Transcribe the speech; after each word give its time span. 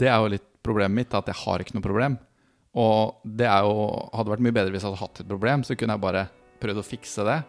det 0.00 0.08
er 0.08 0.18
jo 0.18 0.32
litt 0.32 0.46
problemet 0.64 1.02
mitt, 1.02 1.16
at 1.16 1.28
jeg 1.30 1.40
har 1.44 1.62
ikke 1.62 1.76
noe 1.76 1.84
problem. 1.84 2.18
Og 2.80 3.24
det 3.24 3.48
jo, 3.48 3.72
hadde 4.14 4.32
vært 4.32 4.44
mye 4.46 4.54
bedre 4.54 4.74
hvis 4.74 4.84
jeg 4.84 4.92
hadde 4.92 5.02
hatt 5.02 5.22
et 5.22 5.30
problem, 5.30 5.64
så 5.66 5.76
kunne 5.78 5.96
jeg 5.96 6.04
bare 6.04 6.28
prøvd 6.62 6.82
å 6.82 6.86
fikse 6.86 7.26
det. 7.26 7.40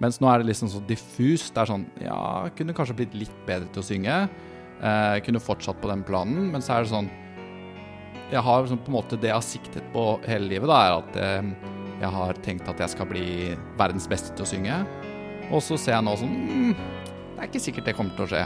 Mens 0.00 0.18
nå 0.20 0.28
er 0.30 0.40
det 0.40 0.50
liksom 0.50 0.70
så 0.72 0.80
diffust. 0.88 1.52
Det 1.54 1.62
er 1.62 1.70
sånn 1.70 1.86
Ja, 2.00 2.20
jeg 2.46 2.56
kunne 2.60 2.76
kanskje 2.76 2.96
blitt 3.02 3.16
litt 3.16 3.42
bedre 3.48 3.68
til 3.72 3.82
å 3.82 3.86
synge. 3.86 4.20
Eh, 4.80 5.08
jeg 5.18 5.26
kunne 5.26 5.42
fortsatt 5.44 5.80
på 5.80 5.90
den 5.90 6.04
planen, 6.08 6.48
men 6.52 6.64
så 6.64 6.78
er 6.78 6.86
det 6.86 6.92
sånn 6.92 7.10
Jeg 8.30 8.44
har 8.46 8.70
sånn, 8.70 8.80
på 8.80 8.92
en 8.92 8.96
måte 8.96 9.18
Det 9.20 9.28
jeg 9.28 9.36
har 9.36 9.44
siktet 9.44 9.90
på 9.92 10.04
hele 10.24 10.48
livet, 10.48 10.70
da, 10.70 10.78
er 10.86 10.96
at 11.02 11.20
eh, 11.20 11.52
jeg 12.00 12.14
har 12.16 12.40
tenkt 12.46 12.70
at 12.72 12.80
jeg 12.80 12.94
skal 12.94 13.08
bli 13.10 13.26
verdens 13.76 14.08
beste 14.08 14.32
til 14.32 14.46
å 14.46 14.48
synge. 14.48 14.80
Og 15.50 15.60
så 15.64 15.76
ser 15.76 15.98
jeg 15.98 16.06
nå 16.06 16.16
sånn 16.16 16.32
mm, 16.32 16.72
Det 17.34 17.42
er 17.42 17.50
ikke 17.50 17.64
sikkert 17.68 17.90
det 17.90 17.96
kommer 17.98 18.16
til 18.16 18.24
å 18.24 18.32
skje. 18.32 18.44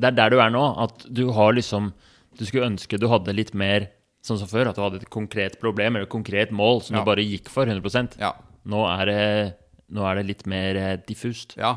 Det 0.00 0.08
er 0.10 0.16
der 0.16 0.30
du 0.32 0.38
er 0.40 0.50
nå, 0.54 0.62
at 0.80 1.04
du 1.12 1.26
har 1.36 1.52
liksom 1.56 1.90
Du 2.38 2.44
skulle 2.48 2.68
ønske 2.70 2.96
du 2.98 3.08
hadde 3.10 3.34
litt 3.36 3.52
mer 3.58 3.88
sånn 4.24 4.38
som 4.40 4.48
før, 4.48 4.68
at 4.70 4.76
du 4.78 4.82
hadde 4.84 5.00
et 5.02 5.10
konkret 5.12 5.58
problem 5.60 5.96
eller 5.96 6.06
et 6.06 6.12
konkret 6.12 6.50
mål 6.52 6.82
som 6.86 6.96
Ja. 6.96 7.00
du 7.02 7.08
bare 7.10 7.24
gikk 7.24 7.48
for 7.52 7.66
100 7.68 8.16
Ja. 8.20 8.32
nå, 8.64 8.80
er 9.00 9.04
det, 9.10 9.54
nå 9.92 10.04
er 10.08 10.20
det 10.20 10.26
litt 10.26 10.46
mer 10.46 10.76
eh, 10.76 10.96
diffust. 11.06 11.56
ja. 11.60 11.76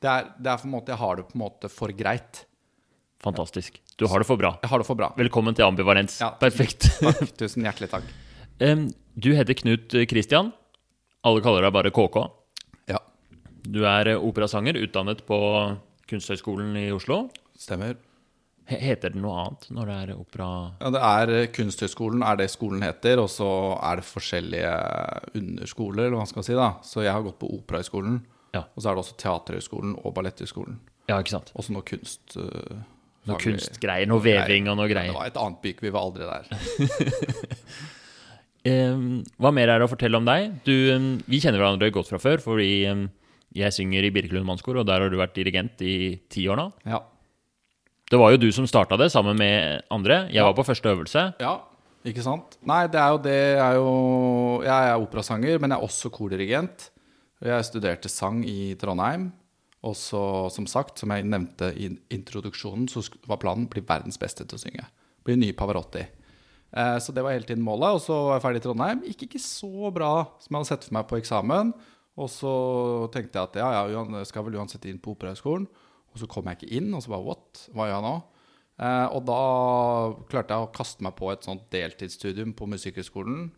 Det 0.00 0.10
er, 0.12 0.26
det 0.38 0.50
er 0.52 0.58
på 0.60 0.66
en 0.68 0.72
måte 0.74 0.92
Jeg 0.92 0.98
har 1.00 1.16
det 1.16 1.24
på 1.30 1.34
en 1.38 1.40
måte 1.40 1.68
for 1.72 1.88
greit. 1.96 2.42
Fantastisk. 3.24 3.80
Du 3.96 4.04
har 4.06 4.20
det 4.20 4.26
for 4.28 4.36
bra. 4.36 4.50
Jeg 4.62 4.68
har 4.70 4.78
det 4.82 4.86
for 4.86 4.94
bra. 4.98 5.08
Velkommen 5.16 5.54
til 5.56 5.64
ambivalens. 5.64 6.18
Ja. 6.20 6.30
Perfekt. 6.38 6.84
Takk. 7.00 7.32
Tusen 7.40 7.64
hjertelig 7.64 7.88
takk. 7.94 8.04
Um, 8.60 8.90
du 9.16 9.30
heter 9.34 9.56
Knut 9.56 9.96
Kristian. 10.10 10.52
Alle 11.24 11.40
kaller 11.42 11.64
deg 11.64 11.72
bare 11.72 11.90
KK. 11.96 12.26
Ja, 12.92 13.00
Du 13.66 13.80
er 13.88 14.12
operasanger, 14.20 14.76
utdannet 14.84 15.24
på 15.26 15.38
Kunsthøgskolen 16.06 16.76
i 16.78 16.90
Oslo. 16.94 17.24
Stemmer. 17.58 17.96
Heter 18.66 19.12
det 19.14 19.20
noe 19.22 19.36
annet 19.44 19.68
når 19.70 19.86
det 19.90 19.96
er 20.02 20.08
opera... 20.16 20.46
Ja, 20.80 20.90
det 20.90 21.02
er 21.06 21.32
eh, 21.36 21.48
Kunsthøgskolen 21.54 22.24
er 22.26 22.38
det 22.40 22.48
skolen 22.50 22.82
heter, 22.82 23.20
og 23.22 23.28
så 23.30 23.46
er 23.78 24.00
det 24.00 24.08
forskjellige 24.08 24.72
underskoler, 25.38 26.08
eller 26.08 26.16
hva 26.18 26.24
man 26.24 26.32
skal 26.32 26.46
si. 26.48 26.56
da. 26.58 26.72
Så 26.82 27.04
jeg 27.06 27.14
har 27.14 27.22
gått 27.22 27.38
på 27.42 27.50
Operahøgskolen, 27.60 28.18
Ja. 28.56 28.64
og 28.66 28.82
så 28.82 28.90
er 28.90 28.96
det 28.98 29.04
også 29.04 29.16
Teaterhøgskolen 29.22 29.94
og 30.02 30.14
Balletthøgskolen. 30.18 30.80
Ja, 31.06 31.20
ikke 31.22 31.36
sant? 31.36 31.52
Også 31.54 31.76
noe 31.76 31.86
kunst... 31.86 32.34
Uh, 32.36 32.82
Noe 33.26 33.40
kunstgreier, 33.42 34.06
noe 34.06 34.22
veving 34.22 34.68
og 34.70 34.76
noe 34.78 34.86
greier. 34.86 35.10
Det 35.10 35.16
var 35.18 35.26
et 35.32 35.38
annet 35.42 35.56
byk, 35.64 35.80
vi 35.82 35.90
var 35.90 36.04
aldri 36.06 36.26
der. 36.28 36.44
um, 38.94 39.06
hva 39.42 39.50
mer 39.54 39.72
er 39.72 39.80
det 39.82 39.86
å 39.88 39.90
fortelle 39.90 40.18
om 40.20 40.26
deg? 40.28 40.52
Du, 40.66 40.72
um, 40.94 41.08
vi 41.26 41.40
kjenner 41.42 41.58
hverandre 41.62 41.88
godt 41.94 42.10
fra 42.12 42.20
før, 42.22 42.38
fordi 42.44 42.68
um, 42.90 43.06
jeg 43.56 43.74
synger 43.74 44.06
i 44.06 44.12
Birkelund 44.14 44.46
mannskor, 44.46 44.78
og 44.78 44.86
der 44.86 45.02
har 45.02 45.10
du 45.10 45.18
vært 45.18 45.34
dirigent 45.38 45.82
i 45.82 45.96
ti 46.30 46.44
år 46.50 46.60
nå. 46.60 46.68
Ja. 46.86 47.00
Det 48.06 48.18
var 48.20 48.34
jo 48.34 48.38
du 48.38 48.50
som 48.54 48.66
starta 48.70 48.98
det, 49.00 49.08
sammen 49.10 49.38
med 49.38 49.82
andre. 49.90 50.28
Jeg 50.30 50.46
var 50.46 50.54
på 50.54 50.66
første 50.66 50.92
øvelse. 50.92 51.24
ja, 51.42 51.56
ikke 52.06 52.22
sant? 52.22 52.54
Nei, 52.62 52.84
det 52.86 53.00
er 53.02 53.08
jo 53.10 53.18
det 53.18 53.40
er 53.58 53.72
jo 53.74 54.62
Jeg 54.62 54.90
er 54.90 55.02
operasanger, 55.02 55.58
men 55.58 55.70
jeg 55.70 55.78
er 55.78 55.88
også 55.88 56.10
kordirigent. 56.14 56.90
Jeg 57.42 57.64
studerte 57.66 58.08
sang 58.08 58.44
i 58.46 58.74
Trondheim. 58.78 59.32
Og 59.86 59.94
så, 59.98 60.50
som 60.50 60.66
sagt, 60.66 60.98
som 60.98 61.10
jeg 61.10 61.26
nevnte 61.26 61.72
i 61.74 61.90
introduksjonen, 62.10 62.86
så 62.88 63.02
var 63.26 63.38
planen 63.42 63.66
å 63.66 63.70
bli 63.70 63.82
verdens 63.86 64.18
beste 64.18 64.46
til 64.46 64.58
å 64.58 64.62
synge. 64.62 64.86
Bli 65.26 65.36
ny 65.36 65.50
Pavarotti. 65.52 66.06
Eh, 66.72 66.96
så 67.02 67.12
det 67.14 67.22
var 67.22 67.34
hele 67.34 67.46
tiden 67.46 67.64
målet. 67.66 67.98
Og 67.98 68.02
så 68.02 68.14
var 68.28 68.38
jeg 68.38 68.46
ferdig 68.46 68.62
i 68.62 68.66
Trondheim. 68.66 69.02
Gikk 69.10 69.26
ikke 69.28 69.42
så 69.42 69.90
bra 69.94 70.12
som 70.42 70.50
jeg 70.50 70.58
hadde 70.58 70.70
sett 70.70 70.86
for 70.88 70.96
meg 70.98 71.10
på 71.10 71.18
eksamen. 71.20 71.74
Og 72.16 72.30
så 72.32 72.54
tenkte 73.12 73.36
jeg 73.36 73.50
at 73.50 73.58
ja, 73.60 73.68
ja, 73.90 74.04
jeg 74.22 74.30
skal 74.30 74.46
vel 74.46 74.58
uansett 74.62 74.86
inn 74.88 75.02
på 75.02 75.12
Operahøgskolen. 75.14 75.66
Og 76.16 76.22
så 76.22 76.28
kom 76.32 76.48
jeg 76.48 76.56
ikke 76.56 76.78
inn, 76.78 76.88
og 76.96 77.04
så 77.04 77.12
bare 77.12 77.26
what? 77.26 77.66
Hva 77.76 77.90
gjør 77.90 77.98
jeg 77.98 78.04
nå? 78.06 78.14
Eh, 78.76 79.06
og 79.12 79.22
da 79.28 79.40
klarte 80.32 80.56
jeg 80.56 80.64
å 80.64 80.72
kaste 80.72 81.04
meg 81.04 81.12
på 81.18 81.28
et 81.28 81.44
sånt 81.44 81.66
deltidsstudium 81.72 82.54
på 82.56 82.68
Musikkhøgskolen 82.72 83.50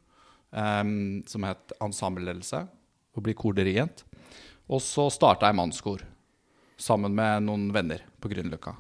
eh, 0.51 0.91
som 1.31 1.47
het 1.47 1.75
ensembleledelse, 1.79 2.65
og 3.15 3.25
bli 3.27 3.35
kordirigent. 3.39 4.03
Og 4.67 4.83
så 4.83 5.07
starta 5.15 5.47
jeg 5.49 5.59
mannskor 5.59 6.03
sammen 6.79 7.15
med 7.15 7.47
noen 7.47 7.71
venner 7.75 8.03
på 8.19 8.31
Grünerløkka. 8.31 8.75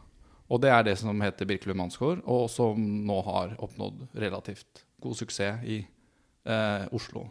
Og 0.48 0.62
det 0.62 0.72
er 0.74 0.84
det 0.86 0.96
som 0.98 1.22
heter 1.22 1.46
Birkelund 1.48 1.78
mannskor, 1.78 2.18
og 2.26 2.48
som 2.50 2.82
nå 3.06 3.20
har 3.26 3.54
oppnådd 3.62 4.08
relativt 4.18 4.82
god 5.02 5.18
suksess 5.18 5.62
i 5.70 5.78
eh, 5.84 6.84
Oslo. 6.94 7.28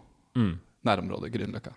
Nærområdet 0.87 1.33
Grünerløkka. 1.33 1.73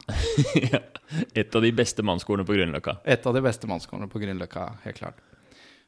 Et 1.41 1.57
av 1.57 1.65
de 1.65 1.73
beste 1.75 2.05
mannskorene 2.07 2.47
på 2.47 2.57
Grünerløkka. 2.57 3.01
Et 3.05 3.27
av 3.27 3.37
de 3.37 3.43
beste 3.45 3.69
mannskorene 3.71 4.09
på 4.11 4.23
Grünerløkka, 4.23 4.67
helt 4.87 5.01
klart. 5.01 5.21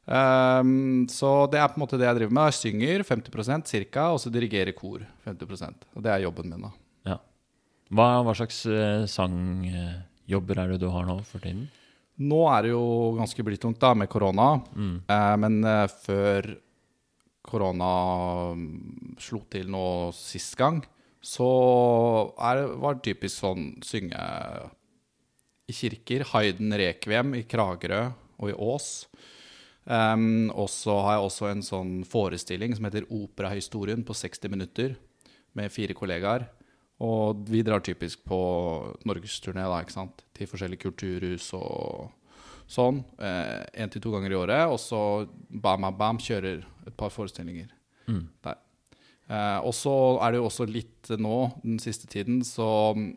Um, 0.03 1.05
så 1.07 1.47
det 1.47 1.61
er 1.63 1.69
på 1.71 1.79
en 1.79 1.85
måte 1.85 1.99
det 2.01 2.09
jeg 2.09 2.19
driver 2.19 2.35
med. 2.35 2.51
Jeg 2.51 2.59
synger 2.59 3.05
50% 3.07 3.71
cirka, 3.71 4.09
og 4.11 4.19
så 4.23 4.33
dirigerer 4.35 4.75
kor 4.75 5.05
50 5.29 5.63
Og 5.95 6.03
det 6.03 6.11
er 6.11 6.25
jobben 6.25 6.51
min, 6.51 6.67
da. 6.67 6.73
Ja. 7.13 7.21
Hva, 7.95 8.09
hva 8.27 8.35
slags 8.35 8.65
uh, 8.67 9.07
sangjobber 9.07 10.59
er 10.59 10.75
det 10.75 10.83
du 10.83 10.91
har 10.91 11.07
nå 11.07 11.21
for 11.29 11.45
tiden? 11.45 11.69
Nå 12.23 12.43
er 12.51 12.67
det 12.67 12.75
jo 12.75 12.85
ganske 13.17 13.47
blytungt 13.47 13.81
da, 13.81 13.95
med 13.97 14.11
korona. 14.13 14.51
Eh, 14.77 15.37
men 15.41 15.63
uh, 15.65 15.87
før 16.05 16.51
korona 17.43 17.93
mm, 18.55 19.17
slo 19.23 19.43
til 19.51 19.71
nå 19.73 19.85
sist 20.15 20.55
gang, 20.59 20.83
så 21.23 21.49
er, 22.43 22.65
var 22.83 22.99
det 22.99 23.07
typisk 23.07 23.39
sånn 23.45 23.69
synge 23.87 24.23
i 25.71 25.75
kirker. 25.77 26.27
Hayden 26.33 26.75
Rekviem 26.79 27.37
i 27.39 27.45
Kragerø 27.47 28.09
og 28.43 28.51
i 28.51 28.57
Ås. 28.59 28.89
Um, 29.83 30.51
og 30.55 30.69
så 30.71 30.95
har 31.03 31.17
jeg 31.17 31.27
også 31.27 31.49
en 31.51 31.63
sånn 31.67 31.93
forestilling 32.07 32.75
som 32.79 32.87
heter 32.87 33.07
Operahistorien 33.11 34.05
på 34.07 34.15
60 34.15 34.53
minutter, 34.53 34.97
med 35.59 35.73
fire 35.75 35.95
kollegaer. 35.97 36.47
Og 37.03 37.43
vi 37.51 37.65
drar 37.67 37.83
typisk 37.83 38.23
på 38.29 38.39
norgesturné 39.09 39.65
til 40.33 40.49
forskjellige 40.49 40.85
kulturhus 40.87 41.51
og 41.59 42.13
sånn. 42.71 43.03
Én 43.19 43.91
til 43.91 44.03
to 44.05 44.15
ganger 44.15 44.33
i 44.33 44.39
året. 44.39 44.71
Og 44.71 44.79
så 44.81 45.27
bam, 45.51 45.83
bam, 45.83 45.99
bam, 45.99 46.23
kjører 46.23 46.63
et 46.87 46.97
par 46.97 47.11
forestillinger 47.11 47.75
der. 48.47 48.62
Eh, 49.33 49.59
og 49.65 49.73
så 49.77 49.93
er 50.21 50.35
det 50.35 50.41
jo 50.43 50.49
også 50.49 50.67
litt 50.69 51.13
nå, 51.17 51.37
den 51.63 51.79
siste 51.81 52.09
tiden, 52.11 52.43
så 52.45 52.93
mm, 52.97 53.09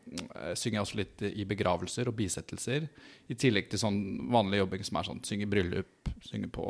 synger 0.55 0.77
jeg 0.77 0.85
også 0.85 0.99
litt 1.01 1.23
i 1.27 1.47
begravelser 1.49 2.07
og 2.07 2.15
bisettelser. 2.19 2.87
I 3.27 3.37
tillegg 3.39 3.67
til 3.71 3.81
sånn 3.81 3.99
vanlig 4.31 4.61
jobbing 4.61 4.85
som 4.87 4.99
er 5.01 5.09
sånn 5.09 5.23
synge 5.27 5.47
i 5.47 5.51
bryllup, 5.51 6.11
synge 6.23 6.51
på 6.55 6.65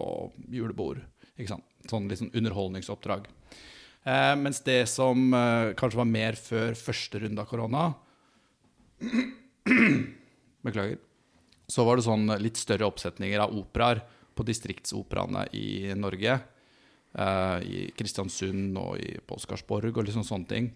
julebord. 0.50 1.04
Ikke 1.36 1.52
sant? 1.52 1.68
Sånn 1.92 2.10
litt 2.10 2.24
sånn 2.24 2.34
underholdningsoppdrag. 2.34 3.28
Eh, 4.06 4.34
mens 4.40 4.64
det 4.66 4.84
som 4.90 5.28
eh, 5.34 5.76
kanskje 5.78 6.02
var 6.02 6.10
mer 6.10 6.40
før 6.40 6.78
første 6.80 7.22
runde 7.24 7.42
av 7.42 7.50
korona 7.50 7.86
Beklager. 10.66 11.00
Så 11.70 11.86
var 11.86 11.98
det 11.98 12.06
sånn 12.06 12.30
litt 12.42 12.58
større 12.62 12.88
oppsetninger 12.88 13.42
av 13.42 13.54
operaer 13.58 14.04
på 14.38 14.46
distriktsoperaene 14.46 15.48
i 15.58 15.94
Norge. 15.98 16.38
Eh, 17.18 17.58
I 17.64 17.80
Kristiansund 17.98 18.78
og 18.82 19.00
i, 19.02 19.16
Påskarsborg 19.28 19.96
og 19.96 20.08
liksom 20.08 20.26
sånne 20.28 20.50
ting. 20.50 20.70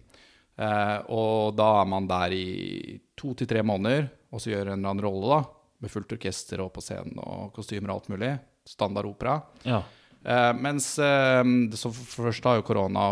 Eh, 0.60 0.98
og 1.12 1.56
da 1.58 1.70
er 1.80 1.88
man 1.88 2.08
der 2.10 2.34
i 2.36 2.98
to 3.18 3.34
til 3.38 3.48
tre 3.50 3.64
måneder 3.66 4.08
og 4.30 4.42
så 4.42 4.52
gjør 4.52 4.70
en 4.70 4.78
eller 4.78 4.92
annen 4.92 5.04
rolle, 5.04 5.38
da. 5.38 5.40
Med 5.80 5.92
fullt 5.92 6.12
orkester 6.12 6.60
og 6.60 6.74
på 6.74 6.82
scenen 6.84 7.16
og 7.22 7.54
kostymer 7.56 7.90
og 7.90 8.00
alt 8.00 8.10
mulig. 8.12 8.34
Standard 8.68 9.08
opera. 9.08 9.38
Ja. 9.64 9.80
Eh, 10.20 10.50
mens 10.60 10.92
så 10.94 11.92
først 11.94 12.44
har 12.44 12.58
jo 12.58 12.66
korona 12.68 13.06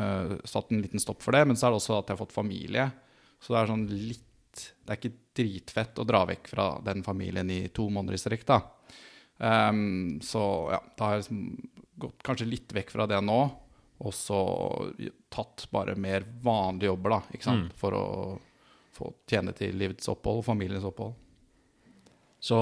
eh, 0.00 0.34
satt 0.44 0.72
en 0.72 0.82
liten 0.82 1.02
stopp 1.02 1.22
for 1.22 1.36
det, 1.36 1.44
men 1.46 1.58
så 1.58 1.68
er 1.68 1.72
det 1.72 1.80
også 1.80 1.98
at 1.98 2.10
jeg 2.10 2.16
har 2.16 2.22
fått 2.24 2.36
familie. 2.36 2.88
Så 3.40 3.54
det 3.54 3.60
er 3.60 3.72
sånn 3.72 3.86
litt 3.90 4.26
Det 4.50 4.90
er 4.90 4.98
ikke 4.98 5.18
dritfett 5.38 6.00
å 6.02 6.04
dra 6.04 6.24
vekk 6.26 6.48
fra 6.50 6.64
den 6.84 7.04
familien 7.06 7.50
i 7.54 7.60
to 7.72 7.84
måneder 7.88 8.18
i 8.18 8.20
strekk, 8.20 8.42
da. 8.48 8.56
Um, 9.38 10.18
så 10.20 10.42
ja, 10.74 10.80
da 10.98 11.06
har 11.06 11.14
jeg 11.14 11.22
liksom 11.22 11.44
gått 12.00 12.22
kanskje 12.26 12.48
litt 12.48 12.72
vekk 12.74 12.94
fra 12.94 13.06
det 13.10 13.20
nå, 13.24 13.40
og 14.00 14.14
så 14.16 14.40
tatt 15.32 15.66
bare 15.72 15.96
mer 16.00 16.24
vanlige 16.42 16.88
jobber, 16.88 17.16
da, 17.16 17.20
ikke 17.36 17.48
sant, 17.48 17.74
for 17.76 17.96
å 17.96 18.04
få 18.96 19.10
tjene 19.28 19.52
til 19.56 19.76
livets 19.80 20.08
opphold 20.12 20.40
og 20.40 20.46
familiens 20.46 20.86
opphold. 20.88 21.12
Så 22.40 22.58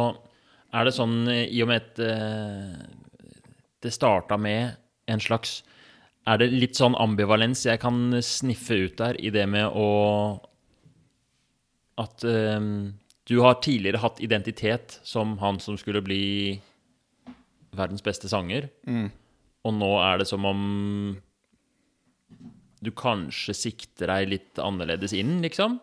er 0.74 0.84
det 0.84 0.94
sånn, 0.96 1.20
eh, 1.30 1.46
i 1.46 1.62
og 1.64 1.70
med 1.70 1.84
at 1.84 2.00
eh, 2.02 3.34
det 3.84 3.94
starta 3.94 4.36
med 4.36 4.76
en 5.08 5.22
slags 5.22 5.62
Er 6.28 6.36
det 6.42 6.50
litt 6.52 6.76
sånn 6.76 6.96
ambivalens 6.98 7.62
jeg 7.64 7.80
kan 7.80 8.18
sniffe 8.20 8.76
ut 8.76 8.98
der, 8.98 9.16
i 9.16 9.30
det 9.32 9.46
med 9.48 9.70
å 9.70 9.86
At 11.96 12.24
eh, 12.26 12.60
du 13.28 13.36
har 13.44 13.60
tidligere 13.62 14.02
hatt 14.02 14.20
identitet 14.24 14.98
som 15.04 15.38
han 15.38 15.60
som 15.60 15.78
skulle 15.78 16.02
bli 16.04 16.60
verdens 17.76 18.02
beste 18.02 18.28
sanger, 18.28 18.70
og 19.68 19.74
nå 19.76 19.90
er 20.00 20.22
det 20.22 20.28
som 20.30 20.46
om 20.48 20.62
du 22.78 22.90
kanskje 22.94 23.54
sikter 23.56 24.10
deg 24.12 24.30
litt 24.30 24.60
annerledes 24.62 25.14
inn, 25.16 25.38
liksom? 25.42 25.78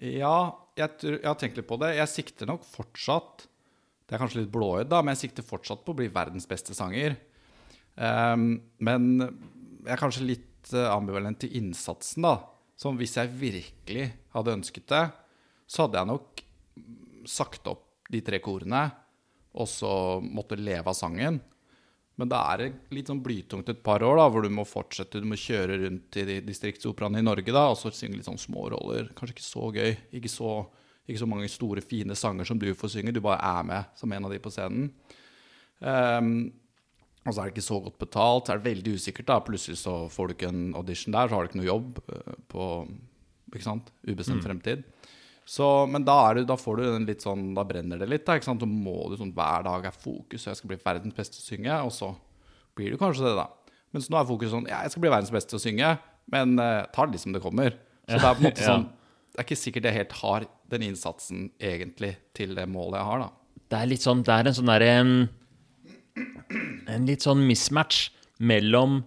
Ja, 0.00 0.52
jeg, 0.78 0.96
jeg 1.04 1.26
har 1.26 1.38
tenkt 1.38 1.58
litt 1.60 1.68
på 1.68 1.78
det. 1.80 1.94
Jeg 1.98 2.10
sikter 2.10 2.48
nok 2.48 2.64
fortsatt 2.66 3.46
Det 4.08 4.16
er 4.16 4.22
kanskje 4.22 4.42
litt 4.42 4.52
blåøyd, 4.54 4.88
da, 4.90 5.02
men 5.04 5.14
jeg 5.14 5.28
sikter 5.28 5.46
fortsatt 5.46 5.84
på 5.86 5.94
å 5.94 5.98
bli 6.00 6.08
verdens 6.10 6.48
beste 6.50 6.74
sanger. 6.74 7.14
Um, 7.94 8.56
men 8.82 9.12
jeg 9.20 9.92
er 9.94 10.00
kanskje 10.00 10.26
litt 10.26 10.72
eh, 10.74 10.88
ambivalent 10.90 11.38
til 11.42 11.54
innsatsen, 11.60 12.26
da. 12.26 12.40
Som 12.80 12.98
hvis 12.98 13.14
jeg 13.18 13.30
virkelig 13.38 14.08
hadde 14.34 14.56
ønsket 14.56 14.88
det, 14.90 15.04
så 15.70 15.84
hadde 15.84 16.00
jeg 16.00 16.10
nok 16.10 16.42
sagt 17.30 17.70
opp 17.70 17.86
de 18.10 18.22
tre 18.26 18.40
korene, 18.42 18.88
og 19.54 19.68
så 19.70 19.92
måtte 20.24 20.58
leve 20.58 20.90
av 20.90 20.96
sangen. 20.96 21.38
Men 22.20 22.28
da 22.28 22.42
er 22.52 22.60
det 22.60 22.68
litt 22.92 23.08
sånn 23.08 23.22
blytungt 23.24 23.70
et 23.72 23.80
par 23.86 24.04
år, 24.04 24.18
da, 24.20 24.26
hvor 24.28 24.44
du 24.44 24.50
må 24.52 24.66
fortsette. 24.68 25.22
Du 25.22 25.28
må 25.30 25.38
kjøre 25.40 25.78
rundt 25.86 26.18
i 26.20 26.40
distriktsoperaene 26.44 27.22
i 27.22 27.24
Norge 27.24 27.54
da, 27.54 27.70
og 27.72 27.78
så 27.80 27.92
synge 27.96 28.18
litt 28.18 28.28
sånn 28.28 28.40
små 28.40 28.66
roller. 28.74 29.08
Kanskje 29.16 29.38
ikke 29.38 29.46
så 29.46 29.70
gøy. 29.72 29.94
Ikke 30.20 30.32
så, 30.32 30.54
ikke 31.08 31.22
så 31.22 31.28
mange 31.30 31.48
store, 31.48 31.84
fine 31.84 32.16
sanger 32.18 32.48
som 32.50 32.60
du 32.60 32.68
får 32.76 32.92
synge. 32.98 33.14
Du 33.16 33.22
bare 33.24 33.40
er 33.40 33.68
med 33.70 33.96
som 33.96 34.12
en 34.12 34.28
av 34.28 34.34
de 34.34 34.40
på 34.44 34.52
scenen. 34.52 34.90
Um, 35.80 36.34
og 37.24 37.32
så 37.32 37.40
er 37.40 37.48
det 37.48 37.54
ikke 37.54 37.68
så 37.70 37.78
godt 37.86 37.98
betalt. 38.00 38.46
Så 38.46 38.52
er 38.52 38.60
det 38.60 38.68
veldig 38.68 38.96
usikkert. 39.00 39.28
da 39.30 39.40
Plutselig 39.44 39.80
så 39.80 39.96
får 40.12 40.28
du 40.28 40.36
ikke 40.36 40.52
en 40.52 40.66
audition 40.76 41.16
der, 41.16 41.28
så 41.28 41.36
har 41.36 41.46
du 41.46 41.50
ikke 41.50 41.62
noe 41.62 41.70
jobb 41.70 42.02
eh, 42.04 42.36
på 42.52 42.66
ikke 43.50 43.66
sant? 43.66 43.90
ubestemt 44.06 44.44
fremtid. 44.46 44.84
Så, 45.50 45.66
men 45.90 46.04
da, 46.06 46.18
du, 46.36 46.44
da 46.46 46.54
får 46.58 46.78
du 46.78 46.84
en 46.86 47.06
litt 47.08 47.24
sånn 47.24 47.48
Da 47.56 47.64
brenner 47.66 47.98
det 47.98 48.06
litt. 48.06 48.22
Da, 48.26 48.36
ikke 48.38 48.46
sant? 48.46 48.62
Så 48.62 48.68
må 48.70 49.08
du 49.10 49.16
sånn 49.18 49.32
hver 49.34 49.64
dag 49.66 49.88
er 49.88 49.96
fokus, 49.96 50.44
og 50.44 50.52
jeg 50.52 50.60
skal 50.60 50.70
bli 50.70 50.78
verdens 50.84 51.16
beste 51.16 51.40
til 51.40 51.42
å 51.42 51.48
synge. 51.48 51.78
Og 51.88 51.90
så 51.96 52.10
blir 52.78 52.94
du 52.94 53.00
kanskje 53.00 53.26
det, 53.26 53.32
da. 53.40 53.48
Mens 53.90 54.06
nå 54.12 54.20
er 54.20 54.28
fokuset 54.28 54.54
sånn 54.54 54.68
Ja, 54.70 54.84
jeg 54.86 54.94
skal 54.94 55.02
bli 55.06 55.10
verdens 55.10 55.34
beste 55.34 55.50
til 55.50 55.58
å 55.58 55.64
synge, 55.64 55.90
men 56.30 56.54
uh, 56.62 56.86
ta 56.94 57.06
det 57.08 57.16
litt 57.16 57.24
som 57.24 57.34
det 57.34 57.42
kommer. 57.42 57.74
Så 58.06 58.14
det 58.20 58.22
er 58.28 58.38
på 58.38 58.44
en 58.44 58.46
måte 58.46 58.62
Ja. 58.66 58.76
sånn 58.76 58.86
Det 59.30 59.42
er 59.42 59.46
ikke 59.48 59.58
sikkert 59.64 59.88
jeg 59.90 59.98
helt 59.98 60.16
har 60.20 60.46
den 60.70 60.84
innsatsen 60.86 61.48
egentlig 61.58 62.12
til 62.38 62.54
det 62.54 62.68
målet 62.70 63.00
jeg 63.00 63.08
har, 63.10 63.26
da. 63.26 63.60
Det 63.70 63.80
er 63.80 63.90
litt 63.90 64.06
sånn 64.06 64.22
Det 64.26 64.36
er 64.36 64.50
en 64.50 64.56
sånn 64.60 64.70
derre 64.70 64.92
en, 65.00 65.12
en 66.94 67.10
litt 67.10 67.26
sånn 67.26 67.42
mismatch 67.46 68.08
mellom 68.38 69.00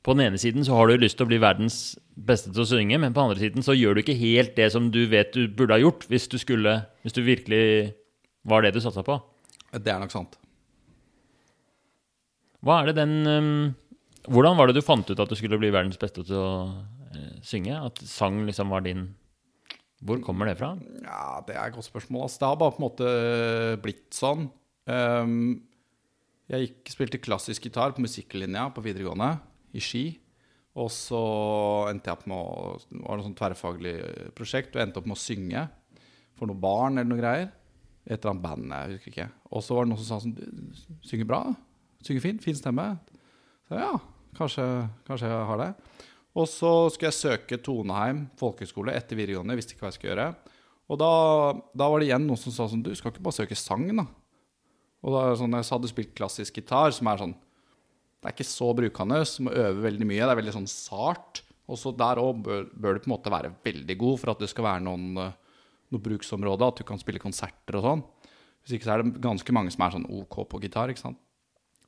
På 0.00 0.14
den 0.16 0.30
ene 0.30 0.40
siden 0.40 0.64
så 0.64 0.78
har 0.78 0.88
du 0.88 1.02
lyst 1.02 1.18
til 1.18 1.26
å 1.26 1.30
bli 1.30 1.40
verdens 1.42 1.98
beste 2.16 2.52
til 2.54 2.64
å 2.64 2.68
synge, 2.68 2.96
men 3.00 3.12
på 3.12 3.20
den 3.20 3.30
andre 3.30 3.42
siden 3.42 3.64
så 3.64 3.76
gjør 3.76 3.96
du 3.96 4.02
ikke 4.02 4.16
helt 4.16 4.54
det 4.56 4.70
som 4.72 4.88
du 4.92 5.02
vet 5.12 5.34
du 5.36 5.44
burde 5.52 5.76
ha 5.76 5.82
gjort, 5.82 6.06
hvis 6.08 6.28
du 6.32 6.38
skulle 6.40 6.78
Hvis 7.04 7.16
du 7.16 7.22
virkelig 7.24 7.92
var 8.44 8.62
det 8.62 8.72
du 8.72 8.80
satsa 8.80 9.04
på. 9.04 9.18
Det 9.72 9.92
er 9.92 10.00
nok 10.00 10.12
sant. 10.12 10.38
Hva 12.64 12.80
er 12.80 12.90
det 12.90 12.98
den 13.00 13.14
um, 13.28 13.74
Hvordan 14.28 14.56
var 14.58 14.68
det 14.68 14.76
du 14.76 14.84
fant 14.84 15.08
ut 15.08 15.20
at 15.20 15.30
du 15.30 15.36
skulle 15.38 15.58
bli 15.60 15.72
verdens 15.72 16.00
beste 16.00 16.24
til 16.26 16.36
å 16.36 16.50
uh, 16.68 17.32
synge? 17.44 17.76
At 17.76 18.00
sang 18.08 18.42
liksom 18.48 18.72
var 18.72 18.84
din 18.84 19.08
Hvor 20.04 20.20
kommer 20.24 20.48
det 20.48 20.58
fra? 20.60 20.74
Ja, 21.04 21.40
det 21.46 21.56
er 21.56 21.66
et 21.66 21.76
godt 21.76 21.88
spørsmål. 21.88 22.26
Altså, 22.26 22.40
Det 22.40 22.48
har 22.48 22.60
bare 22.60 22.76
på 22.76 22.80
en 22.80 22.88
måte 22.88 23.10
blitt 23.84 24.08
sånn. 24.16 24.48
Um, 24.88 25.60
jeg 26.50 26.66
gikk, 26.66 26.92
spilte 26.96 27.22
klassisk 27.22 27.68
gitar 27.68 27.92
på 27.94 28.02
musikklinja 28.02 28.64
på 28.74 28.82
videregående, 28.82 29.36
i 29.76 29.82
Ski. 29.84 30.04
Og 30.80 30.90
så 30.94 31.20
endte 31.90 32.10
jeg 32.10 32.18
opp 32.18 32.26
med 32.30 32.38
å 32.38 32.76
Det 32.84 33.00
var 33.02 33.18
noe 33.18 33.26
sånn 33.26 33.38
tverrfaglig 33.38 33.94
prosjekt, 34.38 34.76
og 34.76 34.84
endte 34.84 35.00
opp 35.02 35.08
med 35.10 35.18
å 35.18 35.22
synge 35.22 35.66
for 36.38 36.48
noen 36.48 36.62
barn 36.62 37.00
eller 37.00 37.10
noe 37.10 37.20
greier. 37.20 37.50
Et 38.06 38.16
eller 38.16 38.32
annet 38.32 38.44
band, 38.44 38.70
jeg 38.72 38.94
husker 38.94 39.12
ikke. 39.12 39.28
Og 39.50 39.64
så 39.64 39.76
var 39.76 39.84
det 39.84 39.92
noen 39.92 40.00
som 40.00 40.08
sa 40.08 40.20
sånn 40.24 41.02
synger 41.06 41.28
bra. 41.28 41.42
Synger 42.06 42.24
fint. 42.24 42.44
Fin 42.44 42.56
stemme. 42.56 42.86
Så 43.68 43.80
ja, 43.82 43.90
kanskje, 44.38 44.64
kanskje 45.06 45.28
jeg 45.30 45.50
har 45.50 45.60
det. 45.60 45.72
Og 46.38 46.46
så 46.48 46.70
skulle 46.94 47.10
jeg 47.10 47.18
søke 47.18 47.58
Toneheim 47.60 48.24
folkehøgskole 48.40 48.94
etter 48.94 49.18
videregående. 49.18 49.56
Jeg 49.56 49.62
visste 49.62 49.76
ikke 49.76 49.84
hva 49.84 49.90
jeg 49.90 49.98
skulle 49.98 50.14
gjøre. 50.14 50.56
Og 50.90 50.98
da, 50.98 51.12
da 51.76 51.90
var 51.90 52.00
det 52.00 52.08
igjen 52.08 52.26
noen 52.26 52.40
som 52.40 52.54
sa 52.54 52.66
sånn 52.70 52.82
Du 52.82 52.90
skal 52.98 53.12
ikke 53.12 53.22
bare 53.26 53.38
søke 53.42 53.58
sang, 53.58 53.86
da. 53.94 54.06
Og 55.00 55.14
da 55.14 55.22
sånn, 55.38 55.54
jeg 55.56 55.70
hadde 55.70 55.90
spilt 55.90 56.16
klassisk 56.16 56.60
gitar, 56.60 56.92
som 56.94 57.08
er 57.10 57.22
sånn 57.22 57.36
Det 58.20 58.28
er 58.28 58.34
ikke 58.36 58.44
så 58.44 58.68
brukende, 58.76 59.22
som 59.24 59.48
må 59.48 59.54
øve 59.56 59.86
veldig 59.86 60.06
mye. 60.08 60.20
Det 60.20 60.34
er 60.34 60.40
veldig 60.42 60.56
sånn 60.58 60.68
sart. 60.70 61.40
Og 61.70 61.78
så 61.80 61.92
der 61.96 62.20
òg 62.20 62.42
bør, 62.44 62.66
bør 62.68 62.96
du 62.96 63.04
på 63.04 63.08
en 63.08 63.14
måte 63.14 63.32
være 63.32 63.54
veldig 63.64 63.96
god 64.00 64.20
for 64.20 64.32
at 64.34 64.42
det 64.42 64.50
skal 64.52 64.66
være 64.66 64.84
noen, 64.84 65.06
eh, 65.22 65.62
noe 65.94 66.04
bruksområde, 66.04 66.66
at 66.66 66.82
du 66.82 66.86
kan 66.86 67.00
spille 67.00 67.22
konserter 67.22 67.78
og 67.78 67.86
sånn. 67.86 68.04
Hvis 68.60 68.76
ikke 68.76 68.88
så 68.88 68.94
er 68.94 69.04
det 69.04 69.22
ganske 69.24 69.54
mange 69.56 69.72
som 69.72 69.86
er 69.86 69.94
sånn 69.94 70.08
OK 70.20 70.42
på 70.50 70.60
gitar, 70.66 70.92
ikke 70.92 71.04
sant. 71.06 71.20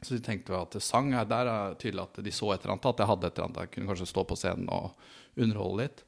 Så 0.02 0.17
de 0.17 0.23
tenkte 0.25 0.56
at 0.58 0.75
sang 0.82 1.12
her, 1.14 1.26
der 1.29 1.50
er 1.50 1.76
tydelig 1.79 2.06
at 2.08 2.23
de 2.25 2.32
så 2.34 2.49
et 2.55 2.64
eller 2.64 2.75
annet, 2.75 2.88
at 2.90 3.02
jeg 3.02 3.11
hadde 3.11 3.29
et 3.29 3.37
eller 3.37 3.49
annet. 3.50 3.61
Jeg 3.62 3.75
kunne 3.75 3.90
kanskje 3.93 4.08
stå 4.11 4.25
på 4.26 4.38
scenen 4.38 4.70
og 4.73 4.96
underholde 5.38 5.84
litt. 5.84 6.02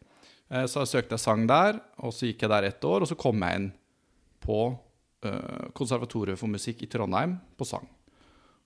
Så 0.50 0.82
jeg 0.82 0.90
søkte 0.90 1.14
jeg 1.14 1.22
sang 1.22 1.44
der, 1.46 1.78
og 2.02 2.12
så 2.14 2.26
gikk 2.28 2.42
jeg 2.42 2.52
der 2.52 2.66
ett 2.68 2.84
år, 2.88 3.04
og 3.04 3.10
så 3.10 3.16
kom 3.18 3.44
jeg 3.44 3.60
inn 3.60 3.68
på 4.44 4.58
eh, 5.24 5.70
Konservatoriet 5.76 6.40
for 6.40 6.52
musikk 6.52 6.82
i 6.84 6.90
Trondheim 6.90 7.38
på 7.58 7.68
sang. 7.68 7.86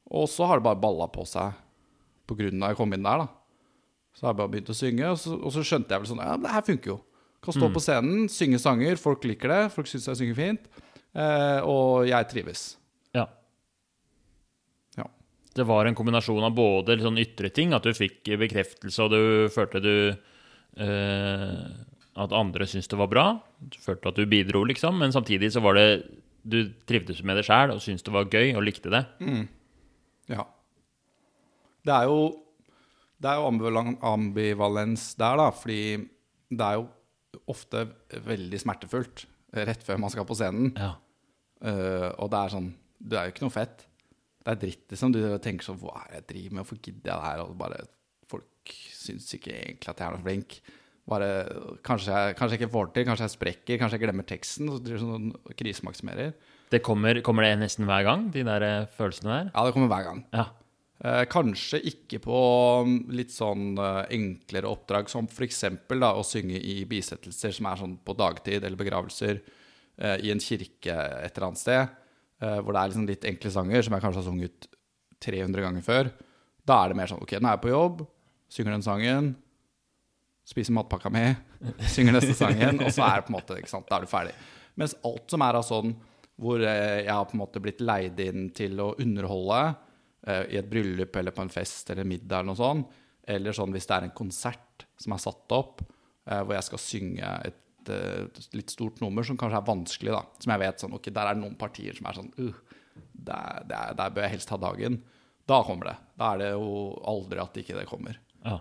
Og 0.09 0.29
så 0.33 0.47
har 0.49 0.61
det 0.61 0.67
bare 0.69 0.81
balla 0.81 1.09
på 1.13 1.25
seg 1.29 1.57
på 2.29 2.37
grunn 2.39 2.63
av 2.63 2.73
jeg 2.73 2.81
kom 2.81 2.93
inn 2.97 3.05
der, 3.05 3.25
da. 3.25 3.29
Så 4.17 4.27
har 4.27 4.33
jeg 4.33 4.41
bare 4.41 4.53
begynt 4.53 4.73
å 4.73 4.77
synge, 4.77 5.13
og 5.13 5.19
så, 5.21 5.37
og 5.37 5.53
så 5.55 5.63
skjønte 5.65 5.95
jeg 5.95 6.03
vel 6.03 6.11
sånn 6.11 6.25
Ja, 6.25 6.35
men 6.37 6.49
det 6.49 6.55
her 6.57 6.67
funker 6.67 6.95
jo. 6.95 6.99
Kan 7.45 7.55
stå 7.55 7.69
på 7.71 7.81
scenen, 7.83 8.25
synge 8.33 8.59
sanger, 8.59 8.99
folk 8.99 9.23
liker 9.29 9.53
det, 9.53 9.61
folk 9.71 9.87
syns 9.87 10.09
jeg 10.11 10.19
synger 10.19 10.39
fint. 10.39 10.65
Eh, 11.15 11.61
og 11.63 12.09
jeg 12.09 12.27
trives. 12.33 12.63
Ja. 13.15 13.29
Ja. 14.99 15.07
Det 15.55 15.67
var 15.69 15.87
en 15.87 15.97
kombinasjon 15.99 16.43
av 16.45 16.57
både 16.57 16.99
sånn 17.01 17.21
ytre 17.23 17.53
ting, 17.55 17.73
at 17.77 17.87
du 17.87 17.95
fikk 17.97 18.27
bekreftelse, 18.43 19.07
og 19.07 19.15
du 19.15 19.23
følte 19.55 19.85
du 19.85 19.95
eh, 20.83 21.61
At 22.19 22.35
andre 22.35 22.67
syntes 22.67 22.91
det 22.91 22.99
var 22.99 23.13
bra. 23.13 23.27
Du 23.63 23.79
følte 23.79 24.11
at 24.11 24.19
du 24.19 24.27
bidro, 24.27 24.65
liksom. 24.67 24.99
Men 24.99 25.15
samtidig 25.15 25.53
så 25.55 25.63
var 25.63 25.79
det 25.79 25.87
Du 26.43 26.73
trivdes 26.91 27.23
med 27.23 27.39
det 27.39 27.47
sjæl 27.47 27.71
og 27.75 27.81
syntes 27.85 28.03
det 28.03 28.15
var 28.15 28.27
gøy 28.27 28.57
og 28.57 28.67
likte 28.67 28.91
det. 28.91 29.05
Ja. 29.23 29.45
Det 31.89 31.97
er 31.97 32.11
jo 32.11 32.21
Det 33.19 33.33
er 33.33 33.41
jo 33.41 33.49
ambivalens 34.07 35.11
der, 35.19 35.41
da, 35.41 35.49
fordi 35.51 35.81
det 36.49 36.65
er 36.65 36.79
jo 36.79 36.87
ofte 37.51 37.83
veldig 38.25 38.61
smertefullt 38.63 39.25
rett 39.69 39.85
før 39.85 39.99
man 40.01 40.13
skal 40.13 40.27
på 40.29 40.37
scenen. 40.39 40.71
Ja. 40.77 40.95
Uh, 41.59 42.11
og 42.23 42.29
det 42.31 42.39
er 42.39 42.53
sånn 42.53 42.69
Det 42.99 43.17
er 43.19 43.27
jo 43.27 43.35
ikke 43.35 43.47
noe 43.47 43.55
fett. 43.55 43.87
Det 44.39 44.53
er 44.53 44.61
dritt, 44.63 44.85
liksom. 44.93 45.15
Du 45.15 45.21
tenker 45.43 45.67
sånn 45.67 45.81
Hva 45.81 46.05
er 46.05 46.13
det 46.13 46.21
jeg 46.21 46.29
driver 46.33 46.55
med? 46.55 46.63
Hvorfor 46.63 46.79
gidder 46.83 47.11
jeg 47.11 47.17
det 47.17 47.25
her? 47.25 47.43
Og 47.45 47.57
bare 47.59 47.81
Folk 48.29 48.75
syns 48.95 49.33
ikke 49.35 49.55
egentlig 49.57 49.91
at 49.91 49.99
jeg 49.99 50.07
er 50.07 50.15
noe 50.15 50.25
flink. 50.25 50.59
Bare, 51.09 51.29
kanskje, 51.87 52.13
jeg, 52.13 52.37
kanskje 52.37 52.55
jeg 52.55 52.63
ikke 52.63 52.75
får 52.75 52.91
til, 52.93 53.05
kanskje 53.09 53.25
jeg 53.25 53.33
sprekker, 53.33 53.79
kanskje 53.81 53.97
jeg 53.97 54.03
glemmer 54.05 54.27
teksten. 54.29 54.69
Så 54.69 54.83
driver 54.85 55.01
sånn 55.01 55.31
krisemaksimerer. 55.57 56.35
Det 56.69 56.83
kommer, 56.85 57.23
kommer 57.25 57.47
det 57.47 57.55
nesten 57.63 57.89
hver 57.89 58.05
gang, 58.05 58.27
de 58.35 58.43
der 58.45 58.67
eh, 58.67 58.91
følelsene 58.99 59.33
der? 59.33 59.49
Ja, 59.55 59.65
det 59.65 59.73
kommer 59.73 59.89
hver 59.89 60.05
gang. 60.05 60.21
Ja. 60.37 60.45
Eh, 60.99 61.25
kanskje 61.31 61.79
ikke 61.93 62.19
på 62.25 62.39
mm, 62.83 62.95
litt 63.15 63.31
sånn 63.31 63.77
eh, 63.79 64.01
enklere 64.17 64.67
oppdrag, 64.67 65.07
som 65.11 65.29
f.eks. 65.31 65.63
å 65.95 66.25
synge 66.27 66.59
i 66.59 66.81
bisettelser 66.91 67.55
som 67.55 67.69
er 67.71 67.79
sånn 67.79 67.95
på 68.03 68.17
dagtid, 68.19 68.65
eller 68.67 68.81
begravelser 68.81 69.39
eh, 69.39 70.17
i 70.27 70.33
en 70.35 70.43
kirke 70.43 70.97
et 70.97 71.39
eller 71.39 71.47
annet 71.53 71.63
sted, 71.63 71.95
eh, 72.43 72.59
hvor 72.59 72.75
det 72.75 72.83
er 72.83 72.91
liksom 72.91 73.07
litt 73.13 73.29
enkle 73.31 73.55
sanger 73.55 73.87
som 73.87 73.95
jeg 73.95 74.07
kanskje 74.09 74.23
har 74.25 74.27
sunget 74.27 74.71
300 75.23 75.69
ganger 75.69 75.87
før. 75.87 76.13
Da 76.67 76.83
er 76.83 76.91
det 76.91 76.99
mer 76.99 77.15
sånn 77.15 77.23
OK, 77.23 77.39
nå 77.39 77.47
er 77.47 77.55
jeg 77.55 77.67
på 77.69 77.75
jobb, 77.77 78.05
synger 78.51 78.75
den 78.75 78.87
sangen, 78.91 79.33
spiser 80.51 80.75
matpakka 80.83 81.15
mi, 81.15 81.29
synger 81.95 82.19
neste 82.19 82.35
sangen, 82.35 82.83
og 82.83 82.91
så 82.91 83.07
er 83.07 83.21
det 83.21 83.29
på 83.29 83.37
en 83.37 83.39
måte, 83.39 83.63
ikke 83.63 83.77
sant, 83.77 83.87
da 83.87 84.01
er 84.01 84.03
du 84.03 84.11
ferdig. 84.11 84.35
Mens 84.79 84.99
alt 85.07 85.31
som 85.31 85.47
er 85.47 85.63
av 85.63 85.67
sånn 85.67 85.95
hvor 86.39 86.59
eh, 86.59 87.05
jeg 87.05 87.15
har 87.15 87.27
på 87.31 87.39
en 87.39 87.47
måte 87.47 87.63
blitt 87.63 87.87
leid 87.87 88.19
inn 88.23 88.51
til 88.55 88.83
å 88.83 88.97
underholde 88.99 89.63
i 90.27 90.57
et 90.59 90.67
bryllup 90.67 91.15
eller 91.17 91.31
på 91.31 91.45
en 91.45 91.53
fest 91.53 91.93
eller 91.93 92.05
middag 92.09 92.41
eller 92.41 92.51
noe 92.51 92.59
sånt, 92.59 92.97
eller 93.29 93.55
sånn 93.55 93.75
hvis 93.75 93.87
det 93.89 93.97
er 93.97 94.07
en 94.07 94.17
konsert 94.17 94.87
som 94.99 95.15
er 95.15 95.23
satt 95.23 95.55
opp, 95.57 95.83
eh, 96.29 96.41
hvor 96.41 96.57
jeg 96.57 96.67
skal 96.69 96.83
synge 96.83 97.33
et 97.49 97.93
eh, 97.93 98.41
litt 98.57 98.73
stort 98.73 99.03
nummer 99.05 99.27
som 99.27 99.39
kanskje 99.41 99.61
er 99.61 99.69
vanskelig, 99.69 100.15
da, 100.17 100.23
som 100.41 100.55
jeg 100.55 100.63
vet 100.65 100.83
sånn, 100.85 100.97
ok, 100.97 101.11
der 101.13 101.31
er 101.31 101.37
det 101.37 101.45
noen 101.45 101.59
partier 101.61 101.97
som 101.97 102.09
er 102.09 102.19
sånn, 102.19 102.33
uh, 102.41 102.81
der, 103.13 103.69
der, 103.69 103.95
der 103.99 104.15
bør 104.15 104.27
jeg 104.27 104.37
helst 104.37 104.53
ha 104.55 104.59
dagen. 104.61 104.99
Da 105.49 105.63
kommer 105.65 105.91
det. 105.91 105.95
Da 106.19 106.33
er 106.33 106.43
det 106.43 106.49
jo 106.51 106.73
aldri 107.09 107.41
at 107.41 107.63
ikke 107.63 107.79
det 107.79 107.87
kommer. 107.91 108.19
ja. 108.47 108.59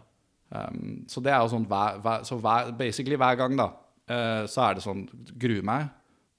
Um, 0.47 1.01
så 1.11 1.19
det 1.19 1.33
er 1.35 1.41
jo 1.43 1.49
sånn 1.51 1.65
hver, 1.67 1.97
hver, 1.99 2.21
Så 2.23 2.37
hver, 2.39 2.69
basically 2.79 3.17
hver 3.19 3.35
gang, 3.35 3.57
da, 3.59 3.65
uh, 4.07 4.43
så 4.47 4.61
er 4.63 4.77
det 4.77 4.83
sånn 4.85 5.01
Gruer 5.35 5.65
meg. 5.67 5.89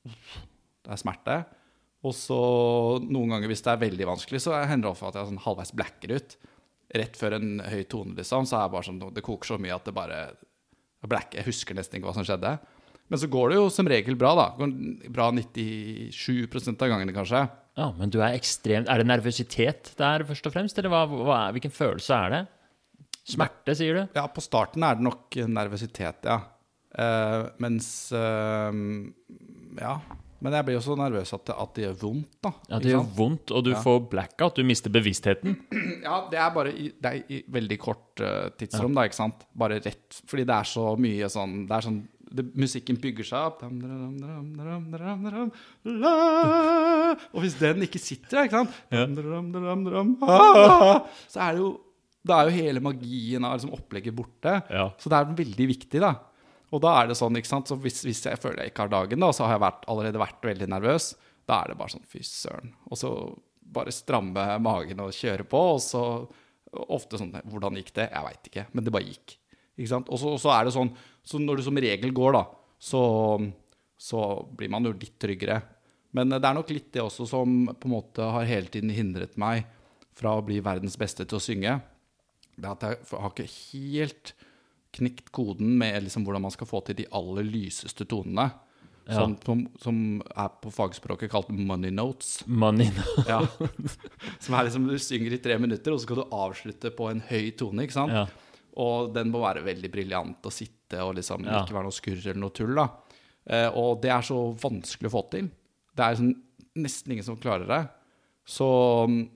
Det 0.08 0.94
er 0.94 1.00
smerte. 1.00 1.34
Og 2.08 2.14
så 2.16 2.38
noen 3.04 3.34
ganger, 3.34 3.50
hvis 3.50 3.64
det 3.66 3.72
er 3.74 3.82
veldig 3.82 4.08
vanskelig, 4.08 4.40
så 4.44 4.56
hender 4.62 4.88
det 4.88 4.94
ofte 4.94 5.10
at 5.10 5.18
jeg 5.20 5.30
sånn 5.30 5.44
halvveis 5.44 5.74
blacker 5.76 6.14
ut. 6.16 6.36
Rett 6.98 7.18
før 7.20 7.36
en 7.36 7.58
høy 7.60 7.82
tone, 7.90 8.16
liksom, 8.16 8.48
så 8.48 8.56
er 8.56 8.68
det 8.68 8.72
bare 8.72 8.86
sånn 8.86 9.00
Det 9.12 9.24
koker 9.24 9.50
så 9.50 9.58
mye 9.60 9.76
at 9.76 9.84
det 9.84 9.96
bare 9.96 10.20
blacker. 11.04 11.42
Jeg 11.42 11.50
husker 11.50 11.76
nesten 11.76 11.98
ikke 11.98 12.08
hva 12.08 12.16
som 12.16 12.26
skjedde. 12.26 12.56
Men 13.08 13.20
så 13.20 13.28
går 13.32 13.52
det 13.52 13.58
jo 13.58 13.68
som 13.72 13.88
regel 13.88 14.18
bra, 14.20 14.34
da. 14.36 14.46
Bra 15.12 15.30
97 15.32 16.74
av 16.74 16.90
gangene, 16.90 17.14
kanskje. 17.16 17.46
ja, 17.78 17.88
men 17.96 18.10
du 18.12 18.18
er 18.20 18.36
ekstremt 18.36 18.88
Er 18.90 19.00
det 19.00 19.08
nervøsitet 19.08 19.92
der, 19.96 20.24
først 20.28 20.48
og 20.48 20.54
fremst? 20.56 20.78
Eller 20.80 20.92
hva, 20.92 21.04
hva 21.08 21.38
er, 21.46 21.56
hvilken 21.56 21.72
følelse 21.72 22.18
er 22.26 22.34
det? 22.34 22.42
Smerte, 23.28 23.74
sier 23.76 23.96
du? 23.96 24.02
Ja, 24.16 24.26
på 24.32 24.44
starten 24.44 24.84
er 24.84 24.96
det 24.96 25.04
nok 25.04 25.36
nervøsitet, 25.48 26.24
ja. 26.28 26.40
Uh, 26.98 27.48
mens 27.60 28.08
uh, 28.16 28.72
Ja. 29.76 29.98
Men 30.44 30.54
jeg 30.54 30.66
blir 30.68 30.76
jo 30.76 30.82
så 30.84 30.94
nervøs 30.98 31.32
at 31.34 31.44
det, 31.48 31.54
at 31.64 31.72
det 31.74 31.82
gjør 31.84 31.96
vondt, 32.02 32.28
da. 32.46 32.52
Ja, 32.70 32.78
det 32.82 32.92
gjør 32.92 33.06
vondt, 33.16 33.50
og 33.58 33.64
du 33.66 33.72
får 33.82 33.96
blackout. 34.12 34.58
Du 34.60 34.66
mister 34.68 34.92
bevisstheten. 34.94 35.56
Ja, 36.08 36.20
det 36.30 36.38
er 36.38 36.52
bare 36.54 36.70
i, 36.70 36.92
det 36.94 37.10
er 37.10 37.32
i 37.34 37.40
veldig 37.52 37.76
kort 37.82 38.20
uh, 38.22 38.46
tidsrom, 38.56 38.94
da, 38.94 39.02
ikke 39.08 39.18
sant? 39.18 39.42
Bare 39.58 39.80
rett 39.82 40.20
Fordi 40.30 40.44
det 40.46 40.54
er 40.54 40.68
så 40.70 40.84
mye 41.00 41.26
sånn 41.32 41.56
Det 41.68 41.74
er 41.74 41.84
sånn 41.84 41.98
det, 42.38 42.44
Musikken 42.60 42.96
bygger 43.02 43.26
seg 43.26 43.48
opp. 43.50 43.62
Og 47.34 47.42
hvis 47.42 47.56
den 47.60 47.84
ikke 47.88 48.00
sitter 48.00 48.38
der, 48.38 48.48
ikke 48.48 48.62
sant 48.62 48.78
Ja. 48.94 49.04
Ah, 50.22 51.02
Så 51.28 51.42
er 51.44 51.58
det 51.58 51.62
jo 51.64 51.70
Da 52.28 52.40
er 52.42 52.50
jo 52.50 52.56
hele 52.62 52.80
magien 52.84 53.44
av 53.48 53.56
liksom, 53.56 53.72
opplegget 53.76 54.14
borte. 54.16 54.58
Ja. 54.70 54.88
Så 55.00 55.08
det 55.12 55.18
er 55.18 55.36
veldig 55.38 55.68
viktig, 55.74 56.00
da. 56.04 56.14
Og 56.74 56.82
da 56.84 56.94
er 57.00 57.08
det 57.08 57.16
sånn, 57.16 57.36
ikke 57.40 57.48
sant 57.48 57.70
Så 57.70 57.78
hvis, 57.80 58.02
hvis 58.04 58.20
jeg 58.26 58.40
føler 58.40 58.64
jeg 58.64 58.72
ikke 58.74 58.84
har 58.84 58.92
dagen, 58.92 59.22
da, 59.24 59.30
så 59.32 59.46
har 59.46 59.56
jeg 59.56 59.64
vært, 59.64 59.86
allerede 59.88 60.20
vært 60.20 60.48
veldig 60.50 60.68
nervøs. 60.74 61.12
Da 61.48 61.62
er 61.62 61.72
det 61.72 61.78
bare 61.80 61.94
sånn 61.94 62.08
fy 62.08 62.20
søren. 62.26 62.74
Og 62.90 63.00
så 63.00 63.12
bare 63.68 63.94
stramme 63.94 64.44
magen 64.64 65.00
og 65.04 65.16
kjøre 65.16 65.46
på. 65.48 65.62
Og 65.76 65.80
så 65.84 66.02
ofte 66.92 67.20
sånn 67.20 67.32
Hvordan 67.48 67.78
gikk 67.80 67.94
det? 67.96 68.10
Jeg 68.12 68.26
veit 68.26 68.50
ikke. 68.50 68.66
Men 68.74 68.84
det 68.84 68.94
bare 68.94 69.08
gikk. 69.08 69.38
Ikke 69.78 69.92
sant? 69.94 70.12
Og 70.12 70.20
så, 70.20 70.34
og 70.36 70.42
så 70.42 70.52
er 70.56 70.66
det 70.66 70.74
sånn 70.74 70.92
Så 71.22 71.40
når 71.40 71.60
du 71.60 71.66
som 71.68 71.80
regel 71.80 72.14
går, 72.14 72.36
da, 72.36 72.44
så, 72.78 73.02
så 73.96 74.22
blir 74.58 74.72
man 74.72 74.86
jo 74.88 74.94
litt 74.96 75.16
tryggere. 75.20 75.60
Men 76.16 76.32
det 76.32 76.42
er 76.42 76.56
nok 76.56 76.70
litt 76.72 76.92
det 76.94 77.04
også 77.04 77.26
som 77.28 77.58
på 77.68 77.88
en 77.88 77.94
måte 77.94 78.24
har 78.24 78.48
hele 78.48 78.72
tiden 78.72 78.92
hindret 78.94 79.36
meg 79.40 79.66
fra 80.18 80.34
å 80.34 80.44
bli 80.44 80.58
verdens 80.64 80.96
beste 80.98 81.26
til 81.28 81.38
å 81.38 81.42
synge. 81.42 81.76
Det 82.58 82.70
at 82.70 82.86
jeg 82.86 83.02
har 83.12 83.32
ikke 83.32 83.50
helt 83.52 84.32
knekt 84.96 85.32
koden 85.34 85.76
med 85.78 86.02
liksom 86.06 86.24
hvordan 86.26 86.44
man 86.46 86.54
skal 86.54 86.68
få 86.70 86.80
til 86.86 86.98
de 87.00 87.06
aller 87.14 87.46
lyseste 87.46 88.06
tonene. 88.08 88.48
Ja. 89.08 89.22
Som, 89.22 89.36
som, 89.44 89.62
som 89.80 90.00
er 90.36 90.50
på 90.60 90.70
fagspråket 90.72 91.30
kalt 91.32 91.48
money 91.48 91.90
notes. 91.94 92.42
Money 92.44 92.90
Ja. 93.24 93.40
Som 94.44 94.56
er 94.58 94.66
liksom 94.66 94.84
du 94.84 94.98
synger 95.00 95.32
i 95.32 95.38
tre 95.40 95.56
minutter, 95.56 95.94
og 95.94 96.00
så 96.00 96.04
skal 96.04 96.20
du 96.20 96.34
avslutte 96.36 96.92
på 96.92 97.08
en 97.08 97.22
høy 97.24 97.46
tone. 97.56 97.86
ikke 97.86 97.96
sant? 97.96 98.12
Ja. 98.12 98.26
Og 98.84 99.14
den 99.16 99.32
må 99.32 99.40
være 99.40 99.64
veldig 99.64 99.88
briljant 99.90 100.44
å 100.44 100.52
sitte 100.52 101.00
og 101.02 101.16
liksom 101.16 101.46
ikke 101.48 101.74
være 101.74 101.88
noe 101.88 101.96
skurr 101.96 102.20
eller 102.20 102.42
noe 102.42 102.54
tull. 102.54 102.76
da. 102.76 102.84
Eh, 103.48 103.68
og 103.80 104.02
det 104.04 104.12
er 104.12 104.28
så 104.28 104.36
vanskelig 104.60 105.08
å 105.08 105.14
få 105.16 105.24
til. 105.32 105.48
Det 105.96 106.04
er 106.04 106.20
sånn, 106.20 106.34
nesten 106.78 107.16
ingen 107.16 107.26
som 107.26 107.40
klarer 107.40 107.68
det. 107.70 107.80
Så, 108.48 108.64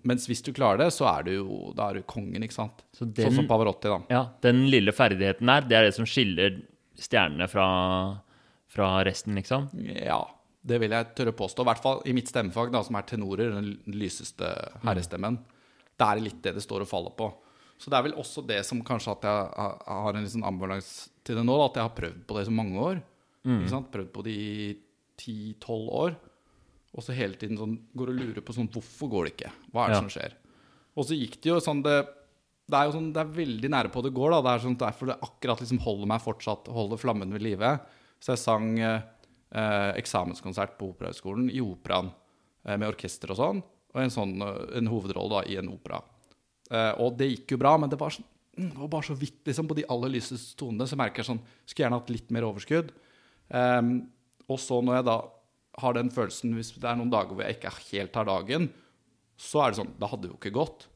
mens 0.09 0.25
hvis 0.31 0.41
du 0.43 0.53
klarer 0.57 0.79
det, 0.81 0.87
så 0.97 1.05
er 1.11 1.27
du 1.27 1.33
jo 1.35 1.73
da 1.77 1.91
er 1.91 1.99
du 2.01 2.03
kongen, 2.09 2.41
ikke 2.47 2.57
sant. 2.57 2.79
Så 2.97 3.05
den- 3.05 3.27
Sånn 3.29 3.43
som 3.43 3.49
Pavarotti, 3.51 3.91
da. 3.93 3.99
Ja, 4.09 4.23
den 4.41 4.63
lille 4.73 4.93
ferdigheten 4.97 5.45
der, 5.51 5.61
det 5.69 5.77
er 5.77 5.85
det 5.85 5.95
som 5.99 6.07
skiller 6.09 6.63
stjernene 6.97 7.49
fra, 7.51 7.67
fra 8.73 9.03
resten, 9.05 9.35
liksom? 9.37 9.69
Ja, 10.01 10.23
det 10.65 10.81
vil 10.81 10.91
jeg 10.97 11.15
tørre 11.19 11.33
påstå. 11.37 11.61
I 11.61 11.69
hvert 11.69 11.83
fall 11.83 12.01
i 12.09 12.13
mitt 12.17 12.29
stemmefag, 12.33 12.73
da, 12.73 12.81
som 12.83 12.97
er 12.97 13.03
tenorer, 13.03 13.53
den 13.53 13.83
lyseste 13.93 14.49
herrestemmen. 14.83 15.37
Det 15.99 16.09
er 16.09 16.21
litt 16.25 16.41
det 16.43 16.55
det 16.55 16.63
står 16.65 16.81
og 16.87 16.89
faller 16.89 17.11
på. 17.19 17.29
Så 17.79 17.91
det 17.91 17.99
er 17.99 18.03
vel 18.09 18.13
også 18.17 18.47
det 18.47 18.65
som 18.65 18.81
kanskje 18.83 19.13
at 19.13 19.23
jeg 19.29 19.55
har- 19.87 20.15
en 20.17 20.23
liksom 20.25 20.45
ambulanse 20.47 21.11
til 21.25 21.37
det 21.37 21.45
nå, 21.45 21.53
da, 21.59 21.65
at 21.67 21.75
jeg 21.75 21.83
har 21.83 21.97
prøvd 22.01 22.25
på 22.27 22.37
det 22.39 22.47
så 22.47 22.53
mange 22.55 22.79
år. 22.81 23.03
Sant? 23.69 23.91
Prøvd 23.93 24.09
på 24.15 24.23
det 24.25 24.33
i 24.33 24.77
10-12 25.19 25.89
år. 25.91 26.17
Og 26.93 27.05
så 27.05 27.15
hele 27.17 27.39
tiden 27.41 27.57
sånn, 27.57 27.79
går 27.97 28.11
og 28.13 28.19
lurer 28.21 28.43
på 28.45 28.53
sånn 28.53 28.69
Hvorfor 28.73 29.09
går 29.09 29.25
det 29.29 29.33
ikke? 29.37 29.53
Hva 29.73 29.85
er 29.87 29.89
det 29.89 29.97
Ja. 29.97 30.01
som 30.03 30.11
skjer? 30.13 30.35
Og 30.97 31.07
så 31.09 31.17
gikk 31.17 31.39
det 31.41 31.49
jo 31.49 31.57
sånn 31.65 31.83
det, 31.83 32.07
det 32.69 32.77
er 32.79 32.85
jo 32.91 32.93
sånn, 32.99 33.13
det 33.15 33.21
er 33.23 33.33
veldig 33.33 33.71
nære 33.73 33.91
på 33.93 34.03
det 34.05 34.13
går. 34.13 34.31
da, 34.31 34.41
Det 34.43 34.53
er 34.53 34.65
sånn, 34.67 34.77
Derfor 34.79 35.07
det 35.07 35.21
akkurat 35.25 35.61
liksom 35.61 35.81
holder 35.81 36.07
meg 36.07 36.21
fortsatt, 36.21 36.69
holder 36.69 37.01
flammen 37.01 37.33
ved 37.33 37.43
live. 37.43 37.81
Så 38.21 38.33
jeg 38.37 38.39
sang 38.39 38.79
eh, 38.79 39.01
eh, 39.53 39.93
eksamenskonsert 39.99 40.77
på 40.79 40.93
Operahøgskolen 40.93 41.49
i 41.51 41.61
operaen 41.65 42.13
eh, 42.67 42.77
med 42.77 42.89
orkester 42.93 43.31
og 43.33 43.37
sånn. 43.41 43.63
Og 43.95 44.01
en 44.03 44.11
sånn 44.13 44.37
eh, 44.43 44.79
en 44.79 44.87
hovedrolle 44.93 45.31
da 45.43 45.43
i 45.49 45.57
en 45.57 45.69
opera. 45.73 46.03
Eh, 46.71 46.93
og 47.01 47.17
det 47.17 47.31
gikk 47.33 47.53
jo 47.57 47.63
bra, 47.65 47.77
men 47.79 47.91
det 47.91 47.99
var, 47.99 48.11
sånn, 48.11 48.25
mm, 48.59 48.69
det 48.71 48.79
var 48.79 48.89
bare 48.89 49.09
så 49.09 49.17
vidt 49.19 49.45
liksom, 49.49 49.67
på 49.69 49.75
de 49.81 49.85
aller 49.89 50.13
lyseste 50.13 50.57
tonene. 50.61 50.87
Så 50.87 50.97
merker 50.97 51.23
jeg 51.25 51.31
sånn 51.33 51.43
Skulle 51.67 51.87
gjerne 51.89 51.99
hatt 52.01 52.11
litt 52.11 52.31
mer 52.31 52.43
overskudd. 52.43 52.93
Um, 53.53 54.11
og 54.49 54.59
så 54.61 54.79
når 54.85 55.01
jeg 55.01 55.05
da 55.09 55.17
har 55.81 55.95
den 55.97 56.11
følelsen, 56.13 56.55
hvis 56.55 56.73
det 56.77 56.85
er 56.85 56.97
noen 56.99 57.11
dager 57.13 57.33
hvor 57.35 57.45
jeg 57.47 57.57
ikke 57.57 57.73
helt 57.93 58.15
har 58.19 58.29
dagen, 58.29 58.71
så 59.41 59.63
er 59.65 59.71
det 59.73 59.79
sånn 59.81 59.95
Da 59.99 60.07
hadde 60.11 60.27
det 60.27 60.33
jo 60.35 60.39
ikke 60.41 60.53
gått. 60.55 60.89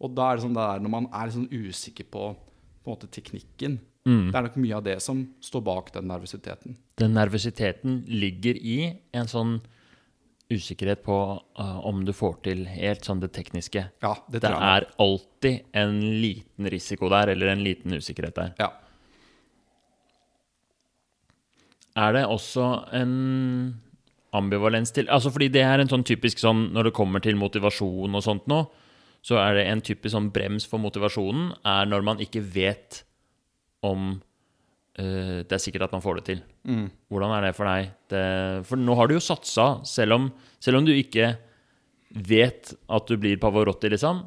Og 0.00 0.14
da 0.16 0.30
er 0.30 0.36
det 0.38 0.44
sånn 0.46 0.56
det 0.56 0.62
er 0.64 0.80
når 0.80 0.90
man 0.90 1.08
er 1.12 1.30
sånn 1.34 1.48
usikker 1.52 2.08
på, 2.10 2.30
på 2.34 2.88
en 2.88 2.96
måte 2.96 3.10
teknikken. 3.12 3.78
Det 4.04 4.36
er 4.36 4.44
nok 4.44 4.56
mye 4.60 4.74
av 4.76 4.82
det 4.84 4.98
som 5.00 5.22
står 5.40 5.62
bak 5.64 5.86
den 5.94 6.08
nervøsiteten. 6.10 6.74
Den 7.00 7.14
nervøsiteten 7.16 8.02
ligger 8.10 8.58
i 8.60 8.98
en 9.16 9.30
sånn 9.30 9.54
usikkerhet 10.52 11.00
på 11.06 11.14
uh, 11.40 11.78
om 11.88 12.02
du 12.04 12.12
får 12.12 12.34
til 12.44 12.66
helt 12.68 13.06
sånn 13.08 13.22
det 13.22 13.30
tekniske. 13.32 13.86
Ja, 14.04 14.10
det 14.28 14.42
Det 14.42 14.50
tror 14.50 14.60
jeg. 14.60 14.74
er 14.76 14.86
alltid 15.00 15.60
en 15.72 16.00
liten 16.20 16.68
risiko 16.74 17.08
der, 17.08 17.32
eller 17.32 17.54
en 17.54 17.64
liten 17.64 17.96
usikkerhet 17.96 18.36
der. 18.36 18.52
Ja. 18.60 18.68
Er 21.96 22.12
det 22.12 22.24
også 22.26 22.68
en 22.92 23.80
ambivalens 24.34 24.92
til 24.94 25.08
Altså 25.12 25.32
fordi 25.32 25.50
det 25.54 25.62
er 25.64 25.80
en 25.82 25.90
sånn 25.90 26.04
typisk 26.06 26.40
sånn 26.42 26.68
Når 26.74 26.88
det 26.88 26.96
kommer 26.96 27.22
til 27.24 27.38
motivasjon 27.40 28.14
og 28.18 28.24
sånt 28.24 28.48
nå, 28.50 28.64
så 29.24 29.38
er 29.40 29.58
det 29.58 29.64
en 29.70 29.82
typisk 29.84 30.12
sånn 30.12 30.30
brems 30.34 30.66
for 30.68 30.82
motivasjonen 30.82 31.52
er 31.64 31.88
når 31.88 32.04
man 32.04 32.20
ikke 32.20 32.42
vet 32.44 33.00
om 33.84 34.10
uh, 35.00 35.40
det 35.44 35.54
er 35.56 35.62
sikkert 35.62 35.86
at 35.86 35.94
man 35.96 36.04
får 36.04 36.18
det 36.20 36.24
til. 36.28 36.42
Hvordan 37.12 37.32
er 37.36 37.46
det 37.46 37.54
for 37.56 37.68
deg? 37.68 37.94
Det, 38.12 38.24
for 38.68 38.80
nå 38.80 38.96
har 38.98 39.08
du 39.08 39.16
jo 39.16 39.24
satsa, 39.24 39.66
selv 39.88 40.18
om, 40.18 40.28
selv 40.60 40.80
om 40.80 40.88
du 40.88 40.92
ikke 40.92 41.34
vet 42.14 42.74
at 42.94 43.08
du 43.10 43.16
blir 43.18 43.40
Pavarotti, 43.42 43.90
liksom, 43.90 44.20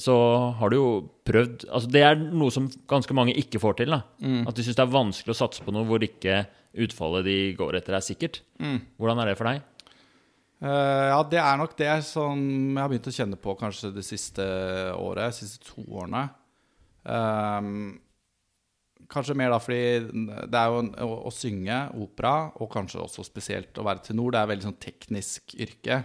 så 0.00 0.16
har 0.58 0.72
du 0.72 0.76
jo 0.78 0.88
prøvd 1.28 1.66
altså 1.68 1.90
Det 1.92 2.02
er 2.06 2.16
noe 2.16 2.52
som 2.54 2.70
ganske 2.88 3.16
mange 3.16 3.34
ikke 3.36 3.60
får 3.60 3.80
til. 3.82 3.92
da 3.92 4.00
At 4.48 4.56
de 4.56 4.64
syns 4.64 4.78
det 4.78 4.84
er 4.86 4.94
vanskelig 4.94 5.34
å 5.34 5.40
satse 5.42 5.64
på 5.64 5.74
noe 5.74 5.84
hvor 5.88 6.02
ikke 6.04 6.44
utfallet 6.74 7.26
de 7.26 7.38
går 7.58 7.78
etter, 7.78 7.94
er 7.96 8.04
sikkert. 8.04 8.42
Hvordan 8.98 9.22
er 9.22 9.30
det 9.30 9.38
for 9.38 9.50
deg? 9.50 9.62
Uh, 10.64 11.10
ja, 11.10 11.18
det 11.28 11.40
er 11.42 11.58
nok 11.60 11.74
det 11.76 11.90
som 12.06 12.38
jeg 12.40 12.80
har 12.80 12.88
begynt 12.88 13.10
å 13.10 13.12
kjenne 13.12 13.38
på 13.40 13.52
kanskje 13.60 13.90
det 13.92 14.04
siste 14.06 14.44
året, 14.96 15.34
de 15.34 15.42
siste 15.42 15.66
to 15.66 15.84
årene. 15.92 16.22
Um, 17.04 17.98
kanskje 19.12 19.36
mer 19.36 19.52
da 19.52 19.58
fordi 19.60 20.06
det 20.48 20.60
er 20.60 20.72
jo 20.72 20.80
å, 21.04 21.18
å 21.28 21.32
synge 21.34 21.82
opera, 22.00 22.48
og 22.56 22.70
kanskje 22.72 23.02
også 23.02 23.26
spesielt 23.26 23.76
å 23.76 23.84
være 23.84 24.06
tenor, 24.08 24.32
det 24.32 24.40
er 24.40 24.48
et 24.48 24.52
veldig 24.54 24.68
sånn 24.70 24.80
teknisk 24.86 25.56
yrke. 25.58 26.00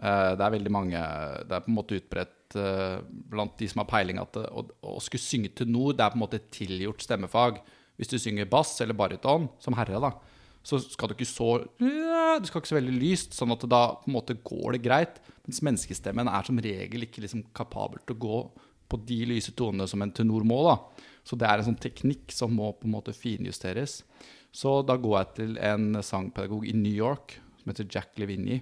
Uh, 0.00 0.32
det 0.32 0.42
er 0.42 0.54
veldig 0.56 0.72
mange 0.74 1.00
Det 1.46 1.54
er 1.54 1.62
på 1.62 1.70
en 1.70 1.76
måte 1.76 1.94
utbredt 2.00 2.56
uh, 2.58 2.96
blant 3.04 3.52
de 3.60 3.68
som 3.70 3.84
har 3.84 3.90
peiling 3.92 4.18
at 4.18 4.32
det, 4.34 4.48
å, 4.50 4.64
å 4.94 5.02
skulle 5.04 5.22
synge 5.22 5.52
tenor, 5.60 5.92
det 5.92 6.06
er 6.06 6.14
på 6.14 6.18
en 6.18 6.24
måte 6.24 6.40
et 6.40 6.48
tilgjort 6.56 7.04
stemmefag. 7.04 7.60
Hvis 7.98 8.10
du 8.10 8.18
synger 8.18 8.50
bass 8.50 8.74
eller 8.82 8.96
baryton, 8.98 9.48
som 9.62 9.76
herre, 9.78 10.00
da, 10.02 10.12
så 10.64 10.80
skal 10.80 11.10
du 11.10 11.14
ikke 11.18 11.28
så 11.28 11.48
Du 11.78 12.46
skal 12.48 12.60
ikke 12.60 12.72
så 12.72 12.78
veldig 12.78 12.94
lyst, 12.96 13.34
sånn 13.36 13.52
at 13.54 13.64
da 13.70 13.82
på 14.00 14.08
en 14.08 14.16
måte 14.16 14.34
går 14.42 14.74
det 14.74 14.84
greit. 14.86 15.18
Mens 15.46 15.60
menneskestemmen 15.62 16.26
er 16.26 16.46
som 16.46 16.58
regel 16.58 17.06
ikke 17.06 17.22
liksom 17.22 17.44
kapabel 17.54 18.00
til 18.02 18.16
å 18.16 18.22
gå 18.24 18.38
på 18.90 18.98
de 19.06 19.20
lyse 19.28 19.52
tonene 19.56 19.86
som 19.90 20.02
en 20.02 20.12
tenor 20.14 20.42
må. 20.46 20.58
da. 20.66 21.04
Så 21.22 21.38
det 21.38 21.46
er 21.46 21.60
en 21.60 21.68
sånn 21.68 21.80
teknikk 21.80 22.32
som 22.34 22.52
må 22.56 22.72
på 22.74 22.88
en 22.88 22.94
måte 22.96 23.14
finjusteres. 23.16 24.00
Så 24.54 24.80
da 24.86 24.96
går 25.00 25.16
jeg 25.18 25.30
til 25.38 25.56
en 25.62 26.00
sangpedagog 26.02 26.66
i 26.66 26.74
New 26.78 26.94
York 26.94 27.38
som 27.60 27.72
heter 27.72 27.88
Jack 27.90 28.18
Levigny. 28.20 28.60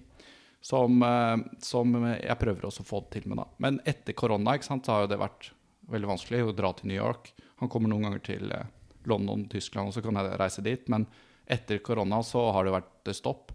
Som, 0.62 1.03
eh, 1.03 1.37
som 1.59 1.91
jeg 2.12 2.39
prøver 2.39 2.69
også 2.69 2.85
å 2.85 2.87
få 2.87 3.01
det 3.03 3.21
til 3.21 3.29
med. 3.29 3.39
da. 3.39 3.47
Men 3.59 3.81
etter 3.85 4.15
korona 4.15 4.55
ikke 4.55 4.69
sant, 4.69 4.87
så 4.87 4.95
har 4.95 5.01
jo 5.03 5.12
det 5.15 5.19
vært 5.19 5.51
veldig 5.91 6.12
vanskelig 6.12 6.45
å 6.47 6.55
dra 6.55 6.73
til 6.73 6.89
New 6.89 6.97
York. 6.97 7.33
Han 7.59 7.69
kommer 7.69 7.91
noen 7.91 8.07
ganger 8.07 8.23
til 8.23 8.53
eh, 8.53 8.71
London, 9.11 9.47
Tyskland, 9.50 9.90
og 9.90 9.97
så 9.97 10.02
kan 10.04 10.18
jeg 10.18 10.38
reise 10.40 10.64
dit. 10.64 10.88
Men 10.92 11.06
etter 11.50 11.82
korona 11.85 12.23
så 12.26 12.49
har 12.54 12.66
det 12.66 12.75
vært 12.75 13.12
stopp. 13.16 13.52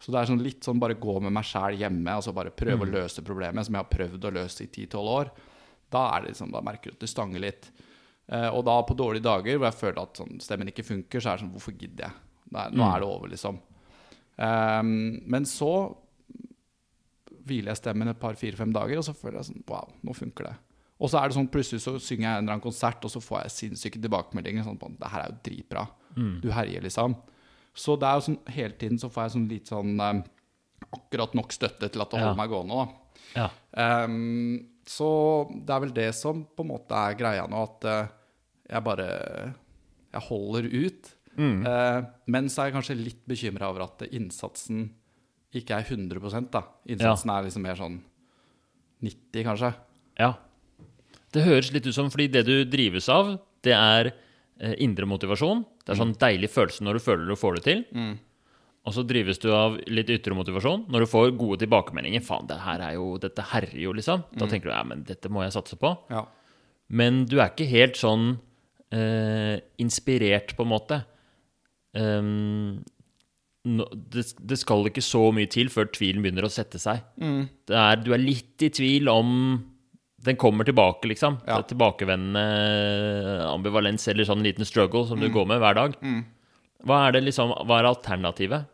Så 0.00 0.12
det 0.12 0.20
er 0.20 0.30
sånn 0.30 0.42
litt 0.42 0.64
sånn 0.64 0.80
bare 0.80 0.96
gå 0.96 1.18
med 1.20 1.34
meg 1.36 1.44
sjæl 1.44 1.76
hjemme 1.76 2.14
altså 2.16 2.32
bare 2.32 2.54
prøve 2.56 2.86
å 2.86 2.88
løse 2.88 3.24
problemet 3.24 3.66
som 3.66 3.76
jeg 3.76 3.84
har 3.84 3.92
prøvd 3.92 4.26
å 4.26 4.34
løse 4.38 4.64
i 4.64 4.70
10-12 4.70 5.10
år. 5.12 5.32
Da 5.92 6.06
er 6.14 6.22
det 6.22 6.32
liksom, 6.32 6.54
da 6.54 6.62
merker 6.64 6.92
du 6.92 6.96
at 6.96 7.04
det 7.04 7.10
stanger 7.10 7.44
litt. 7.44 7.68
Eh, 8.30 8.48
og 8.48 8.62
da 8.64 8.78
på 8.86 8.96
dårlige 8.96 9.26
dager 9.26 9.58
hvor 9.58 9.68
jeg 9.68 9.80
føler 9.80 10.00
at 10.00 10.22
sånn, 10.22 10.38
stemmen 10.40 10.70
ikke 10.72 10.86
funker, 10.86 11.20
så 11.20 11.32
er 11.32 11.36
det 11.36 11.44
sånn 11.44 11.52
Hvorfor 11.52 11.76
gidder 11.76 12.06
jeg? 12.06 12.16
Nei, 12.54 12.64
nå 12.74 12.86
er 12.86 13.02
det 13.02 13.10
over, 13.10 13.30
liksom. 13.30 13.60
Um, 14.40 14.94
men 15.30 15.44
så 15.46 15.72
hviler 17.44 17.74
jeg 17.74 17.80
stemmen 17.82 18.08
et 18.10 18.20
par, 18.22 18.38
fire-fem 18.38 18.72
dager, 18.74 18.98
og 18.98 19.06
så 19.06 19.14
føler 19.16 19.40
jeg 19.40 19.50
sånn 19.50 19.66
Wow, 19.68 19.92
nå 20.06 20.14
funker 20.16 20.48
det. 20.48 20.54
Og 21.00 21.08
så 21.10 21.18
er 21.20 21.28
det 21.30 21.36
sånn 21.38 21.48
plutselig 21.52 21.80
så 21.82 21.94
synger 22.02 22.26
jeg 22.26 22.30
en 22.30 22.42
eller 22.44 22.54
annen 22.56 22.64
konsert, 22.64 23.04
og 23.04 23.12
så 23.12 23.22
får 23.24 23.44
jeg 23.46 23.54
sinnssyke 23.56 24.00
tilbakemeldinger. 24.04 24.66
Sånn 24.66 24.78
på, 24.80 24.90
det 25.00 25.08
her 25.12 25.24
er 25.24 25.30
jo 25.32 25.38
dritbra. 25.48 25.86
Du 26.42 26.50
herjer, 26.52 26.82
liksom. 26.84 27.14
Så 27.72 27.94
det 28.00 28.08
er 28.08 28.18
jo 28.18 28.26
sånn 28.26 28.40
hele 28.52 28.76
tiden 28.76 28.98
så 29.00 29.08
får 29.12 29.24
jeg 29.28 29.34
sånn 29.36 29.48
litt 29.48 29.70
sånn 29.70 29.94
eh, 30.04 30.22
akkurat 30.96 31.36
nok 31.38 31.54
støtte 31.54 31.88
til 31.88 32.02
at 32.02 32.10
det 32.10 32.18
holder 32.20 32.34
Ja. 32.34 32.40
meg 32.40 32.50
gående. 32.50 32.74
da. 32.82 32.86
Ja. 33.36 34.04
Um, 34.04 34.66
så 34.84 35.08
det 35.54 35.70
er 35.74 35.80
vel 35.84 35.92
det 35.94 36.08
som 36.18 36.44
på 36.44 36.64
en 36.66 36.72
måte 36.72 36.98
er 36.98 37.14
greia 37.14 37.46
nå, 37.48 37.62
at 37.62 37.84
uh, 37.86 38.08
jeg 38.68 38.84
bare 38.84 39.08
Jeg 40.12 40.22
holder 40.26 40.66
ut. 40.66 41.14
Eh, 41.38 42.02
men 42.26 42.48
så 42.50 42.62
er 42.62 42.70
jeg 42.70 42.74
kanskje 42.74 42.96
litt 42.98 43.20
bekymra 43.30 43.68
over 43.70 43.84
at 43.86 44.02
innsatsen 44.10 44.88
ikke 45.54 45.78
er 45.78 45.86
100 45.86 46.50
da. 46.50 46.64
Innsatsen 46.90 47.30
er 47.30 47.46
liksom 47.46 47.62
mer 47.62 47.78
sånn 47.78 48.00
90, 49.00 49.44
kanskje. 49.46 49.70
Ja. 50.18 50.34
Det 51.34 51.44
høres 51.46 51.70
litt 51.74 51.86
ut 51.86 51.94
som 51.94 52.10
fordi 52.10 52.28
det 52.34 52.42
du 52.48 52.56
drives 52.68 53.06
av, 53.12 53.36
det 53.64 53.76
er 53.76 54.10
eh, 54.10 54.74
indre 54.82 55.06
motivasjon. 55.08 55.62
Det 55.84 55.94
er 55.94 56.00
sånn 56.00 56.16
deilig 56.20 56.50
følelse 56.52 56.86
når 56.86 56.98
du 56.98 57.04
føler 57.04 57.30
du 57.30 57.38
får 57.38 57.58
det 57.58 57.64
til. 57.68 57.84
Og 58.88 58.94
så 58.96 59.04
drives 59.04 59.38
du 59.42 59.50
av 59.52 59.76
litt 59.92 60.08
ytre 60.10 60.34
motivasjon 60.34 60.86
når 60.90 61.04
du 61.04 61.10
får 61.12 61.34
gode 61.38 61.60
tilbakemeldinger. 61.62 62.22
Faen, 62.24 62.48
det 62.48 62.56
her 62.64 62.82
er 62.86 62.94
jo, 62.96 63.12
dette 63.20 63.44
herrer 63.52 63.76
jo, 63.76 63.92
liksom. 63.96 64.24
Da 64.40 64.48
tenker 64.48 64.70
du 64.70 64.74
ja, 64.74 64.84
men 64.88 65.04
dette 65.08 65.30
må 65.32 65.44
jeg 65.44 65.54
satse 65.54 65.76
på. 65.80 65.92
Ja. 66.10 66.24
Men 66.90 67.24
du 67.30 67.36
er 67.38 67.52
ikke 67.52 67.68
helt 67.70 68.00
sånn 68.00 68.32
eh, 68.90 69.60
inspirert, 69.84 70.56
på 70.56 70.64
en 70.64 70.72
måte. 70.72 71.02
Um, 71.92 72.80
no, 73.68 73.86
det, 73.92 74.24
det 74.48 74.58
skal 74.58 74.88
ikke 74.88 75.04
så 75.04 75.26
mye 75.34 75.50
til 75.50 75.70
før 75.70 75.90
tvilen 75.92 76.24
begynner 76.24 76.48
å 76.48 76.52
sette 76.52 76.80
seg. 76.82 77.04
Det 77.68 77.76
er, 77.76 78.00
du 78.00 78.14
er 78.16 78.22
litt 78.24 78.64
i 78.64 78.72
tvil 78.74 79.12
om 79.12 79.30
den 80.26 80.36
kommer 80.36 80.66
tilbake, 80.68 81.08
liksom. 81.08 81.38
Ja. 81.46 81.56
Det 81.56 81.64
er 81.64 81.70
tilbakevendende 81.72 83.46
ambivalens 83.48 84.04
eller 84.12 84.28
sånn 84.28 84.44
liten 84.44 84.68
struggle 84.68 85.06
som 85.08 85.20
du 85.20 85.30
går 85.32 85.48
med 85.48 85.62
hver 85.62 85.78
dag. 85.78 85.96
Hva 86.84 87.00
er 87.06 87.16
det 87.16 87.24
liksom, 87.26 87.54
hva 87.68 87.80
er 87.80 87.88
alternativet? 87.88 88.68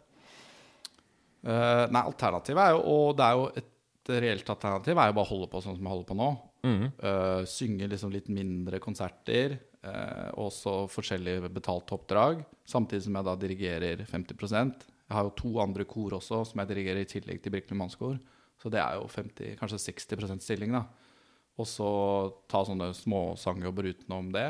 Uh, 1.47 1.87
nei, 1.95 2.03
alternativet 2.03 2.59
er 2.59 2.73
jo 2.75 2.81
Og 2.91 3.13
det 3.15 3.23
er 3.23 3.37
jo 3.39 3.45
et 3.55 4.11
reelt 4.25 4.49
alternativ 4.51 4.99
er 4.99 5.11
jo 5.11 5.15
bare 5.15 5.27
å 5.27 5.29
holde 5.29 5.49
på 5.51 5.61
sånn 5.63 5.77
som 5.77 5.87
jeg 5.87 5.93
holder 5.93 6.09
på 6.09 6.17
nå. 6.19 6.29
Eh, 6.67 7.43
synge 7.51 7.89
liksom 7.91 8.13
litt 8.15 8.29
mindre 8.33 8.81
konserter. 8.83 9.57
Uh, 9.87 10.31
også 10.43 10.89
forskjellige 10.91 11.51
betalte 11.55 11.95
oppdrag. 11.95 12.41
Samtidig 12.67 13.05
som 13.05 13.19
jeg 13.19 13.27
da 13.29 13.35
dirigerer 13.39 14.01
50% 14.03 14.87
Jeg 15.07 15.15
har 15.15 15.29
jo 15.29 15.35
to 15.39 15.53
andre 15.63 15.85
kor 15.87 16.17
også 16.17 16.41
som 16.49 16.59
jeg 16.59 16.71
dirigerer 16.73 17.05
i 17.05 17.11
tillegg 17.11 17.39
til 17.43 17.55
Birkelund 17.55 17.85
mannskor. 17.85 18.17
Så 18.59 18.73
det 18.73 18.81
er 18.83 18.97
jo 18.99 19.07
50, 19.07 19.55
kanskje 19.61 19.79
60% 19.85 20.43
stilling, 20.43 20.75
da. 20.75 20.87
Og 21.57 21.69
så 21.69 21.89
ta 22.51 22.63
sånne 22.67 22.91
småsangjobber 22.97 23.89
utenom 23.95 24.29
det. 24.35 24.49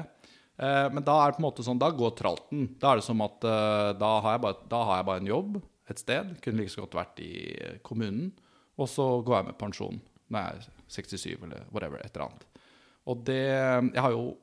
Eh, 0.56 0.86
men 0.92 1.04
da 1.06 1.20
er 1.20 1.30
det 1.30 1.38
på 1.38 1.42
en 1.44 1.48
måte 1.48 1.66
sånn, 1.66 1.80
da 1.80 1.92
går 1.94 2.16
tralten. 2.18 2.66
Da 2.80 2.92
er 2.92 3.00
det 3.00 3.06
som 3.06 3.22
at 3.24 3.46
eh, 3.46 3.92
da, 4.00 4.12
har 4.24 4.42
bare, 4.42 4.66
da 4.70 4.82
har 4.88 5.00
jeg 5.00 5.08
bare 5.10 5.22
en 5.22 5.30
jobb 5.30 5.60
et 5.90 6.02
sted. 6.02 6.34
Kunne 6.42 6.62
like 6.62 6.74
så 6.74 6.82
godt 6.84 6.98
vært 6.98 7.22
i 7.24 7.32
eh, 7.54 7.78
kommunen. 7.86 8.32
Og 8.76 8.90
så 8.90 9.06
går 9.24 9.38
jeg 9.38 9.48
med 9.50 9.60
pensjon 9.60 10.02
når 10.32 10.42
jeg 10.42 10.58
er 10.58 10.72
67 10.90 11.44
eller 11.46 11.68
whatever, 11.70 12.02
et 12.02 12.10
eller 12.10 12.26
annet. 12.26 12.62
Og 13.06 13.20
det 13.28 13.38
Jeg 13.38 14.02
har 14.02 14.10
jo 14.10 14.34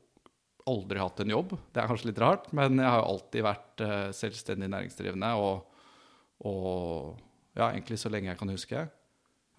aldri 0.70 1.01
hatt 1.01 1.20
en 1.20 1.34
jobb. 1.34 1.55
Det 1.74 1.82
er 1.82 1.89
kanskje 1.91 2.10
litt 2.10 2.22
rart, 2.24 2.48
men 2.55 2.79
jeg 2.79 2.88
har 2.88 3.01
jo 3.01 3.12
alltid 3.12 3.46
vært 3.46 3.84
eh, 3.84 4.10
selvstendig 4.15 4.70
næringsdrivende 4.72 5.32
og, 5.43 5.82
og 6.48 7.17
ja, 7.58 7.67
egentlig 7.67 8.00
så 8.00 8.12
lenge 8.13 8.32
jeg 8.32 8.39
kan 8.39 8.53
huske. 8.53 8.86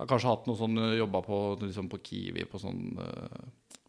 Har 0.01 0.11
kanskje 0.11 0.33
hatt 0.33 0.49
noe 0.49 0.59
sånn 0.59 0.81
eh, 0.83 0.97
jobba 0.99 1.23
på, 1.23 1.39
liksom 1.63 1.89
på 1.93 2.01
Kiwi 2.03 2.49
på 2.51 2.59
sånn 2.59 2.99
uh, 2.99 3.45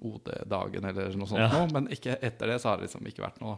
OD-dagen 0.06 0.86
eller 0.86 1.18
noe 1.18 1.30
sånt 1.30 1.42
Ja. 1.42 1.50
noe, 1.54 1.70
men 1.74 1.90
ikke 1.94 2.20
etter 2.22 2.52
det 2.52 2.60
så 2.62 2.72
har 2.72 2.80
det 2.80 2.90
liksom 2.90 3.08
ikke 3.10 3.26
vært 3.26 3.42
noe. 3.42 3.58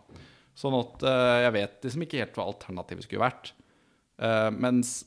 Sånn 0.58 0.78
at 0.78 1.04
uh, 1.04 1.36
jeg 1.44 1.54
vet 1.58 1.86
liksom 1.86 2.06
ikke 2.06 2.22
helt 2.24 2.40
hva 2.40 2.48
alternativet 2.48 3.06
skulle 3.06 3.26
vært. 3.26 3.52
Uh, 4.18 4.50
mens 4.56 5.02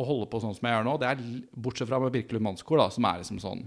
å 0.00 0.06
holde 0.08 0.28
på 0.32 0.40
sånn 0.42 0.56
som 0.56 0.66
jeg 0.66 0.78
gjør 0.78 0.86
nå, 0.88 0.96
det 1.00 1.10
er 1.10 1.22
bortsett 1.52 1.90
fra 1.90 2.00
med 2.02 2.14
Birkelund 2.14 2.46
mannskor, 2.48 2.80
da, 2.80 2.88
som 2.92 3.06
er 3.06 3.20
liksom 3.20 3.40
sånn 3.42 3.66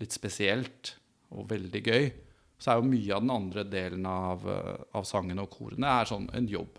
litt 0.00 0.14
spesielt 0.14 0.94
og 1.32 1.48
veldig 1.50 1.82
gøy, 1.82 2.06
så 2.62 2.72
er 2.72 2.80
jo 2.80 2.88
mye 2.88 3.16
av 3.16 3.24
den 3.24 3.34
andre 3.34 3.64
delen 3.66 4.06
av, 4.06 4.44
eh, 4.48 4.84
av 4.94 5.06
sangene 5.08 5.42
og 5.42 5.50
korene 5.50 5.88
er 5.90 6.08
sånn 6.08 6.28
en 6.36 6.46
jobb. 6.50 6.78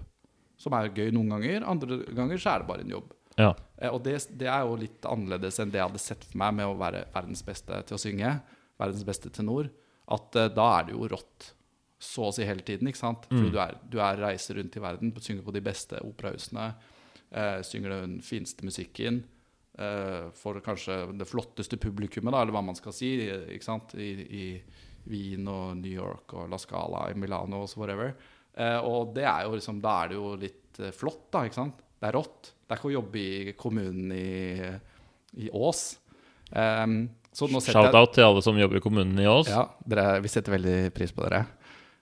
Som 0.59 0.75
er 0.77 0.93
gøy 0.95 1.11
noen 1.11 1.33
ganger, 1.35 1.65
andre 1.67 1.99
ganger 2.15 2.39
så 2.39 2.53
er 2.53 2.63
det 2.63 2.69
bare 2.69 2.85
en 2.85 2.93
jobb. 2.93 3.11
Ja. 3.39 3.53
Eh, 3.77 3.89
Og 3.89 4.03
det, 4.05 4.17
det 4.37 4.47
er 4.51 4.61
jo 4.67 4.75
litt 4.79 5.05
annerledes 5.09 5.59
enn 5.59 5.71
det 5.73 5.79
jeg 5.81 5.89
hadde 5.89 6.01
sett 6.03 6.23
for 6.29 6.37
meg 6.43 6.53
med 6.59 6.69
å 6.69 6.77
være 6.79 7.05
verdens 7.13 7.43
beste 7.45 7.79
til 7.89 7.97
å 7.97 8.01
synge. 8.01 8.31
Verdens 8.79 9.05
beste 9.07 9.31
tenor. 9.33 9.69
At 10.11 10.35
uh, 10.35 10.47
da 10.51 10.65
er 10.79 10.89
det 10.89 10.95
jo 10.97 11.07
rått. 11.11 11.51
Så 12.03 12.25
å 12.27 12.33
si 12.35 12.43
hele 12.43 12.65
tiden, 12.67 12.89
ikke 12.91 12.99
sant? 12.99 13.27
Fordi 13.31 13.51
du, 13.53 13.59
er, 13.63 13.77
du 13.87 13.99
er 14.03 14.17
reiser 14.19 14.57
rundt 14.59 14.75
i 14.75 14.81
verden, 14.83 15.13
synger 15.23 15.45
på 15.45 15.53
de 15.55 15.61
beste 15.63 16.01
operahusene. 16.03 16.73
uh, 17.31 17.61
synger 17.63 17.95
den 18.01 18.17
fineste 18.21 18.65
musikken. 18.67 19.23
Uh, 19.79 20.27
for 20.37 20.59
kanskje 20.61 20.99
det 21.17 21.25
flotteste 21.25 21.79
publikummet, 21.81 22.33
da, 22.35 22.41
eller 22.43 22.53
hva 22.53 22.61
man 22.61 22.75
skal 22.77 22.93
si, 22.93 23.15
eh, 23.25 23.47
ikke 23.55 23.65
sant? 23.65 23.95
I, 23.97 24.11
i 24.21 24.43
Wien 25.09 25.47
og 25.49 25.77
New 25.79 25.91
York 25.91 26.35
og 26.37 26.51
La 26.51 26.59
Scala 26.61 27.07
i 27.09 27.15
Milano 27.17 27.63
og 27.63 27.71
så 27.71 27.79
whatever. 27.81 28.13
Eh, 28.53 28.77
og 28.85 29.15
det 29.15 29.25
er 29.25 29.47
jo 29.47 29.55
liksom, 29.57 29.79
da 29.81 29.95
er 30.03 30.11
det 30.11 30.19
jo 30.19 30.35
litt 30.39 30.79
eh, 30.79 30.93
flott, 30.93 31.25
da, 31.33 31.41
ikke 31.47 31.57
sant? 31.57 31.81
Det 31.97 32.11
er 32.11 32.15
rått. 32.19 32.51
Det 32.73 32.79
er 32.79 32.81
ikke 32.81 32.89
å 32.89 32.95
jobbe 32.97 33.19
i 33.21 33.53
kommunen 33.59 34.13
i, 34.15 34.69
i 35.45 35.49
Ås. 35.53 35.83
Um, 36.49 37.03
Shout-out 37.33 38.13
til 38.13 38.25
alle 38.25 38.41
som 38.45 38.57
jobber 38.57 38.77
i 38.77 38.81
kommunen 38.83 39.17
i 39.21 39.27
Ås. 39.29 39.47
ja, 39.49 39.63
dere, 39.89 40.19
vi 40.21 40.29
setter 40.29 40.53
veldig 40.53 40.77
pris 40.93 41.13
på 41.13 41.23
dere. 41.25 41.43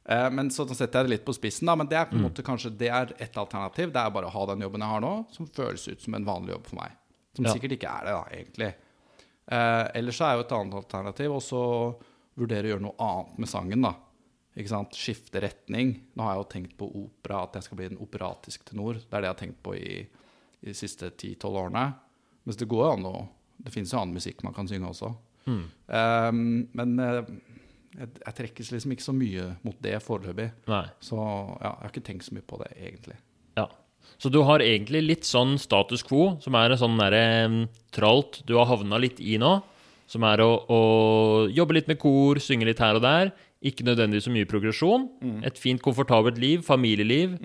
Uh, 0.07 0.27
men 0.33 0.49
så 0.51 0.65
setter 0.71 1.01
jeg 1.03 1.07
det 1.07 1.13
litt 1.13 1.25
på 1.27 1.35
spissen, 1.35 1.67
da. 1.69 1.75
Men 1.79 1.87
det 1.91 1.99
er 1.99 2.07
på 2.09 2.17
en 2.17 2.25
måte 2.25 2.43
kanskje 2.43 2.71
det 2.75 2.89
er 2.91 3.11
et 3.21 3.35
alternativ. 3.39 3.91
Det 3.93 3.99
er 4.01 4.11
bare 4.15 4.27
å 4.31 4.33
ha 4.33 4.45
den 4.53 4.63
jobben 4.65 4.83
jeg 4.83 4.93
har 4.95 5.03
nå, 5.03 5.11
som 5.35 5.47
føles 5.47 5.87
ut 5.91 6.01
som 6.03 6.15
en 6.17 6.27
vanlig 6.27 6.55
jobb 6.55 6.67
for 6.71 6.79
meg. 6.81 6.95
Som 7.35 7.45
Ja. 7.47 7.53
sikkert 7.55 7.75
ikke 7.77 7.91
er 7.91 8.07
det, 8.07 8.15
da, 8.15 8.23
egentlig. 8.35 8.71
Uh, 9.51 9.85
ellers 9.99 10.17
så 10.19 10.25
er 10.27 10.35
jo 10.39 10.45
et 10.47 10.55
annet 10.55 10.79
alternativ 10.81 11.35
også 11.35 11.61
vurdere 12.39 12.67
å 12.67 12.71
gjøre 12.73 12.85
noe 12.87 12.95
annet 13.11 13.37
med 13.43 13.51
sangen, 13.51 13.81
da. 13.87 13.93
Ikke 14.57 14.73
sant? 14.73 14.97
Skifte 14.99 15.39
retning. 15.39 15.93
Nå 16.15 16.25
har 16.25 16.35
jeg 16.35 16.43
jo 16.43 16.49
tenkt 16.51 16.73
på 16.79 16.89
opera, 17.05 17.45
at 17.45 17.55
jeg 17.55 17.69
skal 17.69 17.79
bli 17.79 17.85
en 17.87 18.01
operatisk 18.03 18.65
tenor. 18.67 18.99
Det 18.99 19.13
er 19.15 19.21
det 19.23 19.29
jeg 19.29 19.35
har 19.37 19.41
tenkt 19.45 19.61
på 19.63 19.75
i, 19.79 19.93
i 20.61 20.71
de 20.71 20.77
siste 20.77 21.09
10-12 21.09 21.59
årene. 21.65 21.85
Mens 22.45 22.57
det 22.57 22.69
går 22.69 22.85
jo 22.85 22.93
an 22.95 23.07
å 23.09 23.15
Det 23.61 23.69
finnes 23.69 23.91
jo 23.93 23.99
annen 23.99 24.17
musikk 24.17 24.39
man 24.41 24.55
kan 24.55 24.65
synge 24.65 24.89
også. 24.89 25.11
Eh, 25.93 26.31
men 26.33 26.93
eh, 26.97 27.19
jeg, 27.93 28.07
jeg 28.23 28.35
trekkes 28.39 28.71
liksom 28.73 28.95
ikke 28.95 29.05
så 29.05 29.13
mye 29.13 29.43
mot 29.61 29.77
det 29.85 29.99
foreløpig. 30.01 30.47
Så 31.03 31.17
ja, 31.19 31.59
jeg 31.59 31.83
har 31.83 31.91
ikke 31.91 32.03
tenkt 32.07 32.25
så 32.25 32.33
mye 32.33 32.47
på 32.47 32.57
det, 32.63 32.71
egentlig. 32.79 33.17
Ja. 33.59 33.67
Så 34.21 34.31
du 34.33 34.39
har 34.47 34.63
egentlig 34.65 35.03
litt 35.05 35.29
sånn 35.29 35.59
status 35.61 36.01
quo, 36.07 36.39
som 36.41 36.57
er 36.57 36.73
en 36.73 36.81
sånn 36.81 36.97
derre 36.97 37.23
mm, 37.53 37.61
tralt 37.93 38.41
du 38.49 38.55
har 38.57 38.69
havna 38.71 38.97
litt 39.01 39.21
i 39.21 39.37
nå. 39.41 39.59
Som 40.09 40.25
er 40.27 40.41
å, 40.43 40.49
å 40.67 40.81
jobbe 41.53 41.77
litt 41.77 41.87
med 41.91 42.01
kor, 42.01 42.41
synge 42.43 42.67
litt 42.67 42.81
her 42.83 42.97
og 42.97 43.05
der. 43.05 43.31
Ikke 43.63 43.85
nødvendigvis 43.85 44.25
så 44.27 44.33
mye 44.33 44.49
progresjon. 44.49 45.05
Et 45.47 45.61
fint, 45.61 45.79
komfortabelt 45.85 46.41
liv, 46.41 46.65
familieliv. 46.65 47.37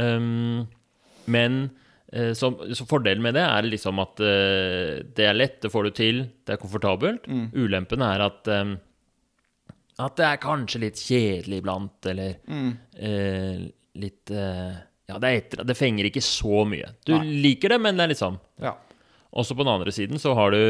Um, 0.00 0.64
men 1.30 1.66
så, 2.06 2.52
så 2.70 2.84
fordelen 2.86 3.24
med 3.24 3.34
det 3.34 3.42
er 3.42 3.66
liksom 3.66 3.98
at 3.98 4.20
uh, 4.22 5.02
det 5.16 5.24
er 5.26 5.34
lett, 5.34 5.56
det 5.64 5.72
får 5.72 5.88
du 5.88 5.94
til, 5.96 6.20
det 6.46 6.54
er 6.54 6.60
komfortabelt. 6.62 7.26
Ulempen 7.56 8.04
er 8.06 8.22
at 8.28 8.52
um, 8.52 8.76
at 9.96 10.18
det 10.18 10.26
er 10.28 10.42
kanskje 10.42 10.82
litt 10.82 11.00
kjedelig 11.00 11.62
iblant, 11.62 12.08
eller 12.10 12.34
eh, 12.44 13.62
litt 13.96 14.32
uh, 14.34 14.76
Ja, 15.06 15.20
det, 15.22 15.28
er 15.28 15.38
etter, 15.40 15.62
det 15.64 15.76
fenger 15.78 16.08
ikke 16.08 16.24
så 16.24 16.64
mye. 16.68 16.90
Du 17.06 17.14
Nei. 17.14 17.38
liker 17.46 17.72
det, 17.72 17.80
men 17.80 17.96
det 17.96 18.04
er 18.04 18.12
liksom 18.12 18.40
Ja. 18.62 18.76
Også 19.36 19.56
på 19.56 19.64
den 19.64 19.72
andre 19.72 19.92
siden 19.92 20.20
så 20.20 20.32
har 20.36 20.54
du 20.54 20.60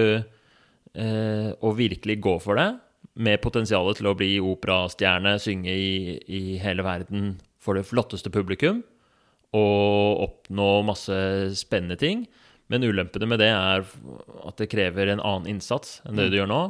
eh, 0.98 1.50
å 1.54 1.70
virkelig 1.76 2.16
gå 2.24 2.32
for 2.42 2.58
det, 2.58 2.70
med 3.14 3.38
potensialet 3.42 4.00
til 4.00 4.08
å 4.10 4.14
bli 4.18 4.32
operastjerne, 4.42 5.36
synge 5.38 5.70
i, 5.70 6.16
i 6.26 6.40
hele 6.58 6.82
verden 6.82 7.36
for 7.62 7.78
det 7.78 7.86
flotteste 7.86 8.32
publikum, 8.34 8.80
og 9.54 10.24
oppnå 10.26 10.70
masse 10.88 11.16
spennende 11.58 11.96
ting. 12.00 12.26
Men 12.66 12.82
ulempene 12.82 13.28
med 13.30 13.38
det 13.38 13.52
er 13.54 13.84
at 13.86 14.56
det 14.58 14.70
krever 14.72 15.12
en 15.12 15.22
annen 15.22 15.46
innsats 15.54 16.00
enn 16.06 16.18
det 16.18 16.30
du 16.32 16.40
gjør 16.40 16.50
nå. 16.50 16.62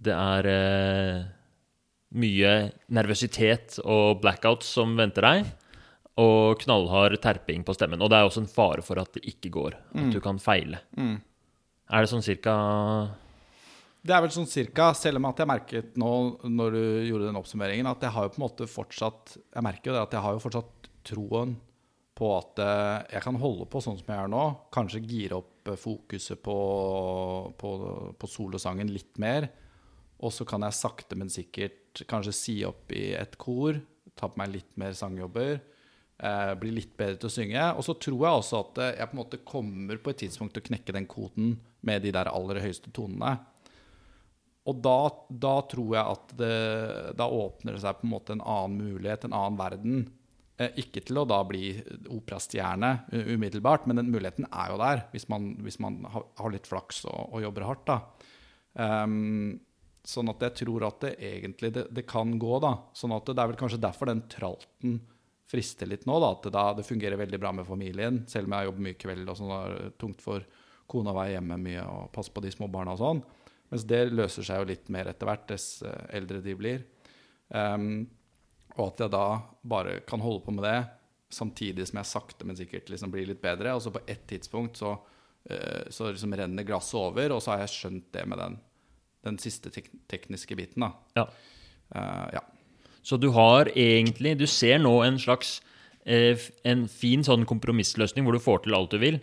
Det 0.00 0.14
er 0.16 0.48
eh, 0.50 1.20
mye 2.18 2.52
nervøsitet 2.90 3.78
og 3.84 4.20
blackouts 4.24 4.66
som 4.74 4.96
venter 4.98 5.22
deg. 5.28 5.50
Og 6.20 6.58
knallhard 6.64 7.14
terping 7.22 7.62
på 7.64 7.72
stemmen. 7.76 8.02
Og 8.02 8.10
det 8.10 8.18
er 8.18 8.26
også 8.26 8.42
en 8.42 8.50
fare 8.50 8.82
for 8.84 8.98
at 9.00 9.14
det 9.14 9.22
ikke 9.30 9.52
går. 9.54 9.78
At 9.94 10.10
du 10.12 10.18
kan 10.20 10.40
feile. 10.42 10.82
Er 11.90 12.04
det 12.04 12.10
sånn 12.10 12.22
cirka 12.26 12.52
Det 14.02 14.12
er 14.14 14.22
vel 14.24 14.30
sånn 14.34 14.48
cirka, 14.50 14.90
selv 14.94 15.20
om 15.20 15.30
at 15.30 15.40
jeg 15.42 15.48
merket 15.50 15.96
nå 16.00 16.10
når 16.48 16.76
du 16.76 16.84
gjorde 17.08 17.30
den 17.30 17.38
oppsummeringen, 17.40 17.86
at 17.86 18.02
jeg 18.02 18.14
har 18.14 18.26
jo 18.26 18.34
på 18.34 18.40
en 18.40 18.44
måte 18.48 18.68
fortsatt 18.70 19.34
Jeg 19.38 19.64
merker 19.64 19.90
jo 19.90 19.96
det 19.96 20.04
at 20.08 20.14
jeg 20.16 20.24
har 20.26 20.36
jo 20.36 20.44
fortsatt 20.44 20.90
troen 21.10 21.56
på 22.20 22.28
at 22.36 22.60
eh, 22.60 23.16
jeg 23.16 23.24
kan 23.24 23.38
holde 23.40 23.66
på 23.70 23.80
sånn 23.82 23.96
som 24.00 24.12
jeg 24.12 24.26
er 24.26 24.30
nå. 24.30 24.44
Kanskje 24.74 25.02
gire 25.06 25.40
opp 25.40 25.70
eh, 25.72 25.78
fokuset 25.80 26.42
på, 26.44 26.58
på, 27.60 27.70
på 28.20 28.30
solosangen 28.30 28.92
litt 28.92 29.16
mer. 29.22 29.48
Og 30.20 30.34
så 30.36 30.44
kan 30.48 30.66
jeg 30.66 30.76
sakte, 30.76 31.16
men 31.16 31.32
sikkert 31.32 32.04
kanskje 32.10 32.36
si 32.36 32.56
opp 32.68 32.92
i 32.92 33.10
et 33.16 33.38
kor. 33.40 33.80
Ta 34.18 34.28
på 34.28 34.40
meg 34.40 34.52
litt 34.52 34.72
mer 34.80 34.92
sangjobber. 34.96 35.60
Eh, 36.20 36.52
bli 36.60 36.74
litt 36.76 36.92
bedre 37.00 37.16
til 37.16 37.30
å 37.30 37.32
synge. 37.32 37.66
Og 37.80 37.86
så 37.86 37.96
tror 37.96 38.26
jeg 38.26 38.42
også 38.42 38.60
at 38.66 38.82
eh, 38.84 38.92
jeg 38.98 39.08
på 39.08 39.16
en 39.16 39.22
måte 39.22 39.44
kommer 39.48 40.02
på 40.02 40.12
et 40.12 40.20
tidspunkt 40.26 40.56
til 40.56 40.64
å 40.64 40.68
knekke 40.68 40.96
den 40.98 41.08
koden 41.08 41.54
med 41.86 42.04
de 42.04 42.12
der 42.12 42.28
aller 42.28 42.60
høyeste 42.60 42.92
tonene. 42.92 43.38
Og 44.68 44.82
da, 44.84 44.98
da 45.32 45.54
tror 45.72 45.94
jeg 45.96 46.04
at 46.04 46.34
det, 46.36 46.56
da 47.16 47.26
åpner 47.32 47.74
det 47.74 47.80
seg 47.80 47.96
på 47.96 48.04
en 48.04 48.12
måte 48.12 48.36
en 48.36 48.44
annen 48.44 48.76
mulighet, 48.76 49.24
en 49.24 49.36
annen 49.38 49.56
verden, 49.56 50.02
ikke 50.82 51.00
til 51.08 51.20
å 51.20 51.24
da 51.28 51.38
bli 51.48 51.70
operastjerne 52.12 52.90
u- 53.16 53.34
umiddelbart, 53.36 53.86
men 53.88 53.96
den 54.00 54.10
muligheten 54.12 54.46
er 54.50 54.72
jo 54.72 54.78
der 54.82 55.02
hvis 55.14 55.28
man, 55.32 55.54
hvis 55.64 55.78
man 55.80 56.02
har, 56.12 56.26
har 56.36 56.52
litt 56.52 56.68
flaks 56.68 57.04
og, 57.08 57.30
og 57.32 57.44
jobber 57.46 57.64
hardt. 57.68 57.86
da. 57.88 58.00
Um, 58.74 59.60
sånn 60.06 60.30
at 60.32 60.42
jeg 60.46 60.62
tror 60.62 60.84
at 60.88 61.00
det 61.04 61.14
egentlig 61.20 61.72
det, 61.76 61.86
det 61.96 62.04
kan 62.08 62.36
gå, 62.40 62.52
da. 62.64 62.74
Sånn 62.96 63.12
at 63.16 63.26
det, 63.28 63.38
er 63.40 63.50
vel 63.52 63.58
kanskje 63.60 63.80
derfor 63.82 64.10
den 64.10 64.22
tralten 64.32 65.00
frister 65.50 65.88
litt 65.90 66.04
nå, 66.08 66.20
da. 66.22 66.30
At 66.36 66.46
det, 66.46 66.52
da, 66.54 66.66
det 66.78 66.86
fungerer 66.88 67.20
veldig 67.20 67.40
bra 67.42 67.50
med 67.56 67.68
familien, 67.68 68.22
selv 68.30 68.48
om 68.48 68.56
jeg 68.58 68.70
jobber 68.70 68.86
mye 68.86 69.00
kveld 69.00 69.32
og 69.32 69.40
sånn. 69.40 69.50
Det 69.50 69.82
er 69.88 69.98
tungt 70.00 70.24
for 70.24 70.46
kona 70.90 71.12
å 71.12 71.18
være 71.20 71.36
hjemme 71.36 71.58
mye 71.62 71.82
og 71.86 72.08
passe 72.14 72.32
på 72.34 72.42
de 72.44 72.52
små 72.54 72.68
barna 72.72 72.96
og 72.96 73.02
sånn. 73.02 73.20
Mens 73.70 73.84
det 73.86 74.00
løser 74.10 74.46
seg 74.46 74.62
jo 74.62 74.70
litt 74.72 74.88
mer 74.90 75.10
etter 75.12 75.28
hvert, 75.28 75.44
dess 75.52 75.66
eh, 75.86 76.00
eldre 76.18 76.40
de 76.42 76.54
blir. 76.58 76.80
Ehm, 77.54 77.92
og 78.76 78.86
at 78.86 79.04
jeg 79.04 79.12
da 79.12 79.26
bare 79.62 80.00
kan 80.08 80.22
holde 80.22 80.44
på 80.44 80.54
med 80.54 80.66
det 80.66 80.78
samtidig 81.30 81.86
som 81.88 82.00
jeg 82.00 82.10
sakte, 82.10 82.46
men 82.46 82.58
sikkert 82.58 82.90
liksom 82.90 83.12
blir 83.12 83.28
litt 83.28 83.42
bedre. 83.42 83.74
Og 83.76 83.84
så 83.84 83.92
på 83.94 84.02
ett 84.10 84.26
tidspunkt 84.30 84.80
så, 84.80 84.96
eh, 85.48 85.86
så 85.90 86.10
liksom 86.10 86.34
renner 86.36 86.66
glasset 86.66 86.98
over, 86.98 87.36
og 87.36 87.42
så 87.42 87.54
har 87.54 87.64
jeg 87.64 87.74
skjønt 87.76 88.08
det 88.12 88.26
med 88.26 88.38
den, 88.42 88.58
den 89.26 89.38
siste 89.38 89.70
tek 89.70 89.90
tekniske 90.10 90.56
biten. 90.58 90.86
da. 90.86 90.92
Ja. 91.16 91.26
Uh, 91.94 92.28
ja. 92.34 92.44
Så 93.02 93.16
du 93.18 93.30
har 93.34 93.66
egentlig 93.74 94.36
Du 94.38 94.46
ser 94.46 94.78
nå 94.78 94.92
en 95.02 95.16
slags 95.18 95.56
eh, 96.06 96.38
En 96.62 96.84
fin 96.86 97.24
sånn 97.26 97.42
kompromissløsning 97.48 98.22
hvor 98.22 98.36
du 98.36 98.44
får 98.44 98.60
til 98.62 98.76
alt 98.76 98.92
du 98.94 98.98
vil. 99.02 99.18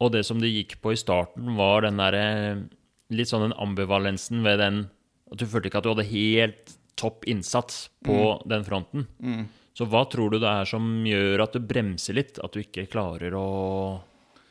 Og 0.00 0.12
det 0.14 0.22
som 0.24 0.40
du 0.40 0.46
gikk 0.48 0.78
på 0.80 0.94
i 0.94 0.96
starten, 0.96 1.56
var 1.58 1.84
den 1.84 2.00
derre 2.00 2.24
Litt 3.12 3.28
sånn 3.28 3.44
den 3.48 3.58
ambivalensen 3.60 4.40
ved 4.46 4.62
den 4.62 4.80
At 5.28 5.42
du 5.42 5.44
følte 5.50 5.68
ikke 5.68 5.82
at 5.82 5.84
du 5.84 5.92
hadde 5.92 6.08
helt 6.08 6.76
topp 6.98 7.26
innsats 7.30 7.88
på 8.04 8.40
den 8.48 8.64
fronten. 8.66 9.06
Så 9.76 9.86
hva 9.88 10.02
tror 10.10 10.34
du 10.34 10.40
det 10.42 10.48
er 10.50 10.68
som 10.68 10.86
gjør 11.06 11.44
at 11.44 11.54
du 11.56 11.62
bremser 11.64 12.16
litt? 12.18 12.40
At 12.42 12.52
du 12.52 12.60
ikke 12.60 12.88
klarer 12.90 13.36
å, 13.38 14.00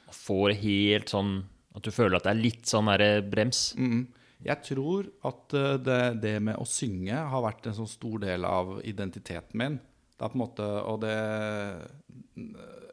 få 0.10 0.48
det 0.50 0.56
helt 0.64 1.12
sånn 1.12 1.44
At 1.78 1.86
du 1.86 1.92
føler 1.94 2.18
at 2.18 2.26
det 2.26 2.32
er 2.32 2.40
litt 2.40 2.66
sånn 2.66 2.90
derre 2.90 3.20
brems? 3.22 3.76
Mm. 3.78 4.08
Jeg 4.42 4.64
tror 4.66 5.10
at 5.28 5.54
eh, 5.54 5.76
det, 5.84 6.00
det 6.24 6.34
med 6.42 6.58
å 6.58 6.66
synge 6.68 7.20
har 7.30 7.44
vært 7.44 7.68
en 7.70 7.76
sånn 7.82 7.92
stor 7.92 8.24
del 8.24 8.48
av 8.48 8.78
identiteten 8.88 9.60
min. 9.60 9.78
Det 10.16 10.26
er 10.26 10.32
på 10.32 10.40
en 10.40 10.46
måte, 10.46 10.70
og 10.84 11.02
det 11.04 11.16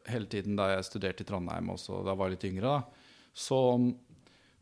Hele 0.07 0.29
tiden 0.31 0.55
da 0.59 0.69
jeg 0.71 0.85
studerte 0.87 1.25
i 1.25 1.27
Trondheim, 1.27 1.73
også 1.73 2.03
da 2.05 2.13
jeg 2.13 2.21
var 2.21 2.31
litt 2.31 2.45
yngre, 2.47 2.75
da, 2.77 3.07
så, 3.35 3.59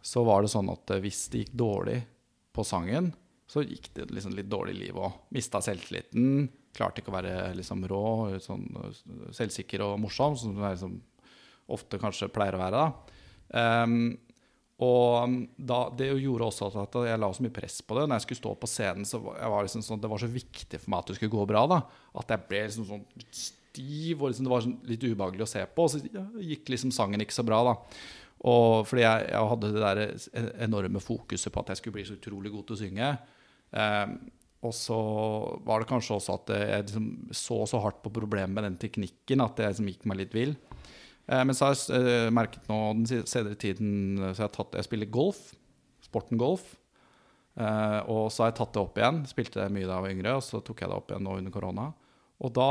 så 0.01 0.23
var 0.25 0.45
det 0.45 0.53
sånn 0.55 0.71
at 0.73 0.95
eh, 0.95 1.03
hvis 1.05 1.27
det 1.33 1.43
gikk 1.43 1.59
dårlig 1.65 1.99
på 2.55 2.65
sangen, 2.65 3.11
så 3.51 3.63
gikk 3.65 3.91
det 3.97 4.09
liksom 4.15 4.35
litt 4.37 4.51
dårlig 4.51 4.77
liv 4.79 4.99
òg. 4.99 5.19
Mista 5.37 5.61
selvtilliten. 5.65 6.47
Klarte 6.75 7.03
ikke 7.03 7.13
å 7.13 7.17
være 7.19 7.35
liksom 7.59 7.85
rå, 7.91 8.05
sånn 8.43 8.65
selvsikker 9.37 9.85
og 9.85 9.99
morsom, 10.03 10.37
som 10.41 10.57
jeg 10.57 10.79
liksom 10.79 10.97
ofte 11.75 12.01
kanskje 12.01 12.33
pleier 12.33 12.57
å 12.57 12.63
være. 12.65 12.81
da. 12.81 13.21
Um, 13.55 14.15
og 14.83 15.35
da, 15.55 15.85
det 15.95 16.09
gjorde 16.19 16.49
også 16.49 16.71
at 16.83 16.97
jeg 17.07 17.21
la 17.23 17.29
så 17.31 17.45
mye 17.45 17.55
press 17.55 17.79
på 17.87 17.95
det. 17.99 18.09
Når 18.09 18.19
jeg 18.19 18.27
skulle 18.27 18.41
stå 18.41 18.55
på 18.59 18.71
scenen, 18.71 19.07
så 19.07 19.21
var, 19.23 19.61
liksom 19.63 19.85
sånn, 19.87 20.03
det 20.03 20.11
var 20.11 20.23
så 20.23 20.31
viktig 20.31 20.81
for 20.81 20.91
meg 20.91 21.05
at 21.05 21.13
det 21.13 21.19
skulle 21.21 21.37
gå 21.37 21.45
bra. 21.49 21.63
da, 21.71 21.79
At 22.19 22.35
jeg 22.35 22.49
ble 22.51 22.65
liksom 22.67 22.89
sånn 22.89 23.05
stiv, 23.31 24.19
og 24.19 24.33
liksom 24.33 24.49
det 24.49 24.55
var 24.55 24.67
sånn 24.67 24.77
litt 24.91 25.07
ubehagelig 25.07 25.47
å 25.47 25.53
se 25.53 25.63
på. 25.71 25.87
Og 25.87 25.95
så 25.95 26.03
gikk 26.43 26.75
liksom 26.75 26.93
sangen 26.95 27.23
ikke 27.23 27.37
så 27.37 27.47
bra, 27.47 27.63
da. 27.71 27.77
Og 28.45 28.83
fordi 28.89 29.07
jeg, 29.07 29.29
jeg 29.31 29.51
hadde 29.53 29.71
det 29.73 29.85
der 29.85 30.59
enorme 30.67 31.01
fokuset 31.01 31.55
på 31.55 31.63
at 31.63 31.73
jeg 31.73 31.81
skulle 31.81 32.01
bli 32.01 32.09
så 32.09 32.19
utrolig 32.19 32.53
god 32.53 32.67
til 32.69 32.77
å 32.77 32.83
synge. 32.83 33.13
Um, 33.75 34.15
og 34.65 34.73
så 34.73 34.99
var 35.67 35.83
det 35.83 35.91
kanskje 35.91 36.17
også 36.17 36.39
at 36.39 36.53
jeg 36.55 36.87
liksom 36.87 37.09
så 37.37 37.59
så 37.69 37.81
hardt 37.85 38.01
på 38.05 38.13
problemet 38.15 38.55
med 38.55 38.65
den 38.65 38.79
teknikken 38.81 39.43
at 39.45 39.61
jeg 39.61 39.75
liksom 39.75 39.91
gikk 39.91 40.07
meg 40.09 40.23
litt 40.23 40.37
vill. 40.37 40.55
Eh, 41.27 41.43
men 41.45 41.57
så 41.57 41.69
har 41.69 41.77
jeg 41.77 42.01
eh, 42.01 42.31
merket 42.35 42.69
nå 42.69 42.79
den 43.01 43.27
senere 43.29 43.57
tiden 43.61 44.19
eh, 44.21 44.33
Så 44.33 44.43
jeg, 44.43 44.49
har 44.49 44.57
tatt, 44.57 44.79
jeg 44.79 44.89
spiller 44.89 45.13
golf. 45.13 45.43
Sporten 46.05 46.41
golf. 46.41 46.75
Eh, 47.55 48.01
og 48.11 48.29
så 48.33 48.45
har 48.45 48.53
jeg 48.53 48.59
tatt 48.61 48.75
det 48.77 48.83
opp 48.83 49.01
igjen. 49.01 49.23
Spilte 49.31 49.63
det 49.63 49.73
mye 49.75 49.87
da 49.87 49.99
jeg 49.99 50.07
var 50.07 50.17
yngre, 50.17 50.37
og 50.39 50.45
så 50.47 50.61
tok 50.65 50.83
jeg 50.83 50.91
det 50.91 50.99
opp 50.99 51.13
igjen 51.13 51.27
nå 51.29 51.39
under 51.41 51.55
korona. 51.55 51.89
Og 52.45 52.55
da 52.57 52.71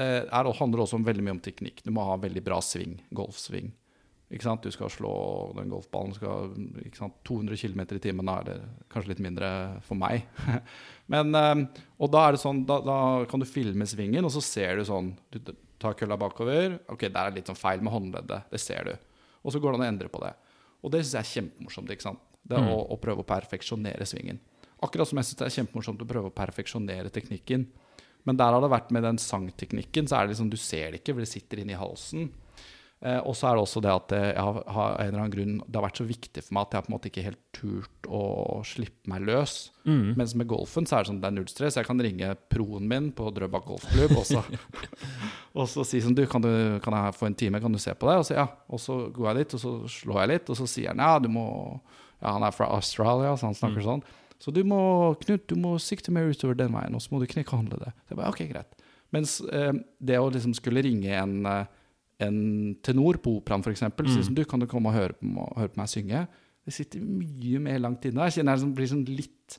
eh, 0.00 0.24
er, 0.24 0.52
handler 0.60 0.80
det 0.80 0.86
også 0.86 1.00
om 1.00 1.08
veldig 1.08 1.26
mye 1.26 1.36
om 1.38 1.44
teknikk. 1.44 1.84
Du 1.84 1.92
må 1.94 2.06
ha 2.08 2.18
veldig 2.20 2.44
bra 2.44 2.60
sving. 2.64 2.98
Golfsving. 3.14 3.72
Du 4.28 4.70
skal 4.70 4.90
slå 4.92 5.12
den 5.56 5.70
golfballen 5.72 6.12
skal, 6.12 6.50
ikke 6.84 7.00
sant? 7.00 7.14
200 7.24 7.56
km 7.56 7.80
i 7.96 8.00
timen. 8.02 8.28
Da 8.28 8.34
er 8.42 8.48
det 8.50 8.56
kanskje 8.92 9.14
litt 9.14 9.22
mindre 9.24 9.48
for 9.86 9.96
meg. 9.96 10.26
Men, 11.12 11.32
eh, 11.32 11.84
og 11.96 12.12
da 12.12 12.26
er 12.26 12.36
det 12.36 12.42
sånn, 12.42 12.60
da, 12.68 12.76
da 12.84 12.98
kan 13.30 13.40
du 13.40 13.48
filme 13.48 13.88
svingen, 13.88 14.28
og 14.28 14.34
så 14.34 14.44
ser 14.44 14.76
du 14.76 14.84
sånn 14.84 15.14
Du 15.32 15.40
tar 15.80 15.96
kølla 15.96 16.18
bakover. 16.20 16.76
Ok, 16.92 17.06
der 17.08 17.22
er 17.22 17.32
det 17.32 17.40
litt 17.40 17.48
sånn 17.48 17.58
feil 17.58 17.80
med 17.80 17.94
håndleddet. 17.94 18.50
Det 18.52 18.60
ser 18.60 18.90
du. 18.90 18.94
Og 19.46 19.54
så 19.54 19.62
går 19.62 19.72
det 19.72 19.80
an 19.80 19.86
å 19.86 19.90
endre 19.94 20.12
på 20.12 20.20
det. 20.24 20.34
Og 20.82 20.92
det 20.92 21.04
syns 21.04 21.14
jeg 21.16 21.24
er 21.24 21.34
kjempemorsomt. 21.36 21.92
ikke 21.94 22.08
sant? 22.10 22.24
Det 22.48 22.58
å, 22.58 22.78
å 22.92 22.96
prøve 23.00 23.24
å 23.24 23.28
perfeksjonere 23.28 24.06
svingen. 24.08 24.40
Akkurat 24.84 25.08
som 25.08 25.18
jeg 25.20 25.28
syns 25.28 25.40
det 25.40 25.46
er 25.46 25.56
kjempemorsomt 25.56 26.02
å 26.04 26.08
prøve 26.08 26.30
å 26.30 26.34
perfeksjonere 26.34 27.12
teknikken. 27.14 27.64
Men 28.28 28.36
der 28.38 28.52
har 28.52 28.60
det 28.60 28.70
vært 28.72 28.92
med 28.92 29.06
den 29.06 29.18
sangteknikken, 29.22 30.08
så 30.10 30.18
er 30.18 30.26
det 30.26 30.34
liksom, 30.34 30.50
du 30.52 30.58
ser 30.60 30.92
det 30.92 31.00
ikke, 31.00 31.14
for 31.14 31.24
det 31.24 31.30
sitter 31.30 31.62
inni 31.62 31.78
halsen. 31.78 32.28
Eh, 32.98 33.18
og 33.22 33.36
så 33.38 33.46
er 33.46 33.54
det 33.54 33.62
også 33.62 33.80
det 33.84 33.90
at 33.94 34.12
eh, 34.16 34.24
jeg 34.32 34.42
har, 34.42 34.56
har 34.74 34.96
en 34.98 35.08
eller 35.08 35.20
annen 35.20 35.34
grunn, 35.34 35.58
det 35.62 35.78
har 35.78 35.84
vært 35.84 36.00
så 36.00 36.06
viktig 36.08 36.42
for 36.42 36.56
meg 36.56 36.64
at 36.64 36.72
jeg 36.72 36.80
har 36.80 36.86
på 36.86 36.90
en 36.90 36.94
måte 36.96 37.10
ikke 37.12 37.24
helt 37.28 37.42
turt 37.54 38.08
å 38.10 38.22
slippe 38.66 39.12
meg 39.12 39.26
løs. 39.28 39.54
Mens 39.88 40.34
med 40.36 40.48
golfen 40.50 40.84
så 40.88 40.98
er 40.98 41.04
det 41.04 41.12
sånn, 41.12 41.20
det 41.22 41.28
er 41.30 41.36
null 41.36 41.46
stress. 41.48 41.78
Jeg 41.78 41.86
kan 41.86 42.02
ringe 42.02 42.32
proen 42.50 42.88
min 42.90 43.06
på 43.16 43.30
Drøbak 43.36 43.68
golfklubb 43.70 44.16
og 44.18 44.26
så, 44.28 44.42
og 45.58 45.70
så 45.70 45.86
si 45.86 46.02
sånn 46.04 46.16
Du, 46.18 46.24
kan, 46.28 46.42
du, 46.44 46.50
kan 46.84 46.96
jeg 46.98 47.14
få 47.16 47.30
en 47.30 47.38
time? 47.38 47.62
Kan 47.62 47.76
du 47.76 47.80
se 47.82 47.94
på 47.94 48.10
det? 48.10 48.18
Og 48.18 48.26
så, 48.26 48.34
ja. 48.40 48.48
og 48.66 48.82
så 48.82 48.98
går 49.14 49.30
jeg 49.30 49.40
dit, 49.44 49.56
og 49.56 49.62
så 49.62 49.74
slår 50.00 50.20
jeg 50.24 50.32
litt, 50.34 50.50
og 50.50 50.58
så 50.58 50.68
sier 50.74 50.92
han 50.92 51.04
ja, 51.06 51.22
du 51.22 51.30
må 51.32 51.46
Ja, 52.18 52.34
han 52.34 52.42
er 52.42 52.50
fra 52.50 52.66
Australia, 52.74 53.36
så 53.38 53.46
han 53.46 53.54
snakker 53.54 53.84
sånn. 53.86 54.02
Så 54.42 54.50
du 54.54 54.64
må, 54.66 54.80
Knut, 55.22 55.46
du 55.50 55.54
må 55.58 55.76
sikte 55.82 56.10
mer 56.14 56.26
utover 56.30 56.58
den 56.58 56.74
veien, 56.74 56.94
og 56.94 57.02
så 57.02 57.14
må 57.14 57.22
du 57.22 57.30
knekke 57.30 57.54
håndleddet. 57.54 57.94
Så 58.06 58.14
jeg 58.14 58.18
bare, 58.18 58.34
ok, 58.34 58.42
greit. 58.50 58.86
Mens 59.14 59.38
eh, 59.54 59.72
det 60.02 60.18
å 60.20 60.28
liksom 60.34 60.54
skulle 60.58 60.82
ringe 60.84 61.14
en, 61.14 61.38
eh, 61.46 61.77
en 62.24 62.38
tenor 62.82 63.18
på 63.22 63.36
operaen, 63.38 63.62
f.eks., 63.62 63.84
mm. 63.86 64.10
Sier 64.10 64.26
sånn, 64.26 64.36
du, 64.38 64.44
kan 64.48 64.62
du 64.62 64.66
komme 64.70 64.90
og 64.90 64.96
høre 64.98 65.14
på, 65.18 65.48
høre 65.58 65.72
på 65.74 65.80
meg 65.80 65.90
synge? 65.92 66.24
Det 66.66 66.74
sitter 66.74 67.00
mye 67.00 67.60
mer 67.64 67.78
langt 67.80 68.04
inne. 68.08 68.26
Jeg 68.28 68.40
kjenner 68.40 68.56
jeg 68.56 68.60
liksom 68.60 68.72
blir 68.76 68.90
sånn 68.90 69.04
litt 69.08 69.58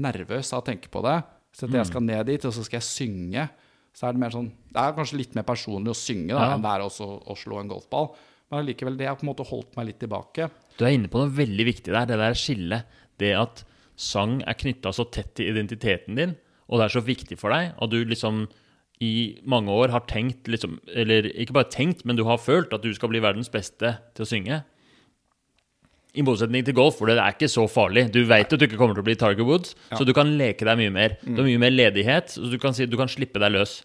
nervøs 0.00 0.50
av 0.52 0.62
å 0.62 0.66
tenke 0.66 0.90
på 0.92 1.02
det. 1.06 1.18
Så 1.56 1.66
at 1.66 1.74
jeg 1.74 1.88
skal 1.88 2.04
ned 2.06 2.28
dit, 2.30 2.44
og 2.46 2.54
så 2.54 2.64
skal 2.66 2.78
jeg 2.78 2.86
synge. 2.86 3.46
Så 3.96 4.06
er 4.06 4.14
det 4.14 4.22
mer 4.22 4.34
sånn 4.34 4.50
Det 4.70 4.78
er 4.78 4.92
kanskje 4.94 5.18
litt 5.18 5.32
mer 5.34 5.46
personlig 5.48 5.90
å 5.90 5.98
synge 5.98 6.34
da, 6.34 6.44
Ja. 6.44 6.54
enn 6.54 6.62
det 6.62 6.70
er 6.70 6.84
også 6.84 7.08
å 7.26 7.34
slå 7.38 7.58
en 7.60 7.70
golfball. 7.72 8.12
Men 8.50 8.60
allikevel, 8.62 8.96
det 8.98 9.06
har 9.08 9.16
på 9.16 9.24
en 9.26 9.30
måte 9.32 9.46
holdt 9.46 9.74
meg 9.76 9.86
litt 9.86 9.98
tilbake. 10.02 10.50
Du 10.78 10.84
er 10.84 10.94
inne 10.94 11.10
på 11.10 11.18
noe 11.18 11.30
veldig 11.30 11.66
viktig 11.66 11.90
der, 11.90 12.06
det 12.06 12.18
der 12.18 12.34
skillet. 12.38 12.84
Det 13.18 13.32
at 13.34 13.64
sang 13.96 14.40
er 14.42 14.54
knytta 14.54 14.92
så 14.94 15.06
tett 15.10 15.34
til 15.34 15.50
identiteten 15.52 16.16
din, 16.16 16.36
og 16.70 16.78
det 16.78 16.86
er 16.86 16.94
så 17.00 17.02
viktig 17.04 17.38
for 17.38 17.50
deg, 17.50 17.74
og 17.78 17.90
du 17.90 18.04
liksom 18.04 18.46
i 19.00 19.40
mange 19.48 19.72
år 19.72 19.94
har 19.94 20.02
tenkt 20.04 20.48
liksom, 20.50 20.74
Eller 20.92 21.30
ikke 21.32 21.54
bare 21.56 21.70
tenkt, 21.72 22.04
men 22.04 22.18
du 22.18 22.26
har 22.28 22.36
følt 22.40 22.74
at 22.76 22.82
du 22.84 22.92
skal 22.92 23.08
bli 23.08 23.22
verdens 23.24 23.48
beste 23.52 23.94
til 24.14 24.26
å 24.26 24.28
synge. 24.28 24.58
I 26.12 26.24
motsetning 26.26 26.64
til 26.66 26.74
golf, 26.74 26.98
hvor 26.98 27.08
det 27.08 27.16
er 27.22 27.32
ikke 27.32 27.48
så 27.48 27.64
farlig. 27.70 28.08
Du 28.12 28.18
vet 28.28 28.50
at 28.52 28.58
du 28.58 28.66
ikke 28.66 28.76
kommer 28.80 28.96
til 28.98 29.04
å 29.04 29.06
bli 29.06 29.14
Tiger 29.16 29.46
Woods, 29.46 29.76
så 29.94 30.04
du 30.04 30.12
kan 30.16 30.32
leke 30.36 30.66
deg 30.66 30.76
mye 30.80 30.92
mer. 30.92 31.14
Du 31.22 31.38
har 31.38 31.46
mye 31.48 31.62
mer 31.62 31.70
ledighet, 31.72 32.34
så 32.34 32.50
du 32.50 32.58
kan, 32.60 32.74
si, 32.76 32.84
du 32.90 32.98
kan 32.98 33.08
slippe 33.08 33.40
deg 33.40 33.54
løs. 33.54 33.78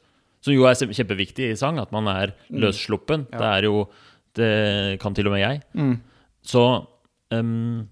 Som 0.43 0.54
jo 0.54 0.65
er 0.67 0.75
kjempeviktig 0.78 1.51
i 1.51 1.58
sang, 1.58 1.80
at 1.82 1.93
man 1.95 2.10
er 2.12 2.34
løssluppen. 2.49 3.28
Det 3.32 3.45
er 3.54 3.69
jo 3.69 3.86
Det 4.36 4.99
kan 4.99 5.13
til 5.15 5.30
og 5.30 5.32
med 5.32 5.39
jeg. 5.45 5.62
Så 6.43 6.62
ehm, 7.32 7.86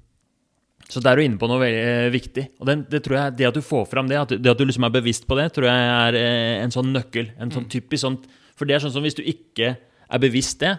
så 0.91 1.01
der 1.01 1.13
er 1.13 1.21
du 1.21 1.25
inne 1.25 1.39
på 1.41 1.47
noe 1.49 1.61
veldig 1.61 1.83
eh, 1.89 2.11
viktig. 2.13 2.45
Og 2.61 2.69
den, 2.69 2.85
det 2.91 3.03
tror 3.05 3.17
jeg, 3.19 3.35
det 3.39 3.49
at 3.49 3.57
du 3.57 3.63
får 3.65 3.85
fram 3.91 4.09
det, 4.11 4.19
at, 4.19 4.33
det 4.35 4.51
at 4.51 4.59
du 4.59 4.65
liksom 4.67 4.87
er 4.87 4.93
bevisst 4.93 5.27
på 5.29 5.37
det, 5.39 5.49
tror 5.55 5.69
jeg 5.69 5.91
er 5.91 6.17
eh, 6.19 6.63
en 6.63 6.73
sånn 6.73 6.91
nøkkel. 6.93 7.31
En 7.41 7.53
sånn 7.53 7.69
typisk 7.71 8.03
sånn 8.05 8.17
For 8.59 8.69
det 8.69 8.75
er 8.75 8.83
sånn 8.83 8.93
som 8.93 9.05
hvis 9.05 9.17
du 9.17 9.23
ikke 9.25 9.75
er 9.77 10.21
bevisst 10.21 10.59
det, 10.61 10.75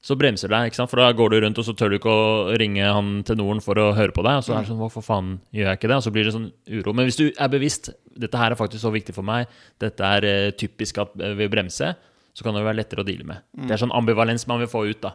så 0.00 0.16
bremser 0.16 0.48
det 0.48 0.56
deg. 0.56 0.70
ikke 0.70 0.78
sant? 0.78 0.88
For 0.88 1.02
da 1.02 1.10
går 1.12 1.32
du 1.34 1.38
rundt, 1.44 1.58
og 1.60 1.66
så 1.66 1.74
tør 1.76 1.92
du 1.92 1.98
ikke 1.98 2.12
å 2.12 2.54
ringe 2.60 2.86
han 2.88 3.18
tenoren 3.28 3.60
for 3.60 3.76
å 3.76 3.90
høre 3.92 4.14
på 4.16 4.24
deg. 4.24 4.38
Og 4.40 4.46
så 4.46 4.54
er 4.54 4.62
det 4.64 4.70
sånn 4.70 4.80
Hvorfor 4.80 5.04
faen 5.04 5.34
gjør 5.52 5.68
jeg 5.68 5.80
ikke 5.80 5.90
det? 5.90 5.98
Og 6.00 6.06
så 6.06 6.12
blir 6.14 6.24
det 6.24 6.32
sånn 6.32 6.46
uro. 6.72 6.94
Men 6.96 7.10
hvis 7.10 7.20
du 7.20 7.26
er 7.28 7.52
bevisst 7.52 7.90
Dette 8.20 8.40
her 8.40 8.52
er 8.54 8.58
faktisk 8.58 8.82
så 8.82 8.90
viktig 8.92 9.14
for 9.16 9.24
meg. 9.24 9.50
Dette 9.80 10.04
er 10.16 10.24
eh, 10.28 10.50
typisk 10.56 10.98
at 11.04 11.12
vi 11.36 11.46
bremser. 11.52 11.94
Så 12.32 12.44
kan 12.46 12.56
det 12.56 12.62
jo 12.62 12.68
være 12.70 12.80
lettere 12.80 13.04
å 13.04 13.06
deale 13.06 13.26
med. 13.28 13.44
Det 13.66 13.74
er 13.76 13.80
sånn 13.80 13.92
ambivalens 13.96 14.46
man 14.48 14.60
vil 14.62 14.68
få 14.70 14.86
ut, 14.88 15.00
da. 15.04 15.14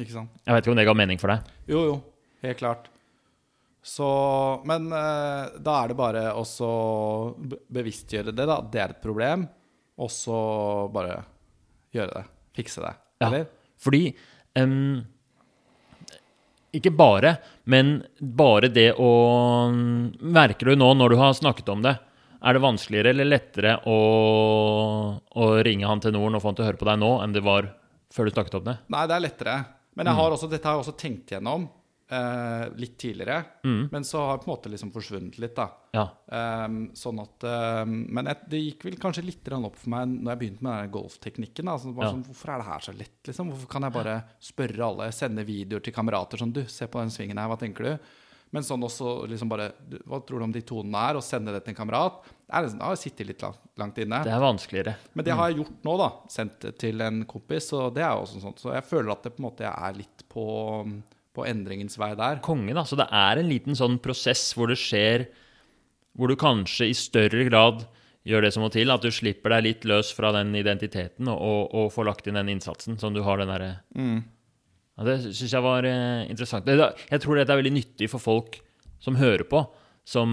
Ikke 0.00 0.14
sant? 0.14 0.30
Jeg 0.44 0.54
vet 0.54 0.64
ikke 0.64 0.72
om 0.74 0.78
det 0.80 0.86
ga 0.88 0.94
mening 0.96 1.20
for 1.20 1.32
deg. 1.32 1.50
Jo, 1.70 1.82
jo. 1.88 1.96
Helt 2.42 2.58
klart. 2.58 2.90
Så 3.82 4.08
Men 4.64 4.90
eh, 4.92 5.46
da 5.56 5.76
er 5.82 5.92
det 5.92 5.96
bare 5.98 6.26
å 6.36 6.44
bevisstgjøre 7.72 8.34
det, 8.34 8.46
da. 8.48 8.60
Det 8.60 8.82
er 8.82 8.94
et 8.94 9.02
problem. 9.02 9.46
Og 10.00 10.10
så 10.12 10.40
bare 10.92 11.22
gjøre 11.94 12.12
det. 12.18 12.26
Fikse 12.56 12.84
det. 12.84 12.92
Ja. 13.20 13.28
Eller? 13.28 13.48
Fordi 13.80 14.02
um, 14.58 15.00
Ikke 16.76 16.92
bare, 16.92 17.34
men 17.64 17.98
bare 18.20 18.70
det 18.72 18.90
å 19.00 19.10
Merker 19.70 20.72
du 20.72 20.80
nå, 20.80 20.92
når 20.96 21.12
du 21.12 21.18
har 21.20 21.36
snakket 21.36 21.68
om 21.72 21.84
det, 21.84 21.94
Er 22.40 22.56
det 22.56 22.64
vanskeligere 22.64 23.12
eller 23.14 23.28
lettere 23.28 23.74
å, 23.88 23.98
å 25.16 25.50
ringe 25.64 25.88
han 25.88 26.00
tenoren 26.00 26.36
og 26.36 26.44
få 26.44 26.52
han 26.52 26.60
til 26.60 26.64
å 26.64 26.70
høre 26.70 26.80
på 26.80 26.88
deg 26.88 27.00
nå, 27.02 27.10
enn 27.24 27.36
det 27.36 27.44
var 27.44 27.68
før 28.12 28.28
du 28.28 28.34
snakket 28.34 28.56
om 28.60 28.64
det? 28.70 28.78
Nei, 28.90 29.04
det 29.06 29.16
er 29.16 29.24
lettere. 29.26 29.56
Men 29.96 30.08
jeg 30.08 30.18
har 30.20 30.34
også, 30.34 30.48
dette 30.50 30.66
har 30.66 30.78
jeg 30.78 30.86
også 30.86 30.96
tenkt 30.98 31.34
gjennom 31.34 31.68
eh, 32.10 32.64
litt 32.76 32.96
tidligere. 33.00 33.38
Men 33.64 34.04
så 34.06 34.22
har 34.26 34.38
det 34.38 34.44
på 34.44 34.50
en 34.50 34.54
måte 34.56 34.72
liksom 34.72 34.92
forsvunnet 34.94 35.38
litt, 35.42 35.54
da. 35.56 35.68
Ja. 35.96 36.04
Um, 36.66 36.78
sånn 36.94 37.18
at 37.18 37.42
um, 37.82 37.94
Men 38.14 38.28
jeg, 38.30 38.44
det 38.52 38.60
gikk 38.62 38.84
vel 38.86 38.98
kanskje 39.02 39.24
litt 39.26 39.48
opp 39.56 39.74
for 39.80 39.90
meg 39.90 40.12
når 40.12 40.30
jeg 40.32 40.40
begynte 40.44 40.66
med 40.66 40.84
den 40.84 40.94
golfteknikken. 40.94 41.70
Da. 41.70 41.76
Så 41.78 41.90
det 41.94 42.04
Ja. 42.04 42.12
sånn, 42.14 42.24
hvorfor 42.28 42.54
er 42.54 42.62
det 42.62 42.68
her 42.70 42.86
så 42.86 42.96
lett, 42.96 43.20
liksom? 43.26 43.50
Hvorfor 43.52 43.70
kan 43.72 43.82
jeg 43.88 43.96
bare 43.98 44.16
spørre 44.40 44.86
alle, 44.86 45.12
sende 45.12 45.46
videoer 45.46 45.82
til 45.82 45.96
kamerater 45.96 46.38
sånn 46.38 46.52
Du, 46.54 46.64
se 46.66 46.86
på 46.86 47.00
den 47.02 47.10
svingen 47.14 47.38
her, 47.38 47.48
hva 47.50 47.58
tenker 47.58 47.84
du? 47.84 48.10
Men 48.52 48.66
sånn 48.66 48.82
også 48.82 49.28
liksom 49.30 49.50
bare 49.50 49.70
Hva 50.08 50.20
tror 50.26 50.40
du 50.42 50.44
om 50.48 50.54
de 50.54 50.62
tonene 50.66 51.04
her? 51.06 51.18
Og 51.18 51.22
sende 51.26 51.52
det 51.54 51.62
til 51.64 51.74
en 51.74 51.78
kamerat. 51.78 52.24
Det 52.26 52.56
er 52.56 52.66
liksom, 52.66 52.80
har 52.82 52.98
sittet 52.98 53.28
litt 53.28 53.44
langt, 53.44 53.60
langt 53.78 54.00
inne. 54.02 54.22
Det 54.26 54.32
er 54.34 54.42
vanskeligere. 54.42 54.96
Men 55.14 55.24
det 55.24 55.36
har 55.38 55.50
jeg 55.50 55.60
gjort 55.60 55.86
nå, 55.86 55.96
da. 56.00 56.08
Sendt 56.34 56.66
til 56.82 57.00
en 57.06 57.22
kompis, 57.30 57.70
og 57.78 57.94
det 57.94 58.02
er 58.02 58.10
jo 58.16 58.24
også 58.24 58.42
sånn. 58.42 58.56
Så 58.58 58.74
jeg 58.74 58.86
føler 58.88 59.14
at 59.14 59.22
det 59.26 59.34
på 59.36 59.42
en 59.42 59.46
måte 59.46 59.70
er 59.70 59.94
litt 59.94 60.24
på, 60.30 60.46
på 61.40 61.46
endringens 61.48 61.98
vei 62.00 62.12
der. 62.18 62.42
Konge, 62.44 62.74
da. 62.76 62.84
Så 62.86 62.98
det 63.00 63.08
er 63.08 63.40
en 63.40 63.48
liten 63.50 63.78
sånn 63.78 63.98
prosess 64.02 64.50
hvor 64.56 64.70
det 64.70 64.80
skjer 64.80 65.30
Hvor 66.18 66.26
du 66.26 66.34
kanskje 66.36 66.88
i 66.90 66.94
større 66.96 67.44
grad 67.46 67.84
gjør 68.26 68.44
det 68.44 68.50
som 68.54 68.64
må 68.64 68.70
til. 68.72 68.90
At 68.92 69.04
du 69.04 69.12
slipper 69.14 69.54
deg 69.54 69.66
litt 69.66 69.86
løs 69.88 70.10
fra 70.16 70.32
den 70.36 70.52
identiteten 70.58 71.30
og, 71.32 71.70
og, 71.70 71.88
får 71.94 72.08
lagt 72.08 72.28
inn 72.28 72.38
den 72.38 72.52
innsatsen 72.56 72.98
som 73.00 73.14
du 73.14 73.22
har 73.26 73.40
den 73.40 73.52
derre 73.52 73.70
ja, 73.94 75.06
Det 75.06 75.16
syns 75.30 75.54
jeg 75.54 75.64
var 75.64 75.86
eh, 75.88 76.26
interessant. 76.28 76.68
Jeg 76.68 77.22
tror 77.22 77.38
dette 77.38 77.54
er 77.54 77.62
veldig 77.62 77.76
nyttig 77.78 78.10
for 78.12 78.22
folk 78.22 78.60
som 79.00 79.16
hører 79.16 79.46
på, 79.48 79.62
som 80.04 80.32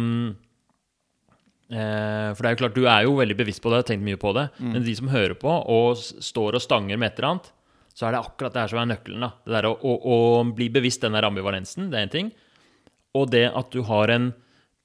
eh, 1.71 2.33
For 2.33 2.41
det 2.41 2.49
er 2.49 2.55
jo 2.57 2.61
klart, 2.65 2.75
du 2.75 2.89
er 2.89 3.05
jo 3.05 3.15
veldig 3.21 3.37
bevisst 3.39 3.63
på 3.63 3.71
det, 3.71 3.83
har 3.83 3.87
tenkt 3.87 4.07
mye 4.07 4.19
på 4.19 4.33
det, 4.35 4.49
men 4.59 4.83
de 4.83 4.97
som 4.97 5.13
hører 5.13 5.37
på 5.39 5.53
og 5.53 5.95
står 6.01 6.57
og 6.57 6.65
stanger 6.65 6.99
med 6.99 7.13
et 7.13 7.21
eller 7.21 7.29
annet, 7.35 7.53
så 7.97 8.05
er 8.05 8.13
det 8.13 8.21
akkurat 8.21 8.53
det 8.53 8.61
her 8.61 8.73
som 8.73 8.81
er 8.83 8.91
nøkkelen. 8.91 9.23
da. 9.25 9.31
Det 9.41 9.55
der 9.55 9.67
å, 9.71 9.73
å, 9.73 9.93
å 9.97 10.17
bli 10.53 10.67
bevisst 10.73 11.01
den 11.01 11.15
der 11.17 11.25
ambivalensen, 11.25 11.87
det 11.89 11.97
er 11.97 12.05
en 12.05 12.13
ting. 12.13 12.27
Og 13.17 13.31
det 13.33 13.47
at 13.49 13.71
du 13.73 13.79
har 13.87 14.13
en 14.13 14.27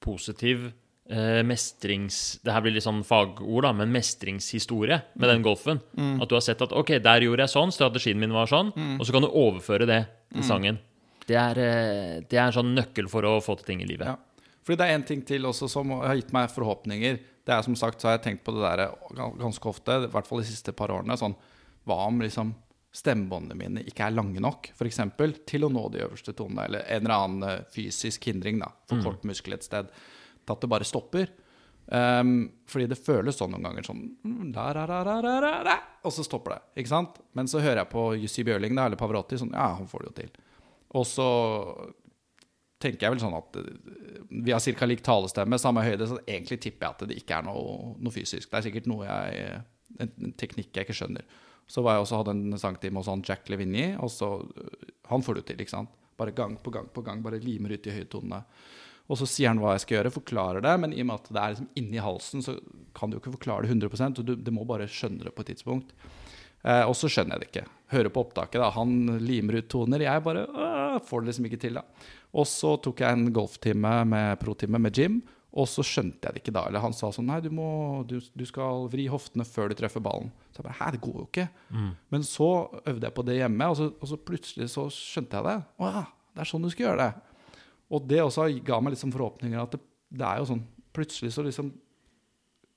positiv 0.01 0.71
eh, 1.05 1.43
mestrings... 1.45 2.39
Det 2.41 2.55
her 2.55 2.63
blir 2.65 2.73
litt 2.73 2.87
sånn 2.87 3.03
fagord, 3.05 3.67
da, 3.67 3.73
men 3.77 3.93
mestringshistorie 3.93 4.97
med 5.13 5.29
den 5.29 5.45
golfen. 5.45 5.83
At 5.93 6.31
du 6.31 6.33
har 6.39 6.41
sett 6.45 6.65
at 6.65 6.73
ok, 6.73 6.95
der 7.05 7.27
gjorde 7.27 7.45
jeg 7.45 7.53
sånn, 7.53 7.75
strategien 7.75 8.19
min 8.19 8.33
var 8.33 8.49
sånn, 8.49 8.73
og 8.97 9.05
så 9.05 9.15
kan 9.15 9.27
du 9.27 9.29
overføre 9.29 9.89
det 9.89 10.01
til 10.33 10.49
sangen. 10.49 10.81
Det 11.29 11.37
er, 11.39 11.61
eh, 11.61 12.17
det 12.25 12.35
er 12.39 12.47
en 12.49 12.57
sånn 12.57 12.73
nøkkel 12.75 13.07
for 13.13 13.29
å 13.29 13.37
få 13.45 13.59
til 13.61 13.69
ting 13.69 13.85
i 13.85 13.87
livet. 13.93 14.09
Ja. 14.09 14.49
Fordi 14.65 14.79
det 14.79 14.89
er 14.89 14.97
en 14.97 15.05
ting 15.05 15.21
til 15.27 15.45
også 15.45 15.69
som 15.69 15.93
har 16.01 16.17
gitt 16.17 16.33
meg 16.33 16.49
forhåpninger. 16.51 17.21
Det 17.45 17.53
er 17.53 17.61
som 17.61 17.77
sagt, 17.77 18.01
så 18.01 18.09
har 18.09 18.17
jeg 18.17 18.25
tenkt 18.25 18.45
på 18.47 18.57
det 18.57 18.65
der 18.65 18.97
ganske 19.37 19.69
ofte, 19.69 20.01
i 20.07 20.11
hvert 20.11 20.27
fall 20.27 20.41
de 20.41 20.49
siste 20.49 20.73
par 20.75 20.91
årene. 20.95 21.19
Sånn, 21.19 21.35
hva 21.85 22.05
om 22.07 22.21
liksom 22.23 22.55
stemmebåndene 22.93 23.57
mine 23.57 23.83
ikke 23.89 24.05
er 24.05 24.13
lange 24.13 24.41
nok, 24.43 24.69
f.eks., 24.77 24.99
til 25.49 25.65
å 25.65 25.71
nå 25.73 25.87
de 25.93 26.03
øverste 26.05 26.35
tonene, 26.37 26.67
eller 26.67 26.83
en 26.85 27.05
eller 27.05 27.15
annen 27.15 27.47
eh, 27.49 27.63
fysisk 27.73 28.27
hindring, 28.29 28.59
da, 28.61 28.69
for 28.89 29.01
kort 29.05 29.25
muskel 29.27 29.57
et 29.57 29.65
sted, 29.65 29.89
til 30.43 30.53
at 30.53 30.61
det 30.61 30.69
bare 30.69 30.87
stopper. 30.87 31.31
Um, 31.83 32.45
fordi 32.69 32.85
det 32.93 32.95
føles 33.03 33.35
sånn 33.35 33.51
noen 33.51 33.65
ganger 33.67 33.83
sånn 33.83 34.05
mm, 34.23 34.53
da, 34.55 34.69
da, 34.71 34.85
da, 34.87 35.73
Og 36.07 36.13
så 36.15 36.23
stopper 36.23 36.53
det. 36.55 36.61
ikke 36.79 36.91
sant? 36.93 37.17
Men 37.35 37.49
så 37.51 37.59
hører 37.59 37.81
jeg 37.81 37.91
på 37.91 38.05
Jussi 38.21 38.45
Bjørling 38.47 38.77
da, 38.77 38.85
eller 38.87 38.99
Pavarotti 39.01 39.35
sånn 39.41 39.51
Ja, 39.51 39.73
han 39.75 39.89
får 39.91 40.05
det 40.05 40.07
jo 40.07 40.13
til. 40.21 40.31
Og 40.95 41.03
så 41.09 41.27
tenker 42.83 43.07
jeg 43.07 43.15
vel 43.15 43.23
sånn 43.25 43.35
at 43.35 43.59
eh, 43.59 43.67
vi 44.31 44.55
har 44.55 44.63
ca. 44.63 44.87
lik 44.87 45.03
talestemme, 45.03 45.59
samme 45.59 45.83
høyde, 45.83 46.07
så 46.07 46.21
egentlig 46.23 46.61
tipper 46.63 46.87
jeg 46.87 46.95
at 46.95 47.11
det 47.11 47.19
ikke 47.19 47.41
er 47.41 47.49
noe, 47.49 47.93
noe 47.99 48.15
fysisk. 48.15 48.47
Det 48.47 48.61
er 48.61 48.67
sikkert 48.69 48.87
noe 48.91 49.09
jeg 49.09 49.43
en, 49.99 50.15
en 50.27 50.37
teknikk 50.39 50.71
jeg 50.71 50.87
ikke 50.87 50.97
skjønner. 51.01 51.27
Så 51.67 51.83
var 51.83 51.97
jeg 51.97 52.05
også 52.05 52.21
hadde 52.21 52.35
en 52.37 52.59
sangtime 52.59 53.01
hos 53.01 53.09
han 53.11 53.23
Jack 53.25 53.49
Levigny, 53.49 53.93
og 53.97 54.11
så 54.11 54.35
øh, 54.43 54.89
Han 55.09 55.23
får 55.23 55.39
det 55.39 55.45
til, 55.49 55.61
ikke 55.61 55.75
sant? 55.75 55.91
Bare 56.17 56.31
gang 56.35 56.55
på 56.61 56.71
gang 56.71 56.87
på 56.93 57.01
gang, 57.01 57.21
bare 57.23 57.41
limer 57.41 57.73
ut 57.73 57.83
de 57.83 57.93
høye 57.93 58.09
tonene. 58.09 58.43
Og 59.11 59.19
så 59.19 59.27
sier 59.27 59.51
han 59.51 59.59
hva 59.59 59.73
jeg 59.75 59.83
skal 59.83 59.97
gjøre, 59.97 60.13
forklarer 60.15 60.63
det, 60.63 60.73
men 60.79 60.93
i 60.95 61.01
og 61.03 61.09
med 61.09 61.19
at 61.19 61.31
det 61.33 61.41
er 61.41 61.55
liksom 61.55 61.71
inni 61.79 61.99
halsen, 61.99 62.43
så 62.45 62.55
kan 62.95 63.11
du 63.11 63.17
jo 63.17 63.23
ikke 63.23 63.35
forklare 63.35 63.65
det 63.65 63.73
100 63.73 64.21
og 64.21 64.23
du, 64.23 64.35
du 64.39 64.51
må 64.55 64.63
bare 64.67 64.87
skjønne 64.87 65.25
det 65.25 65.33
på 65.35 65.43
et 65.43 65.51
tidspunkt. 65.51 65.91
Eh, 66.63 66.83
og 66.87 66.95
så 66.95 67.09
skjønner 67.11 67.35
jeg 67.35 67.43
det 67.43 67.49
ikke. 67.51 67.65
Hører 67.93 68.13
på 68.13 68.23
opptaket, 68.23 68.61
da. 68.63 68.69
Han 68.77 69.19
limer 69.19 69.59
ut 69.59 69.69
toner. 69.71 70.05
Jeg 70.05 70.23
bare 70.23 70.45
øh, 70.47 70.99
får 71.03 71.21
det 71.21 71.31
liksom 71.31 71.49
ikke 71.49 71.59
til, 71.65 71.79
da. 71.81 72.07
Og 72.33 72.47
så 72.49 72.77
tok 72.81 73.03
jeg 73.03 73.17
en 73.17 73.33
golftime 73.35 73.97
med 74.09 74.39
pro-time 74.41 74.79
med 74.81 74.97
Jim, 74.97 75.19
og 75.53 75.67
så 75.69 75.83
skjønte 75.85 76.25
jeg 76.25 76.33
det 76.33 76.41
ikke 76.41 76.55
da. 76.55 76.63
Eller 76.69 76.81
han 76.81 76.95
sa 76.97 77.11
sånn 77.13 77.27
Nei, 77.29 77.37
du, 77.45 77.51
må, 77.53 77.67
du, 78.09 78.15
du 78.33 78.43
skal 78.49 78.87
vri 78.89 79.05
hoftene 79.11 79.45
før 79.45 79.69
du 79.69 79.77
treffer 79.77 80.01
ballen. 80.01 80.31
Så 80.49 80.61
jeg 80.61 80.65
bare 80.65 80.77
Hæ, 80.79 80.87
det 80.95 81.01
går 81.03 81.19
jo 81.19 81.25
ikke. 81.27 81.45
Men 82.13 82.25
så 82.25 82.49
øvde 82.81 83.05
jeg 83.05 83.15
på 83.19 83.25
det 83.27 83.37
hjemme, 83.37 83.67
og 83.69 83.77
så, 83.77 83.91
og 83.93 84.09
så 84.09 84.17
plutselig 84.17 84.71
så 84.73 84.87
skjønte 84.93 85.37
jeg 85.37 85.47
det. 85.51 85.57
Å 85.77 85.91
ja, 85.99 86.03
det 86.33 86.41
er 86.41 86.49
sånn 86.49 86.65
du 86.65 86.71
skal 86.73 86.87
gjøre 86.87 87.05
det. 87.05 87.51
Og 87.93 88.07
det 88.09 88.21
også 88.23 88.47
ga 88.65 88.79
meg 88.81 88.95
liksom 88.95 89.13
forhåpninger 89.13 89.61
at 89.61 89.75
det, 89.75 89.81
det 90.13 90.29
er 90.29 90.41
jo 90.41 90.53
sånn 90.53 90.69
Plutselig 90.93 91.31
så 91.33 91.41
liksom 91.41 91.71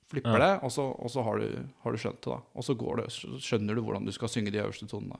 flipper 0.09 0.39
det, 0.41 0.53
og 0.65 0.71
så, 0.73 0.87
og 0.89 1.11
så 1.13 1.21
har, 1.21 1.37
du, 1.37 1.65
har 1.83 1.93
du 1.93 1.99
skjønt 2.01 2.17
det, 2.17 2.31
da. 2.31 2.37
Og 2.57 2.65
så 2.65 2.73
går 2.73 3.01
det, 3.03 3.03
skjønner 3.45 3.77
du 3.77 3.83
hvordan 3.85 4.07
du 4.07 4.13
skal 4.15 4.31
synge 4.33 4.49
de 4.55 4.61
øverste 4.63 4.87
tonene. 4.89 5.19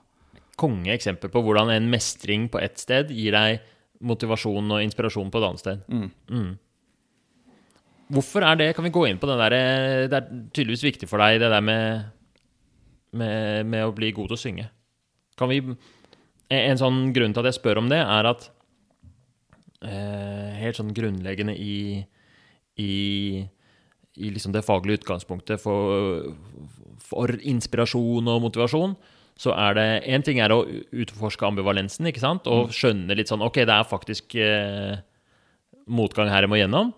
Konge 0.57 0.95
eksempel 0.95 1.29
på 1.29 1.43
hvordan 1.45 1.69
en 1.75 1.91
mestring 1.91 2.47
på 2.49 2.57
ett 2.57 2.81
sted 2.81 3.11
gir 3.13 3.37
deg 3.37 3.59
motivasjon 4.01 4.73
og 4.73 4.81
inspirasjon 4.81 5.29
på 5.29 5.37
et 5.37 5.45
annet 5.45 5.61
sted. 5.61 5.83
Mm. 5.93 6.09
Hvorfor 8.13 8.45
er 8.47 8.59
det? 8.59 8.69
Kan 8.75 8.87
vi 8.87 8.93
gå 8.95 9.03
inn 9.09 9.19
på 9.19 9.27
den 9.27 9.39
der 9.41 9.55
eh, 9.57 10.07
Det 10.07 10.15
er 10.15 10.27
tydeligvis 10.55 10.85
viktig 10.85 11.09
for 11.11 11.19
deg, 11.19 11.41
det 11.43 11.51
der 11.51 11.63
med, 11.63 12.11
med, 13.11 13.67
med 13.67 13.87
å 13.87 13.95
bli 13.95 14.13
god 14.15 14.31
til 14.31 14.37
å 14.37 14.43
synge. 14.43 14.67
Kan 15.39 15.51
vi 15.51 15.61
En 16.53 16.79
sånn 16.79 17.11
grunn 17.15 17.35
til 17.35 17.43
at 17.43 17.51
jeg 17.51 17.59
spør 17.59 17.81
om 17.81 17.91
det, 17.91 17.99
er 17.99 18.29
at 18.29 18.47
eh, 19.83 20.55
Helt 20.61 20.79
sånn 20.79 20.95
grunnleggende 20.95 21.57
i, 21.59 21.99
i, 22.79 22.93
i 24.15 24.31
liksom 24.31 24.55
det 24.55 24.63
faglige 24.65 25.01
utgangspunktet 25.01 25.61
for, 25.61 26.31
for 27.03 27.35
inspirasjon 27.43 28.31
og 28.31 28.43
motivasjon, 28.47 28.95
så 29.37 29.51
er 29.53 29.75
det 29.77 29.89
Én 30.15 30.23
ting 30.25 30.39
er 30.41 30.55
å 30.55 30.63
utforske 30.65 31.45
ambivalensen, 31.45 32.07
ikke 32.09 32.23
sant? 32.23 32.47
Og 32.49 32.71
skjønne 32.73 33.19
litt 33.19 33.29
sånn 33.29 33.43
Ok, 33.45 33.59
det 33.67 33.75
er 33.75 33.91
faktisk 33.91 34.39
eh, 34.39 34.95
motgang 35.91 36.31
her 36.31 36.47
jeg 36.47 36.51
må 36.51 36.61
gjennom. 36.61 36.95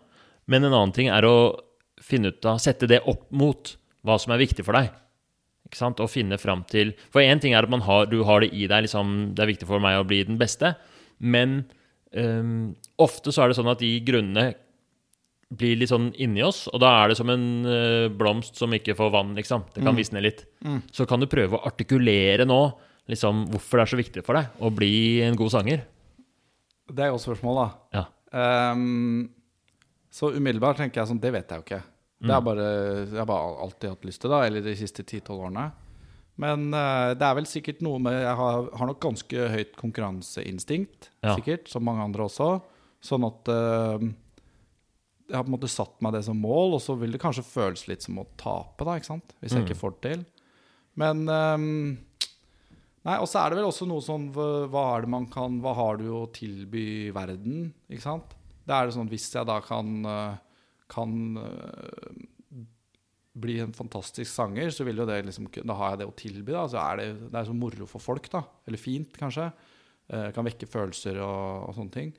Men 0.50 0.66
en 0.66 0.74
annen 0.74 0.96
ting 0.96 1.12
er 1.14 1.28
å 1.28 1.36
finne 2.02 2.32
ut 2.34 2.48
av, 2.48 2.62
sette 2.64 2.90
det 2.90 3.04
opp 3.10 3.28
mot 3.36 3.76
hva 4.08 4.18
som 4.22 4.34
er 4.34 4.42
viktig 4.42 4.66
for 4.66 4.78
deg. 4.78 4.90
Ikke 5.68 5.78
sant? 5.78 6.00
Og 6.02 6.10
finne 6.10 6.40
fram 6.42 6.64
til 6.70 6.96
For 7.14 7.22
én 7.22 7.42
ting 7.42 7.54
er 7.54 7.68
at 7.68 7.72
man 7.72 7.84
har, 7.86 8.08
du 8.10 8.24
har 8.26 8.42
det 8.42 8.54
i 8.56 8.66
deg, 8.70 8.88
liksom, 8.88 9.36
det 9.38 9.44
er 9.44 9.52
viktig 9.52 9.68
for 9.70 9.84
meg 9.84 10.00
å 10.00 10.08
bli 10.08 10.24
den 10.26 10.40
beste. 10.42 10.74
Men 11.20 11.62
um, 12.16 12.74
ofte 12.98 13.34
så 13.36 13.44
er 13.44 13.52
det 13.52 13.60
sånn 13.60 13.70
at 13.70 13.84
de 13.84 13.92
grunnene 14.08 14.50
blir 15.50 15.80
litt 15.82 15.90
sånn 15.90 16.12
inni 16.22 16.44
oss, 16.46 16.68
og 16.70 16.78
da 16.84 16.92
er 17.00 17.10
det 17.10 17.18
som 17.18 17.30
en 17.34 17.46
uh, 17.66 18.06
blomst 18.14 18.60
som 18.60 18.74
ikke 18.74 18.94
får 18.98 19.10
vann, 19.16 19.32
liksom. 19.38 19.66
Det 19.74 19.82
kan 19.82 19.98
visne 19.98 20.22
litt. 20.22 20.44
Så 20.94 21.08
kan 21.10 21.22
du 21.22 21.26
prøve 21.30 21.58
å 21.58 21.64
artikulere 21.66 22.46
nå 22.46 22.60
liksom, 23.10 23.48
hvorfor 23.50 23.80
det 23.80 23.86
er 23.86 23.92
så 23.94 24.00
viktig 24.00 24.24
for 24.26 24.38
deg 24.38 24.62
å 24.62 24.70
bli 24.74 24.94
en 25.26 25.38
god 25.38 25.56
sanger. 25.56 25.82
Det 26.90 27.06
er 27.06 27.10
jo 27.10 27.18
spørsmålet, 27.22 27.26
spørsmål, 27.26 27.58
da. 27.62 27.98
Ja. 27.98 28.06
Ehm, 28.40 29.30
så 30.10 30.32
umiddelbart 30.34 30.80
tenker 30.82 31.02
jeg 31.02 31.12
sånn, 31.12 31.22
det 31.22 31.32
vet 31.36 31.52
jeg 31.52 31.62
jo 31.62 31.66
ikke. 31.68 31.82
Det 32.20 32.34
er 32.36 32.42
bare, 32.44 32.64
jeg 33.08 33.16
har 33.16 33.28
bare 33.30 33.52
alltid 33.64 33.94
hatt 33.94 34.08
lyst 34.10 34.20
til 34.24 34.34
det, 34.34 34.40
eller 34.50 34.64
de 34.66 34.74
siste 34.76 35.06
10-12 35.06 35.30
årene. 35.38 35.68
Men 36.40 36.66
uh, 36.74 37.12
det 37.20 37.28
er 37.28 37.36
vel 37.38 37.48
sikkert 37.48 37.82
noe 37.84 38.00
med 38.04 38.16
Jeg 38.16 38.36
har, 38.40 38.68
har 38.80 38.88
nok 38.88 39.00
ganske 39.04 39.46
høyt 39.54 39.74
konkurranseinstinkt, 39.80 41.10
Ja. 41.24 41.36
sikkert, 41.36 41.68
som 41.72 41.84
mange 41.88 42.04
andre 42.04 42.28
også. 42.28 42.50
Sånn 43.04 43.24
at 43.28 43.52
uh, 43.52 44.04
jeg 45.30 45.38
har 45.38 45.46
på 45.46 45.52
en 45.52 45.56
måte 45.56 45.72
satt 45.72 45.96
meg 46.04 46.16
det 46.16 46.24
som 46.28 46.40
mål, 46.42 46.76
og 46.80 46.84
så 46.84 46.96
vil 47.00 47.14
det 47.16 47.22
kanskje 47.22 47.46
føles 47.46 47.86
litt 47.88 48.04
som 48.04 48.20
å 48.20 48.28
tape, 48.40 48.88
da, 48.88 48.98
ikke 48.98 49.12
sant? 49.12 49.36
Hvis 49.40 49.56
jeg 49.56 49.68
ikke 49.68 49.80
får 49.80 49.96
det 49.96 50.02
til. 50.10 50.24
Men 51.00 51.24
um, 51.30 51.98
Nei, 53.08 53.16
og 53.16 53.30
så 53.32 53.40
er 53.40 53.52
det 53.54 53.62
vel 53.62 53.70
også 53.70 53.86
noe 53.88 54.04
sånn 54.04 54.26
hva 54.36 54.66
hva 54.68 54.82
er 54.98 55.06
det 55.06 55.12
man 55.14 55.24
kan 55.32 55.54
Hva 55.64 55.72
har 55.78 56.02
du 56.02 56.10
å 56.18 56.26
tilby 56.36 57.14
verden, 57.16 57.70
ikke 57.88 58.04
sant? 58.04 58.34
Det 58.70 58.76
er 58.76 58.86
det 58.86 58.96
sånn 58.96 59.10
at 59.10 59.14
hvis 59.16 59.30
jeg 59.34 59.50
da 59.50 59.58
kan 59.66 59.96
eh, 60.06 60.36
Kan 60.90 61.14
eh, 61.42 62.62
bli 63.40 63.60
en 63.64 63.74
fantastisk 63.74 64.30
sanger, 64.32 64.72
så 64.74 64.86
vil 64.88 65.00
jo 65.00 65.08
det 65.08 65.22
liksom 65.28 65.48
Da 65.62 65.76
har 65.80 65.94
jeg 65.94 66.02
det 66.02 66.10
å 66.10 66.16
tilby, 66.18 66.54
da. 66.54 66.64
Så 66.70 66.80
er 66.82 67.02
det, 67.02 67.10
det 67.30 67.38
er 67.40 67.50
så 67.50 67.56
moro 67.56 67.90
for 67.90 68.04
folk, 68.04 68.30
da. 68.34 68.44
Eller 68.68 68.82
fint, 68.82 69.14
kanskje. 69.18 69.50
Eh, 70.10 70.32
kan 70.36 70.48
vekke 70.48 70.68
følelser 70.70 71.22
og, 71.22 71.70
og 71.70 71.78
sånne 71.78 71.94
ting. 71.94 72.12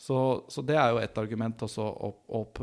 Så, 0.00 0.16
så 0.48 0.62
det 0.64 0.78
er 0.80 0.94
jo 0.94 1.00
et 1.02 1.18
argument 1.20 1.60
også, 1.66 1.84
og, 1.84 2.22
og 2.32 2.60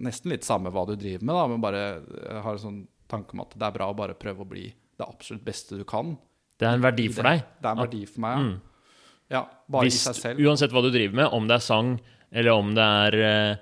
nesten 0.00 0.32
litt 0.32 0.46
samme 0.46 0.70
hva 0.72 0.86
du 0.88 0.94
driver 0.96 1.26
med, 1.28 1.36
da, 1.36 1.42
men 1.52 1.60
bare 1.60 1.82
jeg 1.84 2.44
har 2.46 2.56
en 2.56 2.62
sånn 2.62 2.78
tanke 3.12 3.36
om 3.36 3.42
at 3.44 3.52
det 3.52 3.66
er 3.66 3.74
bra 3.74 3.90
å 3.92 3.96
bare 3.98 4.16
prøve 4.16 4.40
å 4.40 4.48
bli 4.48 4.64
det 4.72 5.04
absolutt 5.04 5.44
beste 5.44 5.76
du 5.76 5.84
kan. 5.88 6.14
Det 6.56 6.64
er 6.64 6.78
en 6.78 6.86
verdi 6.86 7.10
for 7.12 7.28
deg. 7.28 7.42
Det 7.60 7.68
er 7.68 7.76
en 7.76 7.82
verdi 7.84 8.00
for 8.08 8.24
meg, 8.24 8.40
ja. 8.40 9.36
ja 9.36 9.42
bare 9.68 9.90
Hvis, 9.90 10.00
i 10.00 10.06
seg 10.08 10.18
selv. 10.22 10.40
uansett 10.48 10.72
hva 10.72 10.82
du 10.86 10.88
driver 10.94 11.20
med, 11.20 11.28
om 11.36 11.50
det 11.50 11.58
er 11.58 11.66
sang, 11.68 11.92
eller 12.32 12.52
om 12.56 12.74
det 12.76 12.82
er 12.84 13.16
eh, 13.26 13.56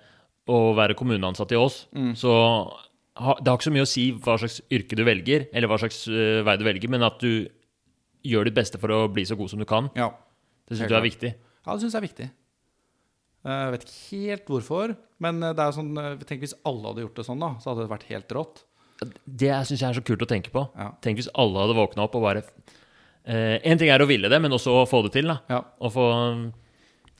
å 0.52 0.58
være 0.76 0.96
kommuneansatt 0.98 1.52
i 1.54 1.58
Ås, 1.60 1.82
så 2.20 2.32
det 3.14 3.46
har 3.48 3.54
ikke 3.56 3.68
så 3.68 3.72
mye 3.72 3.84
å 3.86 3.88
si 3.88 4.08
hva 4.12 4.34
slags 4.40 4.58
yrke 4.74 4.96
du 4.98 5.04
velger, 5.06 5.46
eller 5.54 5.70
hva 5.70 5.78
slags 5.80 6.02
eh, 6.10 6.40
vei 6.44 6.56
du 6.60 6.64
velger, 6.66 6.90
men 6.92 7.04
at 7.06 7.20
du 7.22 7.46
gjør 8.24 8.48
ditt 8.48 8.56
beste 8.56 8.80
for 8.80 8.90
å 8.92 9.02
bli 9.12 9.24
så 9.28 9.36
god 9.38 9.52
som 9.52 9.60
du 9.62 9.66
kan. 9.68 9.90
Ja. 9.96 10.10
Det 10.68 10.78
syns 10.78 10.90
du 10.90 10.96
er 10.96 11.04
viktig. 11.04 11.30
Ja, 11.64 11.74
det 11.76 11.80
syns 11.84 11.92
jeg 11.94 12.00
er 12.02 12.06
viktig. 12.08 12.26
Eh, 13.44 13.58
Jeg 13.66 13.72
vet 13.74 13.84
ikke 13.86 14.20
helt 14.28 14.46
hvorfor, 14.52 14.94
men 15.24 15.42
eh, 15.44 15.52
det 15.56 15.62
er 15.64 15.70
jo 15.72 15.76
sånn 15.78 15.92
eh, 16.00 16.14
Tenk 16.28 16.40
hvis 16.44 16.56
alle 16.66 16.88
hadde 16.90 17.04
gjort 17.04 17.20
det 17.20 17.26
sånn, 17.28 17.42
da. 17.44 17.50
Så 17.60 17.70
hadde 17.72 17.84
det 17.84 17.92
vært 17.92 18.08
helt 18.10 18.34
rått. 18.36 18.62
Det 19.26 19.52
syns 19.68 19.80
jeg 19.82 19.88
er 19.90 19.98
så 19.98 20.04
kult 20.06 20.22
å 20.24 20.28
tenke 20.30 20.52
på. 20.54 20.62
Ja. 20.78 20.90
Tenk 21.04 21.20
hvis 21.20 21.28
alle 21.36 21.60
hadde 21.64 21.76
våkna 21.76 22.06
opp 22.06 22.14
og 22.16 22.24
bare 22.24 22.42
eh, 23.28 23.58
En 23.66 23.78
ting 23.80 23.90
er 23.92 24.00
å 24.04 24.08
ville 24.08 24.30
det, 24.32 24.40
men 24.40 24.52
også 24.56 24.74
å 24.82 24.84
få 24.88 25.02
det 25.06 25.12
til. 25.18 25.28
da. 25.32 25.38
Ja. 25.52 25.60
Å 25.84 25.90
få 25.92 26.06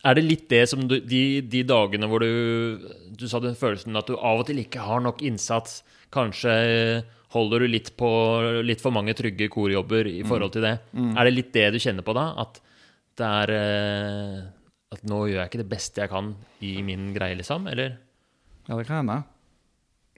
Er 0.05 0.19
det 0.19 0.25
litt 0.27 0.49
det 0.53 0.63
som 0.69 0.83
du 0.89 0.99
De, 1.01 1.41
de 1.41 1.63
dagene 1.65 2.09
hvor 2.11 2.21
du 2.21 2.79
Du 3.17 3.27
sa 3.31 3.41
den 3.41 3.57
følelsen 3.57 3.97
at 3.97 4.11
du 4.11 4.17
av 4.19 4.43
og 4.43 4.49
til 4.49 4.61
ikke 4.61 4.85
har 4.85 5.01
nok 5.05 5.23
innsats. 5.25 5.83
Kanskje 6.15 6.55
holder 7.35 7.65
du 7.65 7.71
litt 7.73 7.91
på 7.99 8.09
litt 8.63 8.83
for 8.85 8.95
mange 8.95 9.15
trygge 9.19 9.49
korjobber 9.51 10.07
i 10.07 10.21
forhold 10.27 10.53
til 10.55 10.63
det. 10.67 10.77
Er 10.95 11.27
det 11.27 11.35
litt 11.35 11.53
det 11.57 11.73
du 11.75 11.81
kjenner 11.83 12.07
på 12.07 12.15
da? 12.15 12.29
At 12.45 12.61
det 13.19 13.27
er 13.43 13.53
eh, 13.57 14.39
At 14.95 15.03
nå 15.11 15.25
gjør 15.27 15.41
jeg 15.41 15.51
ikke 15.51 15.63
det 15.65 15.71
beste 15.73 16.05
jeg 16.05 16.13
kan 16.13 16.35
i 16.63 16.77
min 16.87 17.09
greie, 17.17 17.35
liksom? 17.39 17.67
Eller? 17.71 17.97
Ja, 18.69 18.77
det 18.79 18.87
kan 18.87 19.03
hende. 19.03 19.23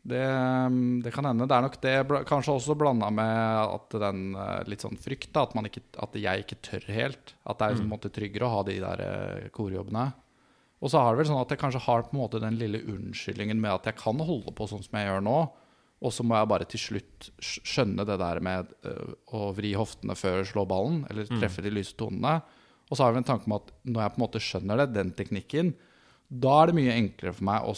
Det, 0.06 0.22
mm, 0.70 1.00
det 1.02 1.10
kan 1.14 1.26
hende. 1.26 1.48
Det 1.48 1.56
er 1.56 1.64
nok 1.64 1.78
det 1.82 1.94
kanskje 2.28 2.54
også 2.54 2.76
blanda 2.78 3.08
med 3.10 3.40
at 3.64 3.96
den 4.04 4.36
eh, 4.38 4.68
litt 4.70 4.84
sånn 4.84 4.98
frykt, 5.00 5.32
da, 5.34 5.42
at, 5.46 5.56
man 5.58 5.66
ikke, 5.66 5.82
at 6.02 6.14
jeg 6.20 6.44
ikke 6.44 6.60
tør 6.68 6.86
helt. 6.94 7.34
At 7.42 7.58
det 7.58 7.68
er 7.68 7.82
mm. 7.82 7.90
måte 7.90 8.12
tryggere 8.14 8.46
å 8.46 8.54
ha 8.54 8.62
de 8.68 8.78
der 8.84 9.02
eh, 9.02 9.48
korjobbene. 9.54 10.06
Og 10.84 10.92
så 10.92 11.02
har 11.02 11.14
det 11.14 11.22
vel 11.22 11.30
sånn 11.30 11.40
at 11.40 11.54
jeg 11.54 11.62
kanskje 11.62 11.82
har 11.86 12.04
på 12.06 12.14
en 12.14 12.20
måte 12.20 12.42
den 12.42 12.58
lille 12.60 12.84
unnskyldningen 12.92 13.58
med 13.62 13.78
at 13.78 13.88
jeg 13.90 13.98
kan 13.98 14.20
holde 14.28 14.52
på 14.54 14.68
sånn 14.70 14.84
som 14.84 14.98
jeg 14.98 15.08
gjør 15.08 15.24
nå, 15.26 15.38
og 16.04 16.12
så 16.12 16.26
må 16.28 16.36
jeg 16.36 16.50
bare 16.52 16.68
til 16.68 16.82
slutt 16.82 17.28
skjønne 17.40 18.04
det 18.06 18.18
der 18.20 18.42
med 18.44 18.70
eh, 18.86 19.16
å 19.34 19.48
vri 19.56 19.72
hoftene 19.78 20.14
før 20.18 20.44
slå 20.46 20.66
ballen, 20.68 21.02
eller 21.10 21.26
treffe 21.40 21.64
de 21.64 21.72
lyse 21.72 21.96
tonene. 21.98 22.38
Og 22.86 22.94
så 22.94 23.02
har 23.02 23.14
vi 23.14 23.22
en 23.24 23.26
tanke 23.26 23.48
om 23.48 23.56
at 23.56 23.72
når 23.88 24.04
jeg 24.04 24.14
på 24.14 24.20
en 24.20 24.26
måte 24.26 24.44
skjønner 24.44 24.82
det, 24.82 24.90
den 24.94 25.14
teknikken, 25.16 25.74
da 26.28 26.60
er 26.60 26.70
det 26.70 26.78
mye 26.78 26.94
enklere 26.94 27.34
for 27.34 27.48
meg 27.48 27.66
å 27.66 27.74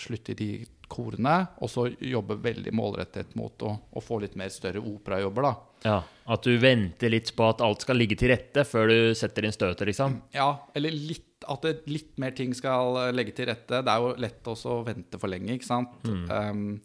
slutte 0.00 0.34
i 0.34 0.38
de 0.38 0.50
korene, 0.90 1.36
og 1.62 1.70
så 1.70 1.86
jobbe 2.02 2.36
veldig 2.42 2.72
målrettet 2.76 3.32
mot 3.38 3.62
å, 3.66 3.72
å 3.96 4.02
få 4.04 4.18
litt 4.24 4.34
mer 4.38 4.50
større 4.52 4.82
operajobber, 4.82 5.46
da. 5.48 5.54
Ja, 5.86 5.98
At 6.28 6.44
du 6.44 6.52
venter 6.60 7.08
litt 7.14 7.30
på 7.38 7.46
at 7.48 7.62
alt 7.64 7.80
skal 7.86 7.96
ligge 7.96 8.18
til 8.20 8.28
rette 8.34 8.66
før 8.68 8.90
du 8.90 9.14
setter 9.16 9.46
inn 9.48 9.54
støtet, 9.56 9.86
liksom? 9.88 10.18
Ja, 10.36 10.50
eller 10.76 10.92
litt, 10.92 11.24
at 11.48 11.62
det, 11.64 11.76
litt 11.88 12.18
mer 12.20 12.34
ting 12.36 12.52
skal 12.58 12.98
eh, 13.06 13.12
legge 13.16 13.32
til 13.38 13.48
rette. 13.48 13.80
Det 13.86 13.92
er 13.94 14.02
jo 14.04 14.10
lett 14.20 14.50
også 14.52 14.74
å 14.76 14.82
vente 14.84 15.16
for 15.22 15.32
lenge, 15.32 15.54
ikke 15.56 15.70
sant. 15.70 15.94
Um, 16.04 16.80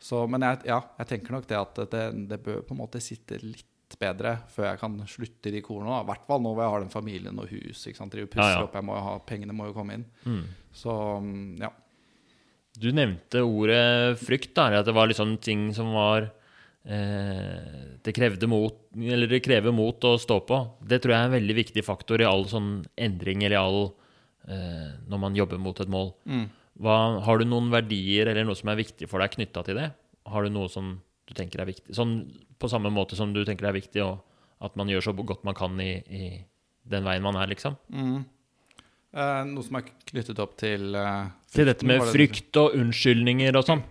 så, 0.00 0.22
men 0.30 0.46
jeg, 0.46 0.62
ja, 0.70 0.78
jeg 1.02 1.10
tenker 1.10 1.34
nok 1.36 1.48
det 1.50 1.58
at 1.60 1.82
det, 1.92 2.04
det 2.30 2.38
bør 2.46 2.62
på 2.64 2.72
en 2.76 2.80
måte 2.86 3.02
sitte 3.04 3.36
litt 3.42 3.66
bedre 4.00 4.34
før 4.52 4.66
jeg 4.70 4.80
kan 4.82 4.96
slutte 5.08 5.48
i 5.50 5.52
de 5.58 5.62
korene. 5.64 5.98
I 6.02 6.08
hvert 6.08 6.24
fall 6.28 6.42
nå 6.44 6.50
hvor 6.54 6.62
jeg 6.64 6.72
har 6.74 6.82
den 6.86 6.92
familien 6.92 7.38
og 7.42 7.48
hus. 7.52 7.84
ikke 7.88 8.00
sant? 8.00 8.12
Driver 8.14 8.30
pusser 8.32 8.54
Ja, 8.54 8.62
ja. 8.62 8.64
opp, 8.68 8.74
jeg 8.80 8.86
må 8.88 8.96
ha, 9.00 9.14
Pengene 9.28 9.56
må 9.56 9.68
jo 9.70 9.76
komme 9.76 9.96
inn. 9.98 10.04
Så 10.76 10.92
um, 11.20 11.56
ja. 11.60 11.70
Du 12.78 12.90
nevnte 12.94 13.42
ordet 13.42 14.18
frykt, 14.22 14.52
da, 14.54 14.68
at 14.78 14.86
det 14.86 14.94
var 14.94 15.08
liksom 15.10 15.36
ting 15.42 15.68
som 15.74 15.90
var 15.96 16.28
eh, 16.86 17.96
Det 18.04 18.14
krevde 18.14 18.46
mot, 18.50 18.76
eller 18.94 19.30
det 19.30 19.40
krever 19.44 19.74
mot 19.74 20.04
å 20.06 20.14
stå 20.20 20.38
på. 20.46 20.60
Det 20.86 21.00
tror 21.02 21.14
jeg 21.14 21.20
er 21.24 21.30
en 21.30 21.36
veldig 21.38 21.56
viktig 21.58 21.84
faktor 21.86 22.22
i 22.22 22.28
all 22.28 22.46
sånn 22.50 22.70
endring, 22.96 23.42
eller 23.42 23.56
i 23.56 23.62
all 23.62 23.80
eh, 24.48 24.92
Når 25.10 25.22
man 25.24 25.36
jobber 25.38 25.58
mot 25.62 25.80
et 25.82 25.90
mål. 25.90 26.12
Hva, 26.78 26.96
har 27.26 27.40
du 27.40 27.48
noen 27.50 27.72
verdier 27.74 28.30
eller 28.30 28.46
noe 28.46 28.54
som 28.58 28.70
er 28.70 28.78
viktig 28.78 29.08
for 29.10 29.18
deg 29.18 29.34
knytta 29.34 29.64
til 29.66 29.80
det? 29.80 29.88
Har 30.30 30.46
du 30.46 30.52
noe 30.54 30.70
som 30.70 30.94
du 31.26 31.34
tenker 31.34 31.64
er 31.64 31.66
viktig? 31.72 31.90
Sånn 31.96 32.20
på 32.58 32.70
samme 32.70 32.90
måte 32.94 33.18
som 33.18 33.32
du 33.34 33.42
tenker 33.46 33.66
er 33.68 33.74
viktig, 33.74 34.02
og 34.06 34.22
at 34.62 34.78
man 34.78 34.88
gjør 34.90 35.08
så 35.08 35.12
godt 35.18 35.42
man 35.46 35.54
kan 35.58 35.74
i, 35.82 35.96
i 36.06 36.28
den 36.88 37.04
veien 37.06 37.22
man 37.26 37.36
er, 37.38 37.50
liksom? 37.50 37.74
Eh, 39.14 39.44
noe 39.48 39.64
som 39.64 39.78
er 39.80 39.86
knyttet 40.10 40.40
opp 40.42 40.56
til 40.60 40.94
eh, 40.98 41.28
Til 41.54 41.64
dette 41.70 41.86
med 41.88 42.02
det- 42.02 42.12
frykt 42.12 42.58
og 42.60 42.74
unnskyldninger 42.76 43.56
og 43.56 43.64
sånn. 43.64 43.82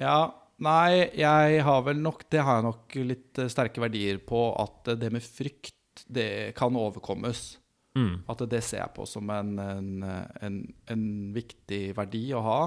Ja, 0.00 0.30
nei, 0.64 1.10
jeg 1.16 1.60
har 1.64 1.82
vel 1.84 2.00
nok 2.04 2.24
Det 2.32 2.40
har 2.44 2.58
jeg 2.60 2.66
nok 2.66 2.96
litt 3.10 3.38
eh, 3.42 3.48
sterke 3.52 3.80
verdier 3.84 4.18
på 4.24 4.40
at 4.60 4.96
det 5.00 5.12
med 5.12 5.22
frykt, 5.24 5.74
det 6.08 6.54
kan 6.56 6.76
overkommes. 6.76 7.58
Mm. 7.96 8.24
At 8.28 8.42
det 8.48 8.62
ser 8.64 8.82
jeg 8.82 8.94
på 8.96 9.06
som 9.08 9.28
en, 9.32 9.54
en, 9.58 10.02
en, 10.44 10.56
en 10.92 11.04
viktig 11.32 11.94
verdi 11.96 12.26
å 12.36 12.42
ha. 12.44 12.60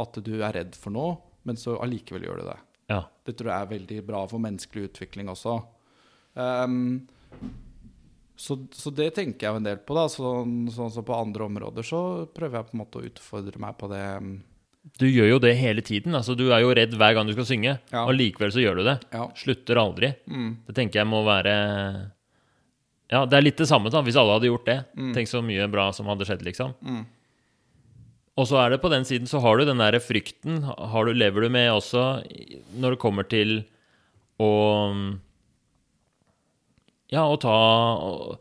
At 0.00 0.16
du 0.24 0.38
er 0.40 0.52
redd 0.56 0.76
for 0.78 0.90
noe, 0.94 1.16
men 1.44 1.56
så 1.60 1.74
allikevel 1.82 2.24
gjør 2.24 2.40
du 2.40 2.46
det. 2.48 2.58
Ja. 2.92 3.02
Det 3.26 3.36
tror 3.36 3.50
jeg 3.52 3.60
er 3.66 3.72
veldig 3.74 3.98
bra 4.06 4.22
for 4.30 4.40
menneskelig 4.40 4.88
utvikling 4.88 5.28
også. 5.32 5.58
Ehm, 6.40 7.06
så, 8.40 8.56
så 8.72 8.90
det 8.96 9.10
tenker 9.18 9.46
jeg 9.46 9.52
jo 9.52 9.60
en 9.60 9.66
del 9.66 9.80
på. 9.84 9.96
da 9.98 10.06
Sånn 10.08 10.54
sånn 10.72 10.92
som 10.94 11.04
på 11.04 11.16
andre 11.16 11.44
områder 11.50 11.84
så 11.86 12.00
prøver 12.32 12.56
jeg 12.60 12.70
på 12.70 12.76
en 12.76 12.80
måte 12.82 13.00
å 13.02 13.04
utfordre 13.10 13.60
meg 13.60 13.76
på 13.80 13.90
det. 13.92 14.04
Du 14.96 15.04
gjør 15.04 15.28
jo 15.34 15.40
det 15.44 15.52
hele 15.60 15.82
tiden. 15.84 16.14
altså 16.16 16.32
Du 16.38 16.46
er 16.48 16.62
jo 16.64 16.72
redd 16.72 16.94
hver 16.96 17.14
gang 17.18 17.28
du 17.28 17.34
skal 17.36 17.48
synge, 17.50 17.74
Ja. 17.92 18.06
og 18.06 18.14
likevel 18.16 18.52
så 18.54 18.62
gjør 18.64 18.80
du 18.80 18.84
det. 18.88 18.96
Ja. 19.12 19.26
Slutter 19.36 19.76
aldri. 19.82 20.14
Mm. 20.26 20.50
Det 20.66 20.74
tenker 20.78 21.02
jeg 21.02 21.10
må 21.10 21.20
være 21.26 21.54
Ja, 23.10 23.24
det 23.26 23.36
er 23.36 23.42
litt 23.42 23.58
det 23.58 23.66
samme, 23.68 23.90
da, 23.90 24.00
hvis 24.06 24.16
alle 24.16 24.36
hadde 24.38 24.46
gjort 24.48 24.68
det. 24.70 24.78
Tenk 25.16 25.28
så 25.28 25.42
mye 25.44 25.66
bra 25.70 25.88
som 25.92 26.06
hadde 26.06 26.24
skjedd, 26.28 26.44
liksom. 26.46 26.72
Mm. 26.80 27.04
Og 28.38 28.46
så 28.48 28.56
er 28.62 28.70
det 28.70 28.80
på 28.80 28.88
den 28.92 29.04
siden 29.04 29.26
så 29.28 29.40
har 29.42 29.58
du 29.58 29.66
den 29.66 29.82
der 29.82 29.98
frykten. 30.00 30.62
Har 30.64 31.04
du, 31.04 31.12
lever 31.12 31.42
du 31.44 31.48
med 31.52 31.72
også 31.74 32.22
når 32.80 32.94
det 32.94 33.00
kommer 33.02 33.26
til 33.28 33.64
å 34.40 34.48
Ja, 37.10 37.24
og 37.26 37.40
ta 37.42 37.50
og, 37.50 38.38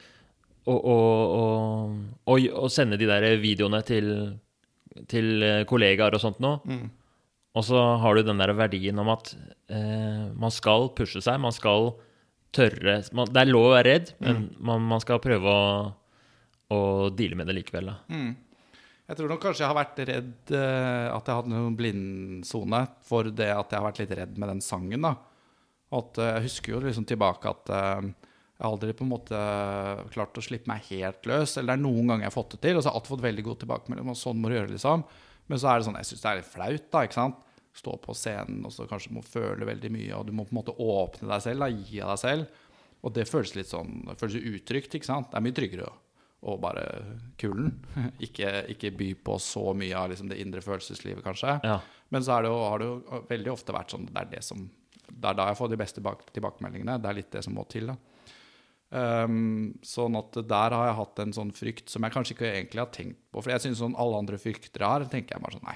og, 0.70 0.84
og, 2.30 2.48
og, 2.54 2.68
sende 2.70 3.00
de 3.02 3.08
der 3.10 3.26
videoene 3.42 3.82
til, 3.86 4.12
til 5.10 5.46
eh, 5.46 5.64
kollegaer 5.70 6.14
og 6.14 6.22
sånt 6.22 6.42
noe. 6.44 6.60
Mm. 6.70 6.90
Og 7.58 7.66
så 7.66 7.80
har 8.04 8.16
du 8.16 8.28
den 8.28 8.42
der 8.42 8.54
verdien 8.54 9.02
om 9.02 9.10
at 9.10 9.32
eh, 9.74 10.28
man 10.38 10.54
skal 10.54 10.92
pushe 10.98 11.24
seg, 11.26 11.40
man 11.42 11.56
skal 11.56 11.96
tørre 12.56 13.00
man, 13.14 13.30
Det 13.30 13.42
er 13.42 13.50
lov 13.50 13.70
å 13.70 13.74
være 13.74 13.90
redd, 13.90 14.14
men 14.22 14.46
man, 14.58 14.86
man 14.94 15.02
skal 15.02 15.22
prøve 15.24 15.50
å, 15.50 15.90
å 16.74 16.80
deale 17.14 17.38
med 17.40 17.50
det 17.50 17.58
likevel. 17.58 17.90
Da. 17.90 18.22
Jeg 19.10 19.18
tror 19.18 19.32
nok 19.32 19.42
kanskje 19.42 19.64
jeg 19.64 19.72
har 19.72 19.80
vært 19.80 20.00
redd 20.06 20.52
eh, 20.54 21.08
At 21.10 21.26
jeg 21.30 21.40
hadde 21.40 21.50
noen 21.50 21.72
en 21.72 21.78
blindsone 21.78 22.84
for 23.08 23.32
det 23.34 23.50
at 23.56 23.72
jeg 23.72 23.80
har 23.80 23.88
vært 23.88 24.02
litt 24.04 24.16
redd 24.20 24.38
med 24.38 24.52
den 24.54 24.62
sangen. 24.62 25.08
da 25.08 25.16
At 25.98 26.20
eh, 26.22 26.34
Jeg 26.36 26.46
husker 26.46 26.76
jo 26.76 26.82
liksom 26.84 27.08
tilbake 27.10 27.50
at 27.50 27.74
eh, 27.74 28.12
jeg 28.60 28.66
har 28.66 28.74
aldri 28.74 28.92
på 28.92 29.06
en 29.06 29.12
måte 29.14 29.42
klart 30.12 30.36
å 30.36 30.42
slippe 30.44 30.68
meg 30.68 30.84
helt 30.90 31.28
løs. 31.30 31.54
Eller 31.56 31.72
det 31.72 31.76
er 31.78 31.84
noen 31.86 32.10
ganger 32.10 32.26
jeg 32.26 32.28
har 32.28 32.36
fått 32.36 32.56
det 32.58 32.58
til, 32.66 32.76
og 32.76 32.82
så 32.84 32.90
har 32.90 32.92
jeg 32.92 33.00
alltid 33.00 33.14
fått 33.14 33.22
veldig 33.24 33.46
god 33.46 33.60
tilbakemelding. 33.62 34.10
Og 34.12 34.18
sånn 34.20 34.42
må 34.44 34.50
du 34.52 34.56
gjøre, 34.58 34.72
liksom. 34.74 35.06
Men 35.48 35.62
så 35.62 35.70
er 35.70 35.80
det 35.80 35.86
sånn, 35.88 36.00
jeg 36.02 36.10
syns 36.10 36.26
det 36.26 36.30
er 36.30 36.40
litt 36.42 36.50
flaut, 36.50 36.90
da. 36.92 37.04
ikke 37.08 37.16
sant? 37.16 37.46
Stå 37.80 37.94
på 38.04 38.16
scenen 38.18 38.66
og 38.68 38.74
så 38.76 38.88
kanskje 38.90 39.14
må 39.16 39.24
føle 39.24 39.70
veldig 39.70 39.94
mye, 39.96 40.12
og 40.18 40.28
du 40.28 40.34
må 40.36 40.44
på 40.44 40.52
en 40.52 40.60
måte 40.60 40.76
åpne 40.76 41.30
deg 41.32 41.46
selv, 41.46 41.64
da, 41.64 41.70
gi 41.72 42.02
av 42.04 42.12
deg 42.12 42.22
selv. 42.26 42.66
Og 43.00 43.16
det 43.16 43.26
føles 43.30 43.56
litt 43.56 43.72
sånn, 43.72 44.02
det 44.10 44.18
føles 44.20 44.36
jo 44.36 44.54
utrygt, 44.58 45.00
ikke 45.00 45.08
sant? 45.08 45.32
Det 45.32 45.40
er 45.40 45.46
mye 45.48 45.56
tryggere 45.56 45.88
å 46.44 46.58
bare 46.60 46.84
kulen. 47.40 47.72
ikke, 48.28 48.52
ikke 48.76 48.92
by 49.00 49.10
på 49.24 49.40
så 49.40 49.70
mye 49.72 49.96
av 50.04 50.12
liksom, 50.12 50.28
det 50.34 50.42
indre 50.44 50.66
følelseslivet, 50.66 51.24
kanskje. 51.24 51.56
Ja. 51.64 51.80
Men 52.12 52.28
så 52.28 52.36
er 52.36 52.44
det 52.44 52.52
jo, 52.52 52.60
har 52.66 52.84
det 52.84 52.92
jo 52.92 53.24
veldig 53.32 53.56
ofte 53.56 53.80
vært 53.80 53.96
sånn 53.96 54.12
det 54.12 54.20
er 54.20 54.32
det 54.36 54.44
som 54.44 54.68
Det 55.10 55.26
er 55.26 55.36
da 55.40 55.48
jeg 55.50 55.58
får 55.58 55.70
de 55.72 55.78
beste 55.80 56.02
tilbake, 56.02 56.30
tilbakemeldingene. 56.36 57.00
Det 57.00 57.10
er 57.10 57.22
litt 57.24 57.32
det 57.34 57.48
som 57.48 57.56
må 57.56 57.64
til, 57.72 57.90
da. 57.90 57.96
Um, 58.90 59.76
sånn 59.86 60.16
at 60.18 60.34
der 60.50 60.74
har 60.74 60.88
jeg 60.88 60.96
hatt 60.98 61.20
en 61.22 61.34
sånn 61.36 61.52
frykt 61.54 61.92
som 61.94 62.02
jeg 62.08 62.14
kanskje 62.16 62.34
ikke 62.34 62.48
egentlig 62.56 62.82
har 62.82 62.90
tenkt 62.96 63.20
på. 63.30 63.44
For 63.44 63.52
jeg 63.54 63.62
synes 63.62 63.84
sånn 63.84 63.94
alle 64.02 64.18
andre 64.18 64.40
frykter 64.42 64.82
jeg 64.82 64.90
har, 64.90 65.06
tenker 65.12 65.36
jeg 65.38 65.44
bare 65.44 65.58
sånn 65.60 65.68
Nei, 65.70 65.76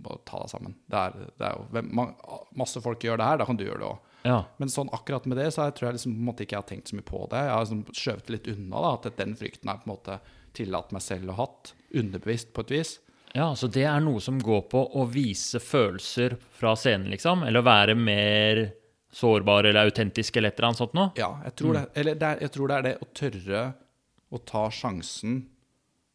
bare 0.00 0.22
ta 0.28 0.40
deg 0.40 0.48
sammen. 0.52 0.74
Det 0.88 0.96
er, 1.02 1.18
det 1.36 1.46
er 1.50 1.58
jo, 1.58 1.66
hvem- 1.76 1.92
man, 1.98 2.14
masse 2.56 2.80
folk 2.84 3.04
gjør 3.04 3.20
det 3.20 3.28
her, 3.28 3.38
da 3.42 3.44
kan 3.48 3.56
du 3.60 3.64
gjøre 3.66 3.82
det 3.82 3.90
òg. 3.90 4.08
Ja. 4.24 4.38
Men 4.62 4.68
sånn 4.72 4.88
akkurat 4.96 5.24
med 5.28 5.36
det, 5.42 5.50
så 5.52 5.66
jeg 5.68 5.76
tror 5.76 5.88
jeg 5.90 5.98
liksom 5.98 6.12
på 6.16 6.20
en 6.22 6.26
måte 6.30 6.44
ikke 6.46 6.56
jeg 6.56 6.62
har 6.62 6.68
tenkt 6.72 6.88
så 6.92 6.96
mye 6.96 7.08
på 7.12 7.22
det. 7.32 7.40
Jeg 7.44 7.52
har 7.52 7.64
liksom 7.66 7.84
skjøvet 8.00 8.32
litt 8.36 8.50
unna, 8.54 8.82
da, 8.84 8.92
at 8.96 9.16
den 9.20 9.36
frykten 9.36 9.68
har 9.72 9.80
på 9.82 9.88
en 9.90 9.92
måte 9.96 10.18
tillatt 10.56 10.92
meg 10.92 11.02
selv 11.04 11.32
å 11.32 11.36
ha 11.36 11.46
hatt. 11.46 11.72
Underbevisst, 11.92 12.52
på 12.56 12.64
et 12.64 12.70
vis. 12.78 12.98
ja, 13.34 13.50
så 13.56 13.68
det 13.72 13.84
er 13.88 14.00
noe 14.04 14.20
som 14.20 14.38
går 14.40 14.66
på 14.72 14.82
å 15.00 15.06
vise 15.08 15.60
følelser 15.60 16.36
fra 16.60 16.74
scenen, 16.76 17.08
liksom? 17.12 17.44
Eller 17.48 17.60
å 17.60 17.68
være 17.68 17.94
mer 17.96 18.70
sårbar 19.12 19.68
eller 19.68 19.88
autentisk 19.88 20.36
eller 20.36 20.52
et 20.52 20.58
eller 20.58 20.70
annet 20.70 20.80
sånt 20.82 20.94
noe? 20.96 21.10
Ja, 21.20 21.34
jeg 21.44 21.56
tror, 21.60 21.76
det, 21.76 21.84
eller 22.00 22.18
det 22.20 22.28
er, 22.28 22.44
jeg 22.46 22.54
tror 22.54 22.70
det 22.70 22.76
er 22.78 22.86
det 22.88 22.94
å 22.96 23.08
tørre 23.20 23.64
å 24.32 24.40
ta 24.48 24.62
sjansen 24.72 25.42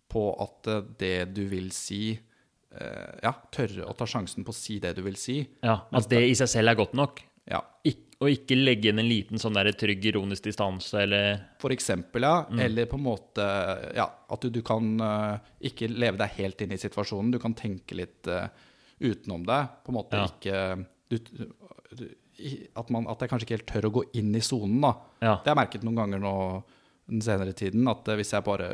på 0.09 0.23
at 0.41 0.69
eh, 0.71 0.83
det 0.99 1.17
du 1.37 1.43
vil 1.51 1.69
si 1.75 2.01
eh, 2.15 3.13
Ja, 3.23 3.35
tørre 3.53 3.85
å 3.85 3.93
ta 3.97 4.07
sjansen 4.09 4.47
på 4.47 4.53
å 4.53 4.57
si 4.57 4.79
det 4.83 4.95
du 4.97 5.03
vil 5.05 5.17
si. 5.19 5.41
Ja, 5.61 5.83
At 5.91 6.09
det 6.09 6.23
i 6.25 6.35
seg 6.37 6.49
selv 6.51 6.73
er 6.73 6.79
godt 6.79 6.97
nok? 6.97 7.21
Ja. 7.47 7.61
Ik 7.87 8.03
og 8.17 8.31
ikke 8.33 8.55
legge 8.57 8.89
inn 8.89 8.97
en 8.97 9.05
liten 9.05 9.37
sånn 9.37 9.53
der 9.53 9.69
trygg 9.77 10.07
ironisk 10.09 10.47
distanse, 10.47 11.03
eller 11.03 11.35
For 11.61 11.69
eksempel, 11.69 12.25
ja. 12.25 12.47
Eller 12.65 12.87
på 12.89 12.97
en 12.97 13.03
måte 13.05 13.45
ja, 13.93 14.07
at 14.09 14.41
du, 14.41 14.49
du 14.55 14.63
kan 14.65 14.87
uh, 14.97 15.37
ikke 15.61 15.85
leve 15.93 16.17
deg 16.23 16.33
helt 16.39 16.63
inn 16.65 16.73
i 16.73 16.79
situasjonen. 16.81 17.29
Du 17.35 17.37
kan 17.43 17.53
tenke 17.53 17.93
litt 17.99 18.25
uh, 18.25 18.47
utenom 18.97 19.45
det. 19.45 19.59
På 19.85 19.93
en 19.93 19.99
måte 19.99 20.17
Ja. 20.17 20.31
ikke 20.33 20.87
du, 21.13 21.45
du, 21.93 22.07
at, 22.77 22.89
man, 22.93 23.07
at 23.09 23.19
jeg 23.23 23.29
kanskje 23.31 23.47
ikke 23.47 23.57
helt 23.57 23.69
tør 23.71 23.87
å 23.89 23.93
gå 23.99 24.03
inn 24.21 24.33
i 24.37 24.41
sonen, 24.45 24.79
da. 24.83 24.93
Ja. 25.21 25.35
Det 25.41 25.49
har 25.49 25.55
jeg 25.55 25.61
merket 25.63 25.83
noen 25.87 25.99
ganger 26.01 26.21
nå 26.23 26.33
den 27.07 27.21
senere 27.23 27.53
tiden, 27.55 27.87
at 27.87 28.07
eh, 28.11 28.17
hvis 28.19 28.33
jeg 28.35 28.43
bare 28.43 28.65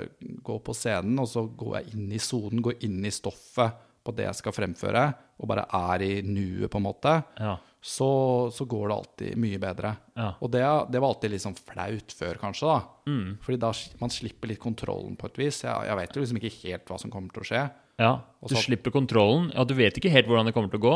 går 0.44 0.62
på 0.66 0.74
scenen, 0.76 1.20
og 1.22 1.28
så 1.30 1.44
går 1.48 1.76
jeg 1.80 1.94
inn 1.98 2.08
i 2.12 2.22
sonen, 2.22 2.64
går 2.66 2.80
inn 2.88 3.04
i 3.06 3.12
stoffet 3.14 3.76
på 4.04 4.12
det 4.18 4.26
jeg 4.26 4.36
skal 4.42 4.56
fremføre, 4.58 5.04
og 5.40 5.48
bare 5.48 5.64
er 5.94 6.02
i 6.04 6.14
nuet, 6.26 6.66
på 6.74 6.80
en 6.82 6.84
måte, 6.88 7.14
Ja. 7.40 7.54
så, 7.80 8.10
så 8.52 8.66
går 8.68 8.90
det 8.90 8.96
alltid 8.98 9.38
mye 9.40 9.60
bedre. 9.62 9.94
Ja. 10.18 10.32
Og 10.44 10.52
det, 10.52 10.64
det 10.92 11.00
var 11.00 11.14
alltid 11.14 11.32
litt 11.32 11.44
sånn 11.46 11.56
flaut 11.56 12.12
før, 12.18 12.42
kanskje, 12.42 12.68
da. 12.74 12.82
Mm. 13.08 13.30
Fordi 13.46 13.62
da 13.64 13.72
man 14.02 14.12
slipper 14.12 14.52
litt 14.52 14.60
kontrollen 14.64 15.16
på 15.20 15.30
et 15.30 15.40
vis. 15.46 15.62
Jeg, 15.64 15.88
jeg 15.88 16.00
vet 16.02 16.16
jo 16.20 16.24
liksom 16.26 16.42
ikke 16.42 16.54
helt 16.66 16.92
hva 16.92 17.00
som 17.00 17.14
kommer 17.14 17.32
til 17.38 17.46
å 17.46 17.50
skje. 17.54 17.64
Ja, 18.02 18.12
du 18.44 18.56
så- 18.58 18.66
slipper 18.66 18.92
kontrollen. 18.92 19.52
Ja, 19.56 19.64
du 19.64 19.74
vet 19.78 19.96
ikke 20.02 20.12
helt 20.12 20.28
hvordan 20.28 20.50
det 20.50 20.56
kommer 20.58 20.74
til 20.74 20.82
å 20.82 20.88
gå. 20.90 20.96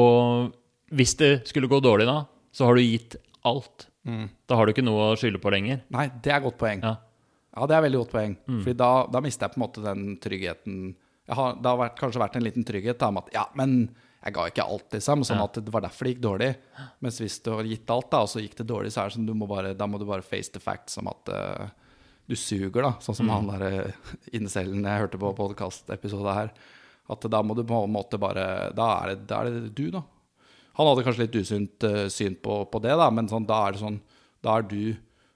Og 0.00 0.54
hvis 0.92 1.14
det 1.20 1.30
skulle 1.48 1.70
gå 1.70 1.80
dårlig 1.84 2.06
da, 2.08 2.18
så 2.52 2.68
har 2.68 2.76
du 2.78 2.82
gitt 2.84 3.16
alt. 3.48 3.88
Da 4.04 4.56
har 4.58 4.66
du 4.66 4.72
ikke 4.74 4.84
noe 4.84 5.12
å 5.12 5.16
skylde 5.18 5.40
på 5.42 5.50
lenger. 5.54 5.82
Nei, 5.94 6.08
det 6.24 6.32
er 6.34 6.42
godt 6.44 6.58
poeng. 6.60 6.82
Ja. 6.84 6.96
Ja, 7.52 7.66
det 7.68 7.76
er 7.76 7.84
veldig 7.84 7.98
godt 8.02 8.14
poeng. 8.14 8.36
Fordi 8.48 8.74
da, 8.80 8.90
da 9.12 9.20
mister 9.24 9.44
jeg 9.46 9.54
på 9.54 9.60
en 9.60 9.64
måte 9.66 9.82
den 9.84 10.04
tryggheten 10.22 10.78
har, 11.32 11.54
Det 11.60 11.68
har 11.68 11.78
vært, 11.78 11.98
kanskje 12.00 12.20
vært 12.22 12.36
en 12.36 12.44
liten 12.44 12.64
trygghet 12.66 12.98
da, 12.98 13.10
med 13.14 13.28
at 13.28 13.34
ja, 13.36 13.44
men 13.56 13.76
jeg 14.22 14.34
ga 14.36 14.46
ikke 14.50 14.64
alt, 14.64 14.88
liksom. 14.94 15.22
Sånn 15.26 15.38
Ja. 15.40 15.44
at 15.48 15.58
det 15.64 15.72
var 15.74 15.84
derfor 15.84 16.06
det 16.06 16.14
gikk 16.14 16.22
dårlig. 16.24 16.50
Mens 17.02 17.20
hvis 17.22 17.36
du 17.42 17.50
har 17.54 17.66
gitt 17.66 17.90
alt, 17.90 18.10
da, 18.10 18.20
og 18.24 18.30
så 18.30 18.42
gikk 18.42 18.56
det 18.58 18.66
dårlig, 18.70 18.92
så 18.94 19.02
er 19.02 19.10
det 19.10 19.16
sånn 19.16 19.26
du 19.26 19.34
må 19.34 19.48
bare, 19.50 19.72
da 19.78 19.86
må 19.90 19.98
du 19.98 20.06
bare 20.08 20.22
face 20.26 20.50
the 20.54 20.62
fact 20.62 20.90
som 20.90 21.08
at 21.10 21.32
uh, 21.32 21.68
du 22.30 22.36
suger, 22.38 22.82
da. 22.82 22.92
Sånn 23.02 23.18
som 23.18 23.30
han 23.32 23.50
der 23.50 23.64
uh, 23.88 24.12
incelen 24.32 24.86
jeg 24.86 25.04
hørte 25.06 25.18
på 25.22 25.32
podkastepisode 25.38 26.36
her. 26.36 26.52
At 27.10 27.26
da 27.30 27.42
må 27.42 27.56
du 27.58 27.64
på 27.66 27.80
en 27.84 27.92
måte 27.92 28.18
bare 28.22 28.70
Da 28.78 28.88
er 29.02 29.12
det, 29.12 29.26
da 29.30 29.40
er 29.42 29.50
det 29.50 29.74
du, 29.74 29.88
da. 29.94 30.04
Han 30.78 30.88
hadde 30.88 31.04
kanskje 31.06 31.26
litt 31.26 31.40
usunt 31.42 31.86
uh, 31.88 32.04
syn 32.12 32.36
på, 32.42 32.62
på 32.72 32.80
det, 32.84 32.94
da, 32.98 33.08
men 33.12 33.28
sånn, 33.30 33.48
da 33.48 33.66
er 33.66 33.74
det 33.74 33.82
sånn 33.82 33.98
Da 34.44 34.58
er 34.58 34.68
du 34.68 34.94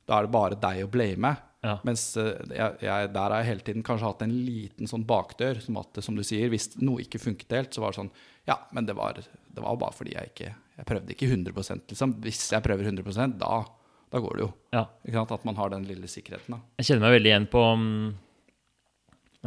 Da 0.08 0.18
er 0.18 0.26
det 0.26 0.32
bare 0.34 0.58
deg 0.62 0.84
å 0.84 0.90
blame. 0.90 1.34
Ja. 1.66 1.76
Mens 1.86 2.08
uh, 2.20 2.32
jeg, 2.52 2.78
jeg, 2.84 3.10
der 3.14 3.32
har 3.34 3.42
jeg 3.42 3.50
hele 3.50 3.66
tiden 3.66 3.86
kanskje 3.86 4.10
hatt 4.10 4.24
en 4.26 4.36
liten 4.46 4.90
sånn 4.90 5.06
bakdør. 5.08 5.60
Som 5.64 5.80
at, 5.82 5.98
som 6.04 6.18
du 6.18 6.24
sier, 6.26 6.50
hvis 6.52 6.72
noe 6.80 7.04
ikke 7.04 7.22
funket 7.22 7.56
helt, 7.58 7.74
så 7.74 7.84
var 7.84 7.94
det 7.94 8.02
sånn 8.02 8.12
Ja, 8.48 8.60
men 8.76 8.88
det 8.88 8.96
var, 8.98 9.18
det 9.18 9.64
var 9.64 9.80
bare 9.80 9.96
fordi 9.96 10.14
jeg 10.14 10.32
ikke 10.32 10.52
Jeg 10.52 10.88
prøvde 10.88 11.16
ikke 11.16 11.32
100% 11.32 11.94
liksom. 11.94 12.18
Hvis 12.24 12.44
jeg 12.52 12.64
prøver 12.64 12.92
100% 12.92 13.40
da, 13.40 13.64
da 14.12 14.22
går 14.22 14.38
det 14.38 14.46
jo. 14.46 14.52
Ja. 14.76 14.86
At 15.26 15.48
man 15.48 15.58
har 15.58 15.72
den 15.72 15.88
lille 15.88 16.08
sikkerheten, 16.10 16.56
da. 16.56 16.62
Jeg 16.80 16.90
kjenner 16.90 17.08
meg 17.08 17.18
veldig 17.18 17.32
igjen 17.32 17.48
på 17.52 17.62
mm, 17.80 18.06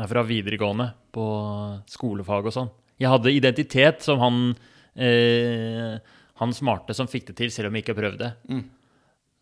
fra 0.09 0.23
videregående, 0.25 0.89
på 1.15 1.25
skolefag 1.89 2.49
og 2.49 2.55
sånn. 2.55 2.73
Jeg 2.99 3.11
hadde 3.13 3.31
identitet 3.31 4.03
som 4.03 4.19
han 4.23 4.41
Han 4.99 6.53
smarte 6.55 6.95
som 6.95 7.07
fikk 7.11 7.29
det 7.31 7.37
til, 7.39 7.51
selv 7.51 7.69
om 7.69 7.75
jeg 7.77 7.85
ikke 7.85 7.97
prøvde. 7.97 8.33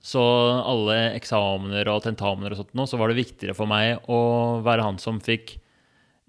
Så 0.08 0.22
alle 0.62 0.98
eksamener 1.18 1.90
og 1.92 2.04
tentamener 2.06 2.54
og 2.54 2.60
sånt 2.62 2.76
nå, 2.78 2.86
så 2.88 3.00
var 3.02 3.10
det 3.12 3.18
viktigere 3.20 3.56
for 3.58 3.70
meg 3.70 4.06
å 4.14 4.20
være 4.66 4.86
han 4.86 5.00
som 5.02 5.18
fikk 5.24 5.56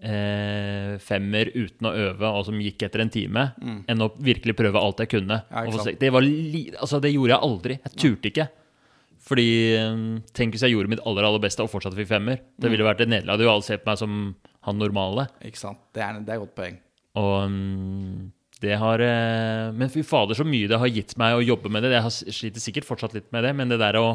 eh, 0.01 0.97
femmer 1.05 1.51
uten 1.55 1.89
å 1.91 1.93
øve, 1.93 2.31
og 2.31 2.47
som 2.49 2.61
gikk 2.63 2.87
etter 2.89 3.05
en 3.05 3.13
time, 3.13 3.45
enn 3.91 4.05
å 4.05 4.11
virkelig 4.17 4.57
prøve 4.59 4.81
alt 4.81 5.03
jeg 5.05 5.13
kunne. 5.19 5.43
Ja, 5.51 5.67
det, 5.69 6.11
altså, 6.81 7.01
det 7.05 7.13
gjorde 7.13 7.35
jeg 7.35 7.45
aldri. 7.51 7.79
Jeg 7.85 8.01
turte 8.01 8.33
ikke. 8.33 8.49
Fordi 9.29 9.49
eh, 9.77 10.03
Tenk 10.33 10.55
hvis 10.57 10.65
jeg 10.65 10.73
gjorde 10.73 10.95
mitt 10.95 11.05
aller 11.05 11.27
aller 11.29 11.43
beste 11.43 11.65
og 11.65 11.71
fortsatt 11.73 11.97
fikk 11.99 12.09
femmer. 12.15 12.41
Det 12.57 12.73
ville 12.73 12.87
vært 12.87 13.05
et 13.05 13.11
nederlag. 13.13 13.37
Du 13.37 13.45
hadde 13.45 13.49
jo 13.51 13.55
alle 13.59 13.69
sett 13.69 13.85
på 13.85 13.93
meg 13.93 14.01
som 14.01 14.19
han 14.69 14.81
normale. 14.81 15.29
Ikke 15.45 15.61
sant? 15.61 15.83
Det 15.93 16.05
er, 16.05 16.21
det 16.25 16.33
er 16.33 16.41
et 16.41 16.45
godt 16.47 16.57
poeng. 16.57 16.79
Og 17.19 17.35
mm, 17.53 18.27
det 18.63 18.75
har 18.81 19.03
eh, 19.05 19.71
Men 19.75 19.91
fy 19.93 20.03
fader, 20.07 20.35
så 20.35 20.47
mye 20.47 20.69
det 20.71 20.81
har 20.81 20.91
gitt 20.91 21.15
meg 21.21 21.37
å 21.37 21.45
jobbe 21.45 21.71
med 21.71 21.87
det. 21.87 21.95
Jeg 21.95 22.35
sliter 22.35 22.63
sikkert 22.63 22.89
fortsatt 22.89 23.15
litt 23.15 23.31
med 23.35 23.47
det, 23.47 23.55
men 23.55 23.71
det 23.71 23.81
der 23.83 23.99
å 24.01 24.07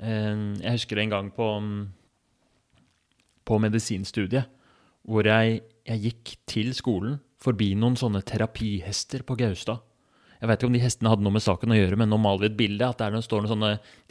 eh, 0.00 0.36
Jeg 0.62 0.78
husker 0.78 1.02
en 1.02 1.12
gang 1.12 1.32
på 1.34 1.48
På 3.48 3.60
medisinstudiet 3.62 4.54
hvor 5.08 5.24
jeg, 5.24 5.62
jeg 5.88 6.00
gikk 6.02 6.30
til 6.50 6.74
skolen 6.76 7.14
forbi 7.40 7.70
noen 7.78 7.94
sånne 7.96 8.20
terapihester 8.28 9.22
på 9.24 9.38
Gaustad. 9.40 9.78
Jeg 10.38 10.50
vet 10.50 10.60
ikke 10.60 10.68
om 10.68 10.74
de 10.76 10.82
hestene 10.82 11.12
hadde 11.14 11.24
noe 11.24 11.32
med 11.32 11.42
saken 11.42 11.72
å 11.72 11.78
gjøre, 11.78 11.96
men 11.96 12.10
nå 12.12 12.18
maler 12.20 12.44
vi 12.44 12.50
et 12.50 12.58
bilde. 12.58 12.84
At 12.84 13.00
det 13.00 13.06
er 13.06 13.14
noen, 13.14 13.24
står 13.24 13.46
noen 13.46 13.52
sånne 13.54 13.70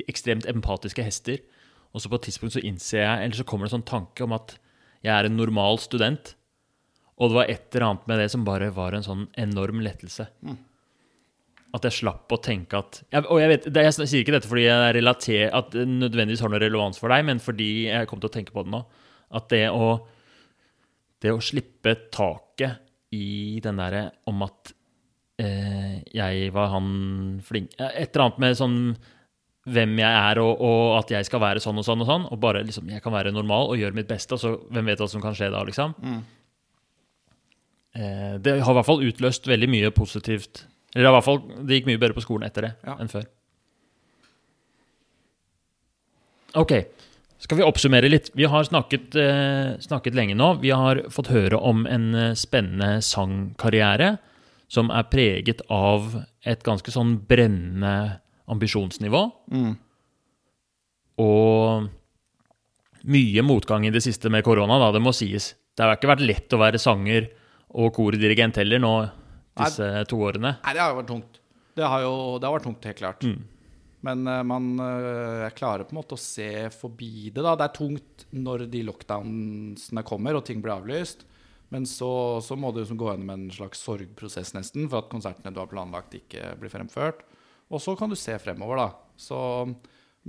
ekstremt 0.09 0.47
empatiske 0.49 1.05
hester. 1.05 1.43
Og 1.93 2.01
så 2.01 2.09
på 2.09 2.17
et 2.17 2.25
tidspunkt 2.27 2.55
så 2.57 2.63
innser 2.65 3.03
jeg, 3.03 3.27
eller 3.27 3.37
så 3.37 3.45
kommer 3.47 3.67
det 3.67 3.71
en 3.71 3.77
sånn 3.77 3.87
tanke 3.93 4.25
om 4.25 4.33
at 4.35 4.57
jeg 5.05 5.13
er 5.13 5.29
en 5.29 5.37
normal 5.37 5.79
student. 5.83 6.33
Og 7.17 7.31
det 7.31 7.37
var 7.39 7.49
et 7.49 7.67
eller 7.75 7.85
annet 7.87 8.07
med 8.09 8.19
det 8.21 8.29
som 8.33 8.43
bare 8.45 8.69
var 8.75 8.93
en 8.93 9.05
sånn 9.05 9.27
enorm 9.41 9.79
lettelse. 9.81 10.27
At 11.75 11.83
jeg 11.83 11.97
slapp 11.97 12.31
å 12.31 12.37
tenke 12.41 12.77
at 12.79 13.01
jeg, 13.11 13.25
Og 13.27 13.41
jeg 13.41 13.49
vet, 13.51 13.65
jeg 13.75 13.93
sier 13.97 14.21
ikke 14.21 14.35
dette 14.37 14.47
fordi 14.49 14.63
jeg 14.67 14.85
er 14.87 14.95
relater, 14.95 15.49
at 15.53 15.73
det 15.73 15.83
nødvendigvis 15.89 16.41
har 16.45 16.53
noe 16.53 16.61
relevans 16.63 16.99
for 17.01 17.11
deg, 17.13 17.25
men 17.27 17.41
fordi 17.43 17.87
jeg 17.89 18.07
kom 18.09 18.21
til 18.21 18.29
å 18.29 18.35
tenke 18.37 18.53
på 18.55 18.63
det 18.63 18.71
nå. 18.73 18.83
At 19.35 19.49
det 19.51 19.65
å, 19.73 19.89
det 21.21 21.33
å 21.33 21.41
slippe 21.43 21.97
taket 22.13 22.79
i 23.17 23.59
den 23.63 23.77
derre 23.81 24.05
om 24.29 24.41
at 24.45 24.71
eh, 25.41 25.99
jeg 26.15 26.49
var 26.55 26.71
han 26.73 26.87
flink 27.45 27.71
Et 27.79 28.09
eller 28.11 28.25
annet 28.25 28.41
med 28.43 28.57
sånn 28.59 28.79
hvem 29.67 29.97
jeg 29.99 30.07
er, 30.31 30.39
og, 30.39 30.61
og 30.63 30.93
at 31.01 31.11
jeg 31.11 31.27
skal 31.27 31.41
være 31.43 31.59
sånn 31.59 31.81
og 31.81 31.83
sånn 31.83 32.03
og 32.05 32.07
sånn. 32.07 32.25
Og 32.31 32.39
bare 32.39 32.61
liksom, 32.63 32.87
jeg 32.93 33.03
kan 33.03 33.11
være 33.11 33.33
normal 33.35 33.73
og 33.73 33.79
gjøre 33.81 33.97
mitt 33.97 34.07
beste, 34.07 34.37
og 34.37 34.39
så 34.39 34.53
hvem 34.71 34.87
vet 34.93 35.01
hva 35.03 35.09
som 35.11 35.23
kan 35.23 35.35
skje 35.35 35.49
da, 35.51 35.65
liksom. 35.67 35.97
Eh, 35.99 36.21
det 37.97 38.57
har 38.61 38.71
i 38.73 38.77
hvert 38.77 38.85
fall 38.87 39.03
utløst 39.07 39.47
veldig 39.49 39.69
mye 39.73 39.89
positivt. 39.95 40.65
Eller 40.95 41.09
i 41.09 41.15
hvert 41.17 41.25
fall, 41.25 41.39
det 41.65 41.79
gikk 41.79 41.89
mye 41.89 42.01
bedre 42.01 42.17
på 42.17 42.23
skolen 42.25 42.45
etter 42.47 42.67
det 42.67 42.73
Ja. 42.85 42.95
enn 43.01 43.09
før. 43.11 43.25
Ok, 46.57 46.71
skal 47.43 47.59
vi 47.59 47.65
oppsummere 47.67 48.09
litt? 48.09 48.31
Vi 48.35 48.47
har 48.49 48.63
snakket, 48.65 49.15
eh, 49.15 49.77
snakket 49.83 50.15
lenge 50.15 50.35
nå. 50.35 50.59
Vi 50.61 50.69
har 50.73 51.03
fått 51.13 51.27
høre 51.33 51.59
om 51.59 51.85
en 51.85 52.15
eh, 52.15 52.33
spennende 52.33 53.01
sangkarriere 53.05 54.17
som 54.67 54.89
er 54.91 55.03
preget 55.03 55.61
av 55.69 56.23
et 56.45 56.63
ganske 56.63 56.91
sånn 56.91 57.17
brennende 57.27 58.19
ambisjonsnivå. 58.49 59.21
Og 61.17 61.89
mye 63.07 63.43
motgang 63.45 63.85
i 63.87 63.91
det 63.93 64.03
siste 64.03 64.29
med 64.29 64.43
korona, 64.43 64.79
da, 64.81 64.91
det 64.91 65.01
må 65.03 65.13
sies. 65.15 65.53
Det 65.75 65.85
har 65.85 65.95
ikke 65.95 66.09
vært 66.15 66.25
lett 66.25 66.53
å 66.55 66.59
være 66.59 66.79
sanger 66.81 67.29
og 67.75 67.93
kordirigent 67.95 68.57
heller 68.61 68.81
nå 68.81 68.93
disse 69.57 69.87
to 70.09 70.19
årene. 70.23 70.57
Nei, 70.63 70.73
det 70.73 70.83
har 70.83 70.93
jo 70.93 70.99
vært 71.01 71.11
tungt. 71.11 71.39
Det 71.77 71.85
har 71.85 72.03
jo 72.05 72.13
det 72.39 72.47
har 72.47 72.55
vært 72.57 72.67
tungt, 72.69 72.89
helt 72.89 73.01
klart. 73.01 73.25
Men 74.05 74.27
eh, 74.29 74.43
man 74.47 74.69
eh, 74.81 75.47
klarer 75.57 75.87
på 75.87 75.95
en 75.95 75.99
måte 76.01 76.17
å 76.17 76.21
se 76.21 76.67
forbi 76.73 77.29
det. 77.31 77.41
da. 77.41 77.55
Det 77.57 77.67
er 77.67 77.75
tungt 77.77 78.27
når 78.35 78.67
de 78.71 78.83
lockdownsene 78.87 80.05
kommer 80.07 80.37
og 80.37 80.45
ting 80.47 80.61
blir 80.63 80.77
avlyst. 80.77 81.25
Men 81.73 81.83
så, 81.89 82.39
så 82.43 82.55
må 82.55 82.71
du 82.71 82.79
liksom 82.79 82.99
gå 82.99 83.09
gjennom 83.09 83.33
en 83.33 83.47
slags 83.51 83.81
sorgprosess 83.83 84.53
nesten 84.55 84.87
for 84.87 85.01
at 85.01 85.11
konsertene 85.11 85.51
du 85.51 85.59
har 85.59 85.67
planlagt, 85.71 86.15
ikke 86.15 86.53
blir 86.61 86.71
fremført. 86.71 87.25
Og 87.67 87.83
så 87.83 87.97
kan 87.99 88.07
du 88.07 88.15
se 88.15 88.37
fremover, 88.39 88.79
da. 88.79 88.87
Så, 89.19 89.39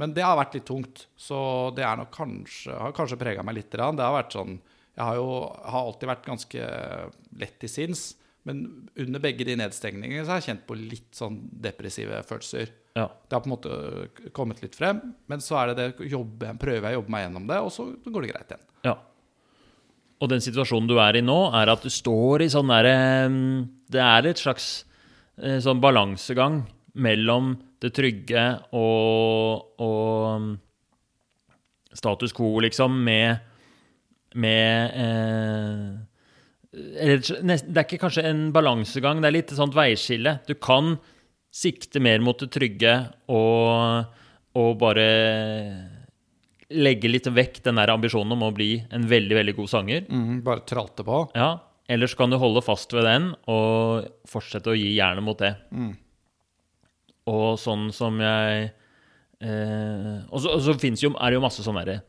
men 0.00 0.14
det 0.16 0.24
har 0.26 0.38
vært 0.40 0.56
litt 0.58 0.66
tungt. 0.66 1.04
Så 1.14 1.38
det 1.76 1.86
nok 1.86 2.10
kanskje, 2.16 2.74
har 2.74 2.96
kanskje 2.96 3.20
prega 3.20 3.44
meg 3.46 3.60
litt. 3.60 3.70
Det 3.70 3.84
har 3.86 4.16
vært 4.16 4.34
sånn 4.34 4.58
Jeg 4.98 5.06
har 5.06 5.18
jo 5.18 5.28
har 5.46 5.84
alltid 5.84 6.10
vært 6.10 6.26
ganske 6.26 6.70
lett 7.38 7.60
til 7.62 7.70
sinns. 7.70 8.08
Men 8.48 8.62
under 8.96 9.20
begge 9.22 9.44
de 9.44 9.56
nedstengningene 9.60 10.24
så 10.24 10.32
har 10.32 10.40
jeg 10.40 10.48
kjent 10.52 10.64
på 10.68 10.76
litt 10.78 11.10
sånn 11.16 11.36
depressive 11.62 12.22
følelser. 12.26 12.70
Ja. 12.96 13.04
Det 13.06 13.36
har 13.36 13.42
på 13.44 13.50
en 13.50 13.54
måte 13.54 14.30
kommet 14.34 14.62
litt 14.64 14.78
frem, 14.78 15.02
men 15.28 15.44
så 15.44 15.58
er 15.60 15.70
det 15.70 15.76
det 15.78 16.08
jobbe, 16.10 16.54
prøver 16.60 16.88
jeg 16.88 16.96
å 16.96 17.00
jobbe 17.02 17.14
meg 17.14 17.26
gjennom 17.26 17.46
det, 17.50 17.58
og 17.62 17.70
så 17.74 17.86
går 18.08 18.24
det 18.24 18.32
greit 18.32 18.54
igjen. 18.54 18.66
ja. 18.90 18.96
Og 20.18 20.26
den 20.32 20.42
situasjonen 20.42 20.88
du 20.90 20.96
er 20.98 21.14
i 21.14 21.22
nå, 21.22 21.36
er 21.54 21.70
at 21.70 21.84
du 21.84 21.90
står 21.94 22.42
i 22.42 22.48
sånn 22.50 22.72
derre 22.72 23.28
Det 23.86 24.00
er 24.02 24.26
et 24.26 24.40
slags 24.40 24.64
eh, 25.38 25.60
sånn 25.62 25.78
balansegang 25.78 26.64
mellom 26.98 27.52
det 27.78 27.92
trygge 27.94 28.42
og, 28.74 29.78
og 29.78 30.48
status 31.94 32.34
quo, 32.34 32.56
liksom, 32.66 32.98
med 33.06 33.38
med 34.34 34.90
eh, 34.98 35.92
Det 36.72 37.76
er 37.76 37.84
ikke 37.86 38.00
kanskje 38.02 38.26
en 38.28 38.48
balansegang, 38.52 39.22
det 39.22 39.30
er 39.30 39.36
litt 39.38 39.52
et 39.52 39.60
sånt 39.60 39.76
veiskille. 39.76 40.38
Du 40.48 40.54
kan 40.54 40.96
sikte 41.54 42.00
mer 42.04 42.20
mot 42.20 42.38
det 42.38 42.50
trygge 42.52 42.92
og, 43.32 44.10
og 44.58 44.74
bare 44.80 45.06
legge 46.68 47.08
litt 47.08 47.26
vekk 47.32 47.62
den 47.64 47.80
der 47.80 47.94
ambisjonen 47.94 48.36
om 48.36 48.44
å 48.44 48.52
bli 48.52 48.74
en 48.92 49.06
veldig, 49.08 49.38
veldig 49.40 49.54
god 49.56 49.70
sanger. 49.72 50.04
bare 50.44 50.66
tralte 50.68 51.06
på. 51.06 51.22
Ja, 51.34 51.54
Eller 51.88 52.06
så 52.06 52.16
kan 52.20 52.30
du 52.30 52.36
holde 52.36 52.60
fast 52.60 52.92
ved 52.92 53.08
den 53.08 53.30
og 53.48 54.10
fortsette 54.28 54.74
å 54.74 54.76
gi 54.76 54.92
jernet 54.98 55.24
mot 55.24 55.40
det. 55.40 55.54
Og 57.28 57.56
sånn 57.60 57.88
som 57.92 58.20
jeg 58.20 58.68
eh, 59.40 60.14
Og 60.32 60.40
så, 60.40 60.52
og 60.56 60.62
så 60.64 60.74
finnes 60.80 61.02
jo, 61.02 61.14
er 61.16 61.30
det 61.30 61.36
jo 61.38 61.44
masse 61.44 61.64
sånn 61.64 61.80
der 61.80 62.00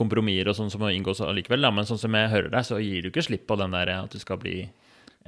kompromisser 0.00 0.50
og 0.50 0.56
sånn 0.58 0.72
som 0.72 0.82
må 0.82 0.90
inngås 0.94 1.22
allikevel. 1.24 1.68
Men 1.76 1.88
sånn 1.88 2.00
som 2.00 2.16
jeg 2.16 2.32
hører 2.32 2.52
deg, 2.52 2.66
så 2.66 2.80
gir 2.82 3.04
du 3.04 3.10
ikke 3.12 3.26
slipp 3.28 3.46
på 3.50 3.58
den 3.60 3.76
der 3.76 3.92
at 3.98 4.14
du 4.14 4.20
skal 4.22 4.40
bli 4.40 4.62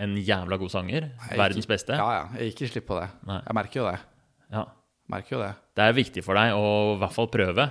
en 0.01 0.17
jævla 0.17 0.57
god 0.61 0.73
sanger. 0.73 1.11
Nei, 1.21 1.37
Verdens 1.37 1.67
ikke, 1.67 1.75
beste. 1.75 1.99
Ja, 2.01 2.09
ja. 2.17 2.23
Jeg 2.39 2.49
gir 2.49 2.55
ikke 2.57 2.71
slipp 2.73 2.89
på 2.89 3.01
det. 3.01 3.09
Nei. 3.29 3.41
Jeg 3.45 3.59
merker 3.59 3.83
jo 3.83 3.91
det. 3.91 3.99
Ja. 4.53 4.65
Merker 5.13 5.37
jo 5.37 5.43
det. 5.43 5.53
Det 5.77 5.85
er 5.85 5.97
viktig 5.97 6.25
for 6.25 6.39
deg 6.39 6.57
å 6.57 6.67
i 6.95 6.99
hvert 7.03 7.17
fall 7.17 7.29
prøve. 7.33 7.69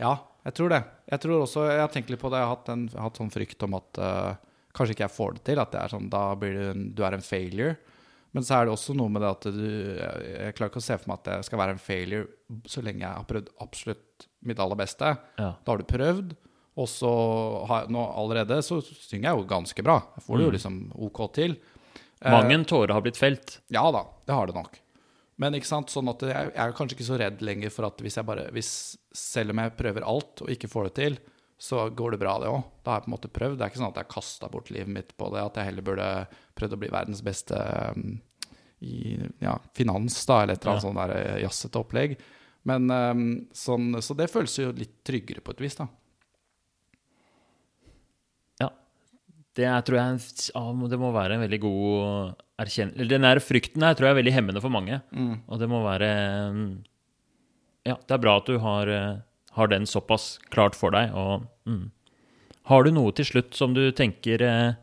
Ja, 0.00 0.14
jeg 0.44 0.58
tror 0.58 0.74
det. 0.74 0.82
Jeg 1.10 1.22
tror 1.24 1.44
også, 1.44 1.64
jeg 1.70 1.80
har 1.82 1.92
tenkt 1.92 2.12
litt 2.12 2.22
på 2.22 2.30
det. 2.32 2.40
Jeg 2.40 2.48
har 2.48 2.54
hatt, 2.54 2.70
en, 2.74 2.86
hatt 3.06 3.18
sånn 3.20 3.32
frykt 3.34 3.64
om 3.66 3.76
at 3.78 4.00
uh, 4.02 4.54
kanskje 4.76 4.96
ikke 4.96 5.06
jeg 5.06 5.16
får 5.16 5.36
det 5.38 5.44
til. 5.50 5.62
At 5.62 5.74
det 5.74 5.82
er 5.82 5.94
sånn, 5.94 6.08
da 6.12 6.24
blir 6.38 6.56
du 6.56 6.64
en, 6.68 6.86
du 6.94 7.02
er 7.06 7.16
en 7.16 7.24
failure. 7.24 7.76
Men 8.34 8.42
så 8.46 8.56
er 8.56 8.66
det 8.66 8.74
også 8.74 8.96
noe 8.98 9.12
med 9.14 9.22
det 9.22 9.30
at 9.30 9.44
du 9.54 9.60
Jeg, 9.64 10.30
jeg 10.34 10.54
klarer 10.58 10.72
ikke 10.72 10.82
å 10.82 10.86
se 10.88 10.96
for 10.98 11.10
meg 11.12 11.20
at 11.22 11.30
jeg 11.36 11.48
skal 11.48 11.60
være 11.60 11.76
en 11.76 11.82
failure 11.82 12.62
så 12.70 12.82
lenge 12.82 13.04
jeg 13.04 13.20
har 13.20 13.28
prøvd 13.28 13.52
absolutt 13.62 14.26
mitt 14.44 14.60
aller 14.62 14.78
beste. 14.80 15.12
Ja. 15.38 15.52
Da 15.54 15.72
har 15.72 15.80
du 15.80 15.86
prøvd, 15.88 16.34
og 16.74 16.88
så 16.90 17.10
har 17.70 17.86
nå 17.92 18.02
allerede 18.18 18.58
så 18.66 18.80
synger 18.82 19.30
jeg 19.30 19.38
jo 19.38 19.46
ganske 19.54 19.84
bra. 19.86 20.00
Jeg 20.18 20.26
får 20.26 20.40
det 20.40 20.46
jo 20.48 20.54
liksom 20.56 20.80
OK 21.06 21.20
til. 21.38 21.54
Mange 22.24 22.50
Mange 22.50 22.64
tårer 22.70 22.94
har 22.96 23.04
blitt 23.04 23.20
felt. 23.20 23.58
ja 23.72 23.84
da, 23.94 24.02
det 24.26 24.34
har 24.34 24.50
det 24.50 24.56
nok. 24.56 24.80
Men 25.42 25.56
ikke 25.58 25.66
sant, 25.66 25.90
sånn 25.90 26.08
at 26.12 26.22
jeg, 26.22 26.50
jeg 26.54 26.62
er 26.62 26.74
kanskje 26.78 26.96
ikke 26.98 27.08
så 27.08 27.18
redd 27.18 27.40
lenger 27.42 27.72
for 27.74 27.88
at 27.88 28.02
hvis 28.04 28.18
jeg 28.20 28.26
bare 28.28 28.46
hvis, 28.54 28.72
Selv 29.14 29.54
om 29.54 29.62
jeg 29.62 29.74
prøver 29.78 30.06
alt 30.06 30.42
og 30.42 30.50
ikke 30.50 30.70
får 30.70 30.88
det 30.88 30.94
til, 30.98 31.16
så 31.58 31.88
går 31.94 32.14
det 32.14 32.20
bra, 32.20 32.34
det 32.42 32.50
òg. 32.50 32.62
Da 32.84 32.90
har 32.92 32.98
jeg 33.00 33.04
på 33.06 33.10
en 33.10 33.14
måte 33.14 33.30
prøvd. 33.32 33.56
Det 33.58 33.64
er 33.64 33.72
ikke 33.72 33.80
sånn 33.80 33.92
at 33.92 33.98
jeg 34.00 34.06
har 34.08 34.14
kasta 34.14 34.48
bort 34.52 34.70
livet 34.74 34.90
mitt 34.92 35.12
på 35.16 35.28
det. 35.32 35.42
At 35.44 35.58
jeg 35.60 35.70
heller 35.70 35.86
burde 35.86 36.08
prøvd 36.58 36.76
å 36.76 36.80
bli 36.82 36.90
verdens 36.92 37.22
beste 37.24 37.58
um, 37.94 38.16
i 38.84 39.14
ja, 39.40 39.54
finans, 39.78 40.16
da, 40.28 40.42
eller 40.42 40.58
et 40.58 40.64
eller 40.64 40.74
annet 40.74 40.84
Ja. 40.84 40.88
sånn 40.90 41.16
eh, 41.16 41.42
jazzete 41.44 41.80
opplegg. 41.80 42.16
Men 42.68 42.90
um, 42.90 43.26
sånn, 43.54 43.92
Så 44.02 44.16
det 44.18 44.30
føles 44.32 44.56
jo 44.58 44.72
litt 44.76 44.98
tryggere 45.06 45.40
på 45.44 45.54
et 45.54 45.62
vis, 45.64 45.76
da. 45.78 45.86
Ja. 48.62 48.70
Det 49.56 49.66
er, 49.68 49.84
tror 49.86 50.00
jeg 50.00 50.24
ja, 50.50 50.64
det 50.90 51.00
må 51.00 51.12
være 51.14 51.36
en 51.38 51.44
veldig 51.44 51.60
god 51.62 52.40
erkjennelse 52.64 53.08
Den 53.10 53.26
der 53.26 53.40
frykten 53.42 53.82
her 53.86 53.96
tror 53.96 54.08
jeg 54.08 54.14
er 54.16 54.20
veldig 54.22 54.34
hemmende 54.36 54.62
for 54.64 54.72
mange. 54.74 55.00
Og 55.48 55.60
det 55.62 55.68
må 55.70 55.80
være 55.86 56.10
mm, 56.54 56.66
Ja, 57.88 57.96
det 58.00 58.16
er 58.16 58.22
bra 58.22 58.36
at 58.40 58.48
du 58.48 58.58
har, 58.62 58.90
eh, 58.90 59.14
har 59.54 59.70
den 59.70 59.86
såpass 59.86 60.38
klart 60.50 60.76
for 60.78 60.94
deg. 60.94 61.14
Og, 61.14 61.46
mm. 61.68 61.88
Har 62.70 62.84
du 62.84 62.94
noe 62.94 63.12
til 63.14 63.28
slutt 63.28 63.56
som 63.56 63.74
du 63.76 63.84
tenker 63.96 64.42
eh, 64.42 64.76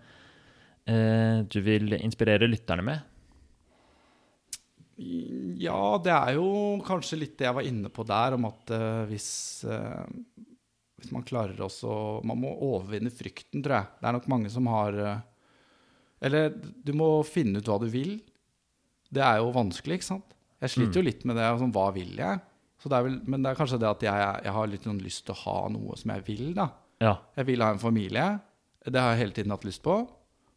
eh, 0.92 1.42
du 1.50 1.60
vil 1.66 1.96
inspirere 1.98 2.50
lytterne 2.50 2.86
med? 2.86 3.08
Ja, 5.62 5.98
det 6.04 6.14
er 6.14 6.38
jo 6.38 6.78
kanskje 6.86 7.20
litt 7.24 7.38
det 7.40 7.48
jeg 7.48 7.58
var 7.58 7.66
inne 7.66 7.90
på 7.94 8.06
der, 8.08 8.36
om 8.38 8.46
at 8.50 8.74
eh, 8.76 9.04
hvis, 9.10 9.30
eh, 9.66 10.46
hvis 11.02 11.14
man 11.16 11.26
klarer 11.26 11.58
også 11.66 12.22
Man 12.28 12.42
må 12.44 12.52
overvinne 12.54 13.14
frykten, 13.14 13.64
tror 13.64 13.80
jeg. 13.80 13.90
Det 13.98 14.10
er 14.10 14.18
nok 14.18 14.30
mange 14.32 14.52
som 14.54 14.70
har 14.70 15.00
eh, 15.02 15.24
Eller 16.30 16.54
du 16.54 16.94
må 16.98 17.10
finne 17.26 17.60
ut 17.60 17.72
hva 17.72 17.80
du 17.82 17.90
vil. 17.90 18.20
Det 19.12 19.26
er 19.26 19.42
jo 19.42 19.56
vanskelig, 19.56 20.00
ikke 20.00 20.12
sant? 20.14 20.38
Jeg 20.62 20.76
sliter 20.76 21.02
jo 21.02 21.08
litt 21.08 21.26
med 21.26 21.40
det. 21.40 21.50
Sånn, 21.58 21.74
hva 21.74 21.90
vil 21.96 22.14
jeg? 22.20 22.44
Så 22.82 22.90
det 22.90 23.00
vel, 23.06 23.20
men 23.30 23.44
det 23.46 23.52
er 23.52 23.60
kanskje 23.60 23.78
det 23.82 23.90
at 23.92 24.02
jeg, 24.08 24.28
jeg 24.48 24.54
har 24.58 24.70
litt 24.72 24.88
sånn 24.88 25.02
lyst 25.04 25.26
til 25.28 25.36
å 25.36 25.42
ha 25.46 25.58
noe 25.70 25.98
som 26.02 26.16
jeg 26.16 26.26
vil, 26.26 26.48
da. 26.58 26.70
Ja. 27.02 27.16
Jeg 27.38 27.46
vil 27.52 27.62
ha 27.62 27.72
en 27.76 27.82
familie. 27.82 28.28
Det 28.86 28.98
har 29.02 29.14
jeg 29.14 29.26
hele 29.28 29.36
tiden 29.38 29.54
hatt 29.54 29.66
lyst 29.68 29.84
på. 29.86 30.00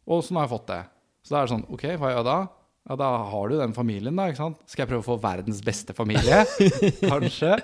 Og 0.09 0.21
så 0.25 0.33
nå 0.33 0.41
har 0.41 0.47
jeg 0.49 0.55
fått 0.57 0.69
det. 0.71 0.83
Så 1.25 1.33
da 1.35 1.39
er 1.41 1.45
det 1.47 1.53
sånn, 1.55 1.67
OK, 1.73 1.85
hva 2.01 2.11
gjør 2.13 2.21
jeg 2.21 2.27
da? 2.31 2.37
Ja, 2.85 2.95
da 3.01 3.07
har 3.31 3.49
du 3.49 3.55
den 3.57 3.71
familien, 3.73 4.13
da. 4.17 4.27
ikke 4.29 4.37
sant? 4.43 4.59
Skal 4.69 4.83
jeg 4.83 4.91
prøve 4.91 5.01
å 5.01 5.07
få 5.07 5.15
verdens 5.23 5.61
beste 5.65 5.93
familie? 5.97 6.43
Kanskje. 7.01 7.55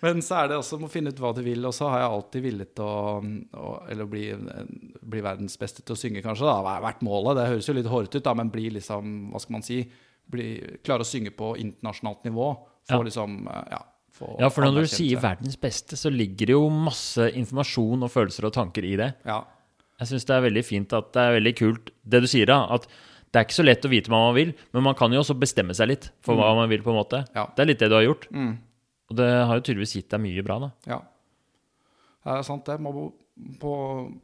Men 0.00 0.22
så 0.24 0.38
er 0.40 0.48
det 0.48 0.56
også 0.56 0.78
å 0.80 0.88
finne 0.88 1.12
ut 1.12 1.20
hva 1.20 1.34
du 1.36 1.42
vil. 1.44 1.60
Og 1.68 1.74
så 1.76 1.90
har 1.92 2.00
jeg 2.00 2.12
alltid 2.14 2.44
villet 2.46 2.80
å, 2.80 2.92
å 3.60 3.72
Eller 3.92 4.08
bli, 4.08 4.22
bli 5.04 5.20
verdens 5.24 5.58
beste 5.60 5.84
til 5.84 5.96
å 5.96 6.00
synge, 6.00 6.22
kanskje. 6.24 6.48
da, 6.48 6.54
har 6.64 6.84
vært 6.86 7.04
målet. 7.04 7.36
Det 7.42 7.48
høres 7.50 7.68
jo 7.68 7.76
litt 7.76 7.90
hårete 7.92 8.22
ut, 8.22 8.24
da, 8.24 8.34
men 8.40 8.52
bli 8.52 8.70
liksom, 8.78 9.18
hva 9.34 9.42
skal 9.44 9.58
man 9.58 9.66
si 9.68 9.82
bli, 10.30 10.48
Klare 10.86 11.04
å 11.04 11.08
synge 11.08 11.32
på 11.36 11.52
internasjonalt 11.60 12.24
nivå. 12.30 12.48
Få 12.88 13.02
Ja. 13.02 13.04
liksom 13.10 13.40
Ja. 13.68 13.82
Få 14.20 14.34
ja, 14.38 14.50
for 14.52 14.66
når 14.66 14.84
du 14.84 14.92
sier 14.92 15.20
'verdens 15.20 15.56
beste', 15.60 15.96
så 15.98 16.12
ligger 16.12 16.52
det 16.52 16.56
jo 16.56 16.68
masse 16.70 17.30
informasjon 17.32 18.06
og 18.06 18.12
følelser 18.12 18.46
og 18.46 18.54
tanker 18.54 18.86
i 18.86 18.96
det. 19.00 19.14
Ja. 19.26 19.42
Jeg 20.00 20.12
syns 20.12 20.24
det 20.28 20.36
er 20.36 20.46
veldig 20.46 20.64
fint 20.64 20.92
at 20.96 21.12
det 21.12 21.22
er 21.22 21.36
veldig 21.36 21.54
kult 21.58 21.90
det 22.08 22.22
du 22.24 22.28
sier, 22.30 22.48
da. 22.48 22.62
At 22.72 22.86
det 23.30 23.38
er 23.38 23.46
ikke 23.46 23.58
så 23.60 23.66
lett 23.66 23.84
å 23.86 23.92
vite 23.92 24.10
hva 24.10 24.20
man 24.26 24.34
vil, 24.34 24.52
men 24.74 24.84
man 24.88 24.96
kan 24.98 25.12
jo 25.12 25.20
også 25.22 25.36
bestemme 25.38 25.76
seg 25.76 25.90
litt 25.92 26.10
for 26.24 26.38
hva 26.40 26.50
man 26.58 26.70
vil, 26.72 26.82
på 26.82 26.90
en 26.90 26.98
måte. 26.98 27.22
Ja. 27.36 27.46
Det 27.54 27.62
er 27.62 27.68
litt 27.70 27.82
det 27.82 27.90
du 27.92 27.96
har 27.98 28.06
gjort. 28.06 28.26
Mm. 28.34 28.54
Og 29.10 29.18
det 29.20 29.28
har 29.28 29.58
jo 29.58 29.64
tydeligvis 29.66 29.96
gitt 29.98 30.10
deg 30.10 30.22
mye 30.24 30.44
bra, 30.46 30.56
da. 30.64 30.70
Ja. 30.90 31.00
Det 32.24 32.36
er 32.36 32.46
sant, 32.46 32.66
det. 32.66 32.78
På, 33.60 33.74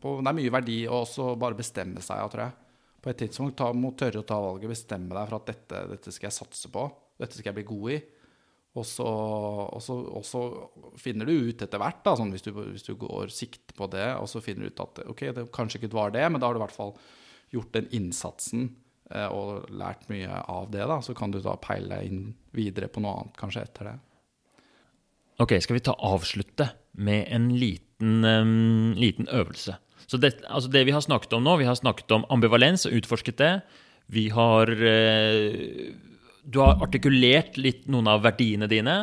på, 0.02 0.14
det 0.20 0.32
er 0.32 0.36
mye 0.36 0.52
verdi 0.52 0.80
å 0.88 1.02
også 1.04 1.34
bare 1.40 1.58
bestemme 1.58 2.02
seg, 2.04 2.24
tror 2.32 2.46
jeg. 2.48 2.56
På 3.04 3.12
et 3.12 3.20
tidspunkt 3.22 3.56
ta, 3.60 3.70
må 3.70 3.92
tørre 3.98 4.24
å 4.24 4.26
ta 4.26 4.40
valget, 4.42 4.72
bestemme 4.72 5.14
deg 5.14 5.28
for 5.30 5.38
at 5.38 5.50
dette, 5.52 5.82
dette 5.92 6.14
skal 6.14 6.26
jeg 6.26 6.38
satse 6.40 6.72
på. 6.72 6.88
Dette 7.20 7.38
skal 7.38 7.52
jeg 7.52 7.58
bli 7.60 7.68
god 7.68 7.92
i. 7.94 8.00
Og 8.76 8.84
så, 8.84 9.06
og 9.06 9.80
så, 9.80 9.94
og 10.18 10.24
så 10.26 10.42
finner 11.00 11.28
du 11.28 11.48
ut 11.48 11.62
etter 11.64 11.80
hvert, 11.80 12.02
da, 12.04 12.12
sånn 12.18 12.32
hvis, 12.34 12.44
du, 12.44 12.50
hvis 12.54 12.84
du 12.84 12.92
går 13.00 13.32
sikt 13.32 13.72
på 13.76 13.88
det, 13.92 14.08
og 14.20 14.28
så 14.28 14.42
finner 14.44 14.66
du 14.66 14.74
ut 14.74 14.82
at 14.84 15.00
ok, 15.08 15.22
det 15.36 15.46
kanskje 15.54 15.80
ikke 15.80 15.96
var 15.96 16.12
det, 16.12 16.26
men 16.28 16.42
da 16.42 16.50
har 16.50 16.56
du 16.56 16.60
i 16.60 16.64
hvert 16.66 16.76
fall 16.76 16.92
gjort 17.54 17.72
den 17.76 17.88
innsatsen 17.96 18.66
eh, 19.12 19.30
og 19.32 19.70
lært 19.72 20.04
mye 20.12 20.42
av 20.52 20.68
det. 20.74 20.84
da, 20.84 21.00
Så 21.00 21.16
kan 21.16 21.32
du 21.32 21.40
da 21.40 21.56
peile 21.62 21.88
deg 21.94 22.10
inn 22.10 22.26
videre 22.56 22.90
på 22.92 23.00
noe 23.00 23.22
annet 23.22 23.40
kanskje 23.40 23.64
etter 23.64 23.90
det. 23.92 23.96
Ok, 25.40 25.56
skal 25.60 25.76
vi 25.76 25.84
ta 25.84 25.96
avslutte 26.00 26.70
med 26.96 27.26
en 27.32 27.50
liten, 27.60 28.24
um, 28.24 28.94
liten 28.96 29.28
øvelse. 29.28 29.76
Så 30.06 30.20
det, 30.22 30.38
altså 30.48 30.70
det 30.72 30.84
vi 30.86 30.94
har 30.94 31.02
snakket 31.04 31.34
om 31.36 31.44
nå, 31.44 31.58
vi 31.60 31.68
har 31.68 31.76
snakket 31.76 32.12
om 32.14 32.24
ambivalens 32.32 32.86
og 32.88 32.94
utforsket 33.00 33.40
det. 33.40 33.52
Vi 34.12 34.28
har 34.32 34.70
eh, 34.70 35.92
Du 36.46 36.60
har 36.62 36.78
artikulert 36.84 37.56
litt 37.58 37.88
noen 37.90 38.06
av 38.10 38.22
verdiene 38.22 38.68
dine, 38.70 38.96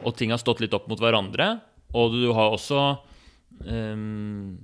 og 0.00 0.16
ting 0.16 0.32
har 0.32 0.40
stått 0.40 0.62
litt 0.64 0.74
opp 0.76 0.88
mot 0.88 1.00
hverandre. 1.00 1.50
Og 1.96 2.16
du 2.16 2.30
har 2.36 2.56
også 2.56 2.80
um, 3.68 4.56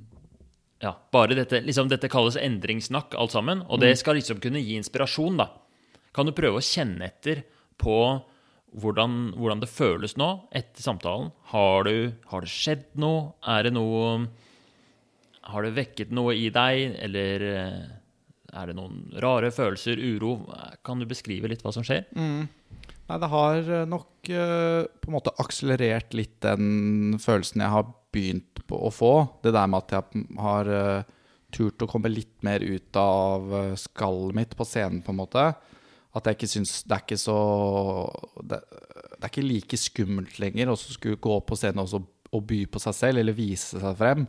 Ja, 0.83 0.97
bare 1.15 1.37
dette 1.39 1.61
liksom 1.63 1.87
Dette 1.93 2.11
kalles 2.13 2.39
endringssnakk, 2.41 3.15
alt 3.15 3.37
sammen. 3.37 3.63
Og 3.69 3.81
det 3.85 3.95
skal 4.01 4.19
liksom 4.19 4.41
kunne 4.43 4.63
gi 4.65 4.79
inspirasjon, 4.81 5.39
da. 5.41 5.51
Kan 6.13 6.29
du 6.29 6.35
prøve 6.37 6.61
å 6.61 6.65
kjenne 6.65 7.09
etter 7.09 7.45
på 7.81 7.97
hvordan, 8.81 9.35
hvordan 9.37 9.61
det 9.63 9.69
føles 9.69 10.17
nå 10.21 10.31
etter 10.57 10.85
samtalen? 10.85 11.31
Har, 11.53 11.85
du, 11.89 12.13
har 12.33 12.45
det 12.45 12.53
skjedd 12.53 12.87
noe? 13.01 13.35
Er 13.45 13.69
det 13.69 13.75
noe 13.77 14.29
Har 15.53 15.67
det 15.67 15.75
vekket 15.77 16.13
noe 16.15 16.37
i 16.39 16.49
deg, 16.55 16.97
eller 17.03 17.47
eh, 17.49 17.81
er 18.53 18.69
det 18.69 18.77
noen 18.77 19.07
rare 19.23 19.51
følelser, 19.55 20.01
uro? 20.01 20.37
Kan 20.85 21.01
du 21.01 21.09
beskrive 21.09 21.49
litt 21.51 21.65
hva 21.65 21.73
som 21.75 21.85
skjer? 21.87 22.05
Nei, 23.13 23.19
det 23.21 23.29
har 23.33 23.59
eh, 23.69 23.89
nok 23.89 24.31
eh, 24.33 24.85
på 24.87 25.11
en 25.11 25.17
måte 25.17 25.35
akselerert 25.43 26.15
litt 26.17 26.39
den 26.45 27.19
følelsen 27.21 27.65
jeg 27.65 27.75
har 27.75 27.91
begynt 28.15 28.63
å 28.73 28.89
få. 28.95 29.13
Det 29.45 29.53
der 29.53 29.69
med 29.69 29.83
at 29.83 29.93
jeg 29.97 30.25
har 30.41 30.71
eh, 30.73 31.11
turt 31.53 31.85
å 31.85 31.91
komme 31.91 32.13
litt 32.13 32.39
mer 32.47 32.65
ut 32.65 32.97
av 32.97 33.53
skallet 33.81 34.39
mitt 34.39 34.57
på 34.57 34.65
scenen, 34.65 35.03
på 35.05 35.13
en 35.13 35.21
måte. 35.21 35.51
At 36.13 36.29
jeg 36.29 36.37
ikke 36.37 36.49
syns 36.53 36.73
Det 36.85 36.93
er 36.93 37.05
ikke 37.07 37.17
så 37.17 37.37
Det, 38.45 38.59
det 38.61 39.23
er 39.23 39.31
ikke 39.31 39.45
like 39.47 39.79
skummelt 39.81 40.35
lenger 40.43 40.69
å 40.69 40.77
skulle 40.77 41.21
gå 41.25 41.39
på 41.49 41.57
scenen 41.57 41.85
og 41.89 42.43
by 42.49 42.63
på 42.69 42.81
seg 42.81 42.97
selv, 42.97 43.21
eller 43.21 43.37
vise 43.37 43.81
seg 43.81 43.97
frem. 43.99 44.27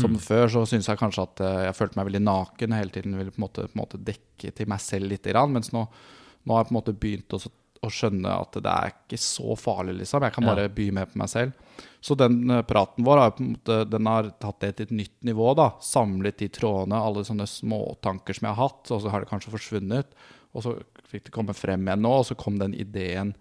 Som 0.00 0.14
før 0.24 0.48
så 0.48 0.62
syns 0.68 0.88
jeg 0.88 1.00
kanskje 1.00 1.24
at 1.26 1.40
eh, 1.44 1.62
jeg 1.66 1.76
følte 1.76 1.98
meg 1.98 2.08
veldig 2.08 2.22
naken 2.24 2.72
og 2.72 2.78
hele 2.80 2.94
tiden 2.94 3.16
ville 3.18 3.32
på 3.34 3.42
en 3.42 3.44
måte, 3.44 3.66
på 3.68 3.76
en 3.76 3.82
måte 3.82 4.00
dekke 4.00 4.52
til 4.56 4.70
meg 4.72 4.80
selv 4.80 5.12
litt. 5.12 5.26
Grann, 5.28 5.52
mens 5.52 5.68
nå, 5.74 5.82
nå 5.84 6.54
har 6.54 6.62
jeg 6.62 6.70
på 6.70 6.72
en 6.72 6.78
måte 6.78 6.94
begynt 7.02 7.36
å, 7.36 7.40
å 7.82 7.90
skjønne 7.92 8.32
at 8.32 8.56
det 8.56 8.72
er 8.72 8.94
ikke 8.94 9.18
så 9.20 9.56
farlig, 9.60 9.98
liksom. 10.00 10.24
Jeg 10.24 10.36
kan 10.36 10.48
bare 10.48 10.70
by 10.72 10.86
med 10.96 11.12
på 11.12 11.20
meg 11.20 11.28
selv. 11.28 11.76
Så 12.00 12.16
den 12.16 12.40
eh, 12.48 12.64
praten 12.64 13.04
vår 13.04 13.20
har 13.20 13.36
måte, 13.44 13.82
den 13.92 14.08
har 14.08 14.30
tatt 14.40 14.64
det 14.64 14.72
til 14.78 14.88
et 14.88 14.96
nytt 15.02 15.18
nivå. 15.28 15.52
da, 15.60 15.74
Samlet 15.84 16.40
de 16.40 16.48
trådene, 16.56 17.02
alle 17.02 17.26
sånne 17.28 17.48
småtanker 17.50 18.38
som 18.38 18.48
jeg 18.48 18.56
har 18.56 18.70
hatt, 18.70 18.94
og 18.94 19.04
så 19.04 19.12
har 19.12 19.24
det 19.24 19.32
kanskje 19.34 19.52
forsvunnet. 19.52 20.16
Og 20.56 20.64
så 20.64 20.76
fikk 21.12 21.28
det 21.28 21.36
komme 21.36 21.56
frem 21.56 21.84
igjen 21.84 22.04
nå, 22.04 22.16
og 22.22 22.26
så 22.30 22.38
kom 22.38 22.56
den 22.60 22.72
ideen 22.72 23.36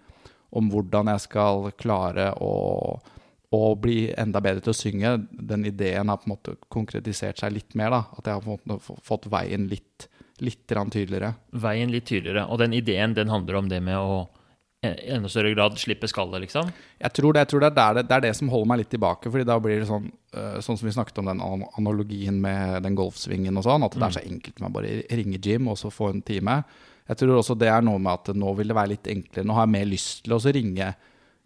om 0.52 0.68
hvordan 0.72 1.08
jeg 1.14 1.28
skal 1.30 1.70
klare 1.80 2.34
å, 2.44 2.52
å 3.52 3.76
bli 3.76 4.06
enda 4.18 4.40
bedre 4.44 4.64
til 4.64 4.72
å 4.72 4.78
synge. 4.78 5.16
Den 5.32 5.66
ideen 5.68 6.12
har 6.12 6.22
på 6.22 6.30
en 6.30 6.36
måte 6.36 6.56
konkretisert 6.72 7.42
seg 7.42 7.52
litt 7.58 7.76
mer. 7.76 7.92
da, 7.92 8.04
At 8.16 8.28
jeg 8.28 8.38
har 8.38 8.46
på 8.46 8.56
en 8.56 8.76
måte 8.78 9.00
fått 9.04 9.28
veien 9.32 9.68
litt, 9.72 10.08
litt 10.40 10.64
tydeligere. 10.68 11.34
Veien 11.52 11.92
litt 11.92 12.08
tydeligere. 12.08 12.48
Og 12.48 12.62
den 12.64 12.74
ideen 12.74 13.14
den 13.18 13.30
handler 13.30 13.60
om 13.60 13.68
det 13.70 13.82
med 13.84 13.98
å 14.00 14.30
eh, 14.82 14.96
i 14.96 15.12
enda 15.18 15.30
større 15.30 15.52
grad 15.52 15.76
slippe 15.78 16.08
skallet, 16.08 16.46
liksom. 16.46 16.72
Jeg 17.04 17.14
tror 17.18 17.36
det, 17.36 17.44
jeg 17.44 17.52
tror 17.52 17.66
det, 17.66 17.74
er, 17.76 18.00
det, 18.00 18.06
det 18.08 18.16
er 18.16 18.26
det 18.30 18.34
som 18.40 18.50
holder 18.50 18.72
meg 18.72 18.84
litt 18.86 18.94
tilbake. 18.96 19.30
fordi 19.30 19.50
da 19.52 19.60
blir 19.60 19.84
det 19.84 19.92
sånn 19.92 20.10
Sånn 20.32 20.78
som 20.80 20.88
vi 20.88 20.94
snakket 20.96 21.18
om 21.20 21.28
den 21.28 21.42
analogien 21.44 22.38
med 22.40 22.86
den 22.86 22.96
golfsvingen 22.96 23.58
og 23.60 23.66
sånn, 23.66 23.84
at 23.84 23.98
det 24.00 24.06
er 24.06 24.14
så 24.16 24.22
enkelt 24.24 24.62
med 24.62 24.70
å 24.70 24.76
bare 24.78 24.92
ringe 25.12 25.42
Jim 25.44 25.68
og 25.68 25.76
så 25.76 25.90
få 25.92 26.08
en 26.08 26.22
time. 26.24 26.54
Jeg 27.04 27.20
tror 27.20 27.42
også 27.42 27.58
det 27.60 27.68
er 27.68 27.84
noe 27.84 28.00
med 28.00 28.14
at 28.14 28.32
nå 28.40 28.54
vil 28.56 28.72
det 28.72 28.78
være 28.78 28.94
litt 28.94 29.10
enklere. 29.12 29.44
Nå 29.44 29.58
har 29.58 29.68
jeg 29.68 29.74
mer 29.74 29.90
lyst 29.92 30.22
til 30.24 30.38
å 30.38 30.40
ringe 30.40 30.94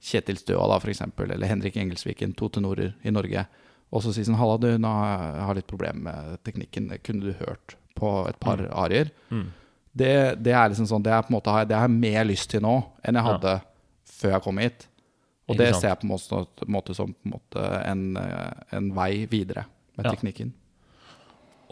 Kjetil 0.06 0.38
Støa, 0.38 0.68
da, 0.70 0.78
eksempel, 0.92 1.32
eller 1.34 1.50
Henrik 1.50 1.78
Engelsviken, 1.82 2.36
to 2.38 2.50
tenorer 2.54 2.94
i 3.04 3.14
Norge, 3.14 3.46
og 3.94 4.04
så 4.04 4.12
si 4.14 4.26
sånn 4.28 4.38
Halla, 4.38 4.58
du, 4.62 4.70
nå 4.82 4.92
har 4.92 5.38
jeg 5.54 5.62
litt 5.62 5.70
problemer 5.72 6.02
med 6.10 6.42
teknikken. 6.46 6.90
Kunne 7.06 7.30
du 7.32 7.38
hørt 7.40 7.78
på 7.98 8.12
et 8.30 8.38
par 8.44 8.62
arier? 8.86 9.10
Mm. 9.32 9.46
Det, 9.96 10.12
det 10.44 10.52
er 10.52 10.68
liksom 10.74 10.90
sånn 10.90 11.04
Det 11.06 11.14
er 11.16 11.22
på 11.24 11.32
en 11.32 11.38
måte 11.38 11.54
Det 11.70 11.78
har 11.78 11.86
jeg 11.88 11.94
mer 12.02 12.26
lyst 12.28 12.50
til 12.52 12.60
nå 12.66 12.74
enn 13.00 13.16
jeg 13.16 13.24
Ja. 13.24 13.30
hadde 13.30 13.54
før 14.18 14.34
jeg 14.34 14.44
kom 14.44 14.60
hit. 14.60 14.88
Og 15.48 15.56
det 15.62 15.70
ser 15.78 15.94
jeg 15.94 16.00
på 16.02 16.08
en 16.08 16.12
måte, 16.12 16.68
måte 16.68 16.96
som 16.98 17.14
på 17.14 17.30
en, 17.30 17.32
måte 17.38 17.64
en, 17.86 18.04
en 18.76 18.92
vei 18.98 19.26
videre 19.32 19.66
med 19.96 20.06
Ja. 20.10 20.12
teknikken. 20.12 20.52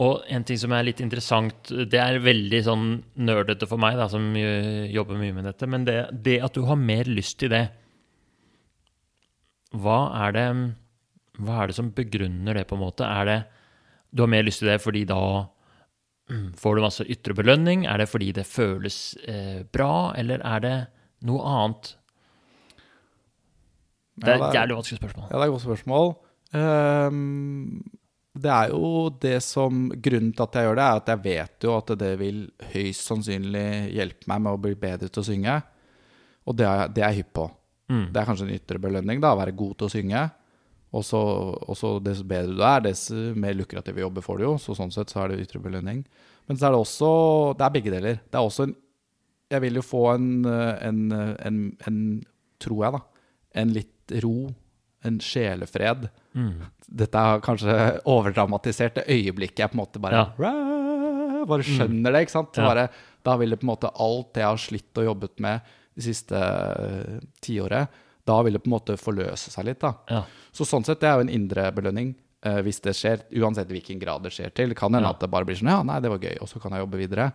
Og 0.00 0.24
en 0.26 0.42
ting 0.46 0.58
som 0.58 0.72
er 0.72 0.86
litt 0.88 1.00
interessant, 1.04 1.68
det 1.68 2.00
er 2.00 2.18
veldig 2.18 2.60
sånn 2.66 2.86
nerdete 3.16 3.68
for 3.68 3.78
meg, 3.78 3.96
da, 4.00 4.08
som 4.10 4.32
jobber 4.34 5.20
mye 5.20 5.34
med 5.36 5.44
dette, 5.44 5.68
men 5.70 5.84
det, 5.86 5.98
det 6.24 6.40
at 6.42 6.56
du 6.56 6.64
har 6.66 6.76
mer 6.80 7.04
lyst 7.04 7.38
til 7.38 7.52
det 7.52 7.68
Hva 9.74 9.98
er 10.26 10.34
det 10.36 10.46
Hva 11.42 11.62
er 11.62 11.70
det 11.70 11.76
som 11.76 11.90
begrunner 11.94 12.54
det, 12.54 12.66
på 12.70 12.76
en 12.78 12.84
måte? 12.84 13.06
Er 13.06 13.24
det 13.30 13.38
Du 14.14 14.22
har 14.22 14.30
mer 14.30 14.44
lyst 14.46 14.62
til 14.62 14.70
det 14.70 14.78
fordi 14.82 15.04
da 15.10 15.20
får 16.60 16.76
du 16.76 16.84
masse 16.84 17.04
ytre 17.10 17.34
belønning? 17.36 17.86
Er 17.90 17.98
det 17.98 18.08
fordi 18.08 18.30
det 18.32 18.46
føles 18.46 19.16
eh, 19.28 19.64
bra, 19.72 20.14
eller 20.16 20.40
er 20.46 20.62
det 20.64 20.76
noe 21.26 21.42
annet? 21.44 21.96
Det 24.14 24.30
er 24.30 24.38
et 24.38 24.46
er- 24.46 24.54
jævlig 24.60 24.78
vanskelig 24.78 25.00
spørsmål. 25.02 25.26
Ja, 25.28 25.34
det 25.34 25.42
er 25.42 25.48
et 25.48 25.54
godt 25.56 25.66
spørsmål. 25.66 26.14
Um, 26.54 27.82
det 28.34 28.50
er 28.50 28.68
jo 28.70 29.10
det 29.22 29.36
som 29.42 29.88
Grunnen 29.90 30.32
til 30.34 30.42
at 30.46 30.54
jeg 30.58 30.66
gjør 30.68 30.78
det, 30.78 30.84
er 30.86 31.00
at 31.00 31.10
jeg 31.12 31.22
vet 31.24 31.66
jo 31.66 31.74
at 31.76 31.92
det 31.98 32.12
vil 32.18 32.40
høyst 32.72 33.08
sannsynlig 33.10 33.66
hjelpe 33.94 34.30
meg 34.30 34.42
med 34.46 34.54
å 34.54 34.62
bli 34.62 34.74
bedre 34.78 35.10
til 35.10 35.22
å 35.22 35.26
synge. 35.26 35.58
Og 36.46 36.56
det 36.58 36.66
er, 36.66 36.88
det 36.94 37.02
er 37.02 37.12
jeg 37.12 37.24
hypp 37.24 37.32
på. 37.40 37.46
Mm. 37.90 38.06
Det 38.12 38.20
er 38.20 38.28
kanskje 38.28 38.46
en 38.48 38.54
ytre 38.56 38.80
belønning, 38.80 39.20
da, 39.22 39.34
å 39.34 39.40
være 39.40 39.54
god 39.56 39.76
til 39.78 39.88
å 39.88 39.92
synge. 39.92 40.22
Og 40.94 41.02
så 41.02 41.20
og 41.20 41.74
så 41.78 41.96
dess 42.04 42.22
bedre 42.22 42.54
du 42.54 42.62
er, 42.62 42.84
dess 42.86 43.08
mer 43.10 43.56
lukrative 43.58 44.04
jobber 44.04 44.24
får 44.24 44.40
du 44.40 44.44
jo. 44.46 44.54
Så 44.62 44.76
sånn 44.78 44.92
sett 44.94 45.10
så 45.12 45.24
er 45.24 45.32
det 45.32 45.46
ytre 45.48 45.62
belønning. 45.62 46.04
Men 46.46 46.60
så 46.60 46.68
er 46.68 46.74
det 46.74 46.82
også 46.84 47.10
Det 47.58 47.64
er 47.66 47.74
begge 47.74 47.94
deler. 47.94 48.20
Det 48.30 48.38
er 48.38 48.44
også 48.44 48.68
en 48.68 48.74
Jeg 49.52 49.60
vil 49.64 49.78
jo 49.78 49.82
få 49.84 50.02
en, 50.14 50.28
en, 50.46 51.00
en, 51.12 51.58
en 51.86 51.98
tror 52.62 52.84
jeg, 52.84 52.94
da, 52.96 53.00
en 53.60 53.72
litt 53.74 54.14
ro, 54.24 54.36
en 55.04 55.18
sjelefred. 55.22 56.08
Mm. 56.32 56.64
Dette 57.02 57.20
er 57.20 57.42
kanskje 57.44 57.74
overdramatisert 58.10 59.00
det 59.00 59.04
øyeblikket 59.12 59.64
jeg 59.64 59.72
på 59.72 59.76
en 59.78 59.82
måte 59.82 60.02
bare 60.02 60.22
Ja. 60.22 60.54
Bare 61.44 61.60
skjønner 61.66 62.14
det, 62.14 62.22
ikke 62.24 62.32
sant? 62.38 62.56
Ja. 62.56 62.70
Bare, 62.70 62.86
da 63.26 63.34
vil 63.36 63.52
det 63.52 63.58
på 63.60 63.66
en 63.66 63.72
måte 63.74 63.90
alt 64.00 64.30
det 64.32 64.40
jeg 64.40 64.48
har 64.48 64.62
slitt 64.62 65.00
og 65.02 65.08
jobbet 65.10 65.42
med 65.44 65.74
de 65.94 66.02
siste 66.02 66.34
uh, 66.34 67.18
tiåret, 67.44 67.88
da 68.24 68.36
vil 68.42 68.56
det 68.56 68.62
på 68.64 68.70
en 68.70 68.74
måte 68.76 68.96
forløse 68.98 69.50
seg 69.52 69.66
litt, 69.68 69.80
da. 69.84 69.92
Ja. 70.10 70.22
Så 70.52 70.64
sånn 70.66 70.84
sett, 70.86 71.00
det 71.02 71.08
er 71.10 71.18
jo 71.20 71.26
en 71.26 71.32
indre 71.34 71.68
belønning. 71.76 72.14
uh, 72.46 72.60
hvis 72.66 72.80
det 72.84 72.92
skjer, 72.98 73.22
uansett 73.40 73.68
hvilken 73.72 73.98
grad 74.02 74.22
det 74.26 74.32
skjer 74.36 74.50
til. 74.52 74.68
Det 74.72 74.76
kan 74.76 74.92
hende 74.92 75.08
Ja. 75.08 75.14
at 75.14 75.20
det 75.20 75.30
bare 75.32 75.44
blir 75.48 75.56
sånn 75.56 75.70
Ja, 75.72 75.82
nei, 75.82 76.00
det 76.00 76.10
var 76.12 76.18
gøy, 76.18 76.36
og 76.40 76.48
så 76.48 76.60
kan 76.60 76.72
jeg 76.72 76.80
jobbe 76.84 76.98
videre. 77.00 77.32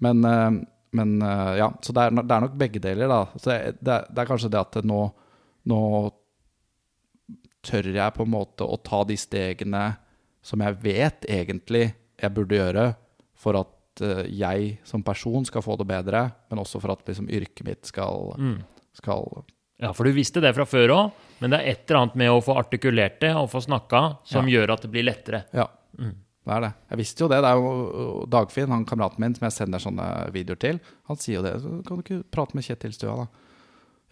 Men, 0.00 0.24
uh, 0.24 0.50
men 0.96 1.20
eh, 1.22 1.56
ja, 1.58 1.66
så 1.82 1.92
det 1.92 2.02
er, 2.06 2.10
det 2.22 2.30
er 2.36 2.40
nok 2.40 2.54
begge 2.56 2.80
deler, 2.80 3.08
da. 3.10 3.18
Så 3.36 3.50
det, 3.50 3.56
det, 3.84 3.96
det 4.14 4.22
er 4.22 4.28
kanskje 4.30 4.48
det 4.54 4.60
at 4.60 4.78
nå, 4.86 5.00
nå 5.68 5.80
tør 7.66 7.88
jeg 7.92 8.14
på 8.16 8.22
en 8.24 8.30
måte 8.32 8.64
å 8.64 8.78
ta 8.80 9.02
de 9.04 9.16
stegene 9.18 9.82
som 10.46 10.62
jeg 10.62 10.78
vet 10.84 11.26
egentlig 11.28 11.88
jeg 12.22 12.32
burde 12.32 12.56
gjøre 12.60 12.84
for 13.36 13.58
at 13.58 13.72
eh, 14.02 14.24
jeg 14.30 14.78
som 14.84 15.02
person 15.02 15.44
skal 15.44 15.62
få 15.62 15.76
det 15.78 15.86
bedre, 15.86 16.32
men 16.50 16.58
også 16.58 16.80
for 16.80 16.92
at 16.92 17.04
liksom, 17.06 17.28
yrket 17.28 17.64
mitt 17.64 17.86
skal, 17.86 18.34
Mm. 18.38 18.62
skal 18.94 19.44
Ja, 19.78 19.92
for 19.92 20.04
du 20.04 20.12
visste 20.12 20.40
det 20.40 20.54
fra 20.54 20.64
før 20.64 20.88
òg, 20.88 21.12
men 21.40 21.50
det 21.50 21.60
er 21.60 21.70
et 21.72 21.90
eller 21.90 22.00
annet 22.00 22.16
med 22.16 22.30
å 22.30 22.40
få 22.42 22.56
artikulert 22.56 23.20
det 23.20 23.34
og 23.36 23.50
få 23.50 23.60
snakka 23.60 24.18
som 24.24 24.46
gjør 24.46 24.72
at 24.72 24.82
det 24.82 24.90
blir 24.90 25.04
lettere. 25.04 25.44
Ja, 25.52 25.66
Mm. 25.98 26.14
det 26.46 26.52
er 26.54 26.60
det. 26.60 26.74
Jeg 26.90 26.98
visste 26.98 27.20
jo 27.20 27.28
det. 27.28 27.40
Det 27.42 27.50
er 27.50 27.56
jo 27.56 28.26
Dagfinn, 28.26 28.68
han 28.68 28.84
kameraten 28.86 29.18
min 29.20 29.34
som 29.34 29.44
jeg 29.44 29.52
sender 29.52 29.78
sånne 29.78 30.32
videoer 30.32 30.58
til, 30.58 30.80
han 31.08 31.16
sier 31.16 31.36
jo 31.36 31.42
det. 31.42 31.60
Så 31.60 31.84
kan 31.86 31.96
du 31.98 32.02
ikke 32.02 32.24
prate 32.30 32.54
med 32.54 32.64
Kjetil 32.64 32.92
Stua, 32.94 33.16
da? 33.16 33.26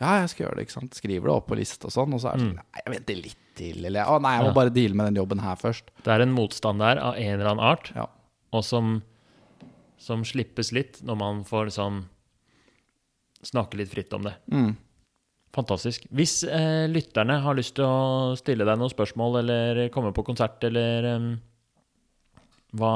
Ja, 0.00 0.20
jeg 0.20 0.30
skal 0.30 0.46
gjøre 0.48 0.56
det, 0.56 0.66
ikke 0.66 0.80
sant. 0.80 0.90
Skriver 0.94 1.22
det 1.22 1.30
opp 1.32 1.46
på 1.48 1.56
liste 1.56 1.86
og 1.86 1.92
sånn, 1.92 2.12
og 2.12 2.20
så 2.20 2.32
er 2.32 2.36
det 2.36 2.40
sånn 2.48 2.56
Nei, 2.56 2.80
jeg 2.84 2.94
venter 2.94 3.14
litt 3.22 3.36
til, 3.54 3.84
eller 3.86 4.04
Å 4.04 4.20
nei, 4.20 4.32
jeg 4.36 4.42
må 4.42 4.48
Ja. 4.48 4.52
bare 4.52 4.70
deale 4.74 4.94
med 4.94 5.06
den 5.14 5.22
jobben 5.22 5.40
her 5.40 5.54
først. 5.56 5.84
Det 6.02 6.08
er 6.12 6.20
en 6.22 6.34
motstand 6.34 6.78
der 6.80 6.98
av 6.98 7.14
en 7.14 7.40
eller 7.40 7.50
annen 7.54 7.64
art, 7.64 7.92
Ja. 7.94 8.06
og 8.52 8.64
som, 8.64 9.02
som 10.04 10.24
slippes 10.28 10.72
litt 10.76 11.00
når 11.06 11.18
man 11.20 11.44
får 11.48 11.72
sånn 11.78 12.04
snakke 13.44 13.78
litt 13.80 13.92
fritt 13.92 14.12
om 14.16 14.26
det. 14.28 14.34
Mm. 14.52 14.74
Fantastisk. 15.54 16.06
Hvis 16.10 16.42
eh, 16.48 16.84
lytterne 16.90 17.38
har 17.44 17.56
lyst 17.56 17.76
til 17.78 17.86
å 17.86 18.34
stille 18.38 18.66
deg 18.66 18.78
noen 18.80 18.92
spørsmål 18.92 19.40
eller 19.44 19.82
komme 19.94 20.10
på 20.16 20.24
konsert, 20.26 20.62
eller 20.66 21.10
um, 21.14 21.28
hva, 22.74 22.94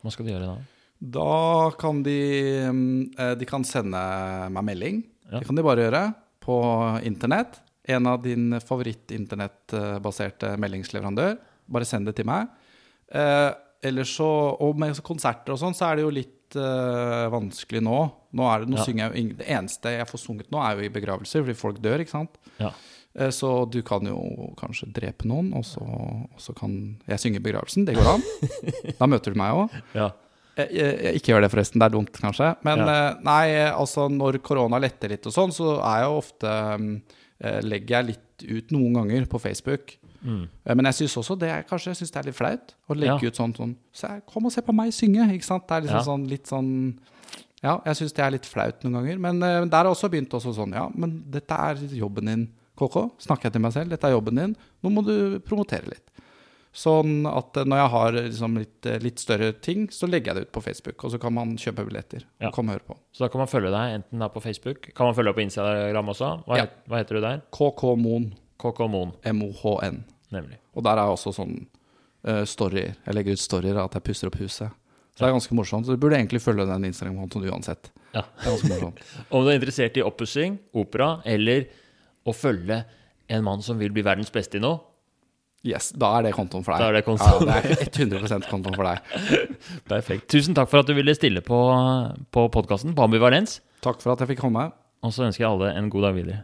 hva 0.00 0.12
skal 0.14 0.28
de 0.28 0.32
gjøre 0.32 0.48
da? 0.48 0.56
Da 1.02 1.72
kan 1.80 1.98
de 2.06 2.18
eh, 2.62 3.34
De 3.38 3.48
kan 3.48 3.66
sende 3.66 4.00
meg 4.54 4.66
melding. 4.70 5.02
Ja. 5.28 5.40
Det 5.40 5.46
kan 5.48 5.58
de 5.58 5.66
bare 5.66 5.84
gjøre 5.84 6.04
på 6.42 6.56
internett. 7.08 7.60
En 7.90 8.06
av 8.06 8.22
din 8.24 8.54
favoritt-internettbaserte 8.62 10.54
meldingsleverandør. 10.62 11.36
Bare 11.72 11.88
send 11.88 12.08
det 12.08 12.16
til 12.18 12.28
meg. 12.30 12.48
Eh, 13.12 13.50
ellers 13.82 14.12
så, 14.16 14.26
Og 14.60 14.78
med 14.78 14.96
konserter 15.02 15.52
og 15.54 15.58
sånn, 15.60 15.74
så 15.74 15.90
er 15.90 15.96
det 15.98 16.04
jo 16.06 16.10
litt 16.14 16.56
uh, 16.56 17.28
vanskelig 17.32 17.82
nå. 17.82 17.98
Nå, 18.32 18.46
er 18.48 18.62
det, 18.64 18.70
nå 18.72 18.78
Ja. 18.78 18.84
synger 18.86 19.12
jeg 19.16 19.36
Det 19.38 19.46
eneste 19.48 19.92
jeg 19.98 20.06
får 20.08 20.20
sunget 20.22 20.50
nå, 20.52 20.60
er 20.62 20.76
jo 20.78 20.86
i 20.86 20.92
begravelser, 20.92 21.42
fordi 21.44 21.54
folk 21.58 21.80
dør, 21.84 22.00
ikke 22.04 22.14
sant. 22.16 22.36
Ja. 22.60 22.70
Uh, 23.18 23.28
Så 23.30 23.70
du 23.70 23.82
kan 23.82 24.04
jo 24.08 24.52
kanskje 24.56 24.90
drepe 24.92 25.26
noen, 25.28 25.52
og 25.58 25.64
så, 25.68 25.82
og 25.82 26.38
så 26.40 26.54
kan 26.56 26.98
jeg 27.08 27.18
synge 27.20 27.36
i 27.40 27.44
begravelsen. 27.44 27.84
Det 27.88 27.96
går 27.96 28.12
an. 28.14 28.22
Da 29.00 29.06
møter 29.10 29.32
du 29.34 29.38
meg 29.38 29.52
òg. 29.64 29.80
ja. 29.94 30.10
Jeg, 30.52 30.68
jeg, 30.76 30.96
jeg 31.00 31.16
ikke 31.16 31.30
gjør 31.32 31.40
det, 31.40 31.48
forresten. 31.54 31.80
Det 31.80 31.86
er 31.86 31.92
dumt, 31.94 32.12
kanskje. 32.20 32.50
Men 32.68 32.78
Ja. 32.84 32.86
uh, 33.12 33.20
nei, 33.24 33.46
altså 33.72 34.04
når 34.12 34.36
korona 34.44 34.76
letter 34.78 35.08
litt 35.08 35.24
og 35.26 35.32
sånn, 35.32 35.50
så 35.56 35.78
er 35.80 36.02
jeg 36.02 36.10
jo 36.10 36.18
ofte 36.20 36.52
um, 36.76 36.88
Legger 37.64 37.96
jeg 37.96 38.06
litt 38.12 38.44
ut 38.60 38.68
noen 38.70 38.92
ganger 39.00 39.24
på 39.26 39.40
Facebook. 39.42 39.96
Mm. 40.24 40.48
Eh, 40.66 40.74
Men 40.74 40.84
jeg 40.86 40.94
syns 40.94 41.16
også 41.18 41.38
det 41.38 41.48
er, 41.50 41.62
kanskje 41.64 41.90
jeg 41.92 41.96
synes 41.96 42.12
det 42.12 42.20
er 42.20 42.26
litt 42.30 42.36
flaut 42.38 42.74
å 42.88 42.94
legge 42.94 43.22
Ja. 43.22 43.28
ut 43.28 43.34
sånn 43.34 43.54
sånn 43.56 43.76
se, 43.92 44.08
Kom 44.26 44.46
og 44.46 44.52
se 44.52 44.60
på 44.62 44.72
meg 44.74 44.92
synge, 44.92 45.26
ikke 45.34 45.44
sant? 45.44 45.66
Det 45.66 45.76
er 45.76 45.80
liksom 45.82 45.98
Ja. 45.98 46.12
sånn 46.12 46.28
litt 46.28 46.46
sånn 46.46 46.98
Ja, 47.62 47.80
jeg 47.86 47.94
syns 47.96 48.12
det 48.14 48.24
er 48.24 48.30
litt 48.30 48.46
flaut 48.46 48.80
noen 48.82 48.92
ganger. 49.04 49.18
Men 49.20 49.42
uh, 49.42 49.64
der 49.66 49.84
har 49.84 49.90
også 49.92 50.08
begynt 50.10 50.30
også 50.30 50.54
sånn 50.54 50.72
Ja, 50.74 50.88
men 50.94 51.24
dette 51.30 51.50
er 51.52 51.74
jobben 51.94 52.26
din, 52.26 52.48
KK. 52.76 53.12
Snakker 53.18 53.42
jeg 53.44 53.52
til 53.52 53.60
meg 53.62 53.72
selv. 53.72 53.88
Dette 53.90 54.04
er 54.04 54.12
jobben 54.18 54.34
din. 54.34 54.56
Nå 54.82 54.90
må 54.90 55.04
du 55.04 55.38
promotere 55.40 55.86
litt. 55.86 56.08
Sånn 56.74 57.26
at 57.28 57.54
eh, 57.60 57.64
når 57.68 57.76
jeg 57.82 57.90
har 57.92 58.12
liksom 58.12 58.54
litt, 58.56 58.86
litt 59.02 59.18
større 59.20 59.52
ting, 59.60 59.88
så 59.92 60.08
legger 60.08 60.32
jeg 60.32 60.34
det 60.36 60.42
ut 60.48 60.52
på 60.52 60.62
Facebook. 60.62 61.04
Og 61.04 61.10
så 61.12 61.20
kan 61.20 61.34
man 61.34 61.54
kjøpe 61.60 61.84
billetter 61.86 62.24
Ja. 62.40 62.48
og 62.48 62.54
komme 62.54 62.70
og 62.72 62.80
høre 62.80 62.86
på. 62.94 62.96
Så 63.12 63.18
da 63.18 63.28
kan 63.28 63.38
man 63.40 63.46
følge 63.52 63.70
deg 63.70 64.00
enten 64.02 64.18
da 64.18 64.28
på 64.28 64.40
Facebook 64.42 64.94
Kan 64.94 65.06
man 65.06 65.14
følge 65.14 65.34
deg 65.34 65.36
på 65.36 65.44
Instagram 65.46 66.08
også? 66.08 66.44
Hva, 66.46 66.56
Ja. 66.56 66.62
het, 66.62 66.72
hva 66.88 66.96
heter 66.98 67.14
du 67.14 67.20
der? 67.20 67.42
KK 67.52 67.96
Moen, 67.98 68.32
KK 68.58 68.88
Moen, 68.88 69.12
M-O-H-N. 69.22 70.04
Nemlig. 70.34 70.58
Og 70.76 70.84
der 70.86 71.00
er 71.00 71.12
også 71.12 71.34
sånn 71.36 71.58
uh, 72.28 72.42
storyer. 72.48 72.94
Jeg 73.06 73.16
legger 73.16 73.36
ut 73.36 73.42
storyer 73.42 73.78
av 73.78 73.90
at 73.90 73.98
jeg 73.98 74.06
pusser 74.08 74.30
opp 74.30 74.38
huset. 74.40 74.72
Så 75.12 75.20
det 75.20 75.28
er 75.28 75.34
ganske 75.36 75.56
morsomt. 75.56 75.86
Så 75.86 75.94
du 75.94 76.00
burde 76.00 76.16
egentlig 76.16 76.40
følge 76.40 76.64
den 76.68 76.88
Instagram-kontoen 76.88 77.50
uansett. 77.52 77.92
Ja. 78.14 78.24
Om 79.32 79.44
du 79.44 79.50
er 79.50 79.58
interessert 79.58 79.98
i 80.00 80.04
oppussing, 80.04 80.56
opera, 80.72 81.18
eller 81.28 81.68
å 82.24 82.32
følge 82.36 82.82
en 83.32 83.44
mann 83.44 83.64
som 83.64 83.78
vil 83.80 83.92
bli 83.92 84.04
verdens 84.04 84.32
beste 84.32 84.58
i 84.58 84.64
noe, 84.64 84.80
Yes, 85.62 85.92
da 85.94 86.08
er 86.18 86.24
det 86.26 86.32
kontoen 86.34 86.64
for 86.66 86.74
deg. 86.74 86.82
Da 86.82 86.88
er 86.90 86.96
det 86.96 87.04
kontoen. 87.06 87.46
Ja, 87.46 87.60
det 87.62 87.84
er 87.86 87.90
100% 87.94 88.48
kontoen 88.50 88.74
for 88.74 88.88
deg. 88.88 89.44
perfekt. 89.92 90.26
Tusen 90.34 90.56
takk 90.58 90.66
for 90.72 90.82
at 90.82 90.88
du 90.90 90.96
ville 90.96 91.14
stille 91.14 91.38
på, 91.46 91.58
på 92.34 92.46
podkasten 92.56 92.96
på 92.98 93.04
Ambivalens. 93.06 93.60
Takk 93.86 94.02
for 94.02 94.16
at 94.16 94.24
jeg 94.24 94.32
fikk 94.32 94.42
komme. 94.42 94.72
Og 95.06 95.14
så 95.14 95.28
ønsker 95.28 95.44
jeg 95.44 95.52
alle 95.52 95.70
en 95.78 95.90
god 95.92 96.08
dag 96.08 96.18
videre. 96.18 96.40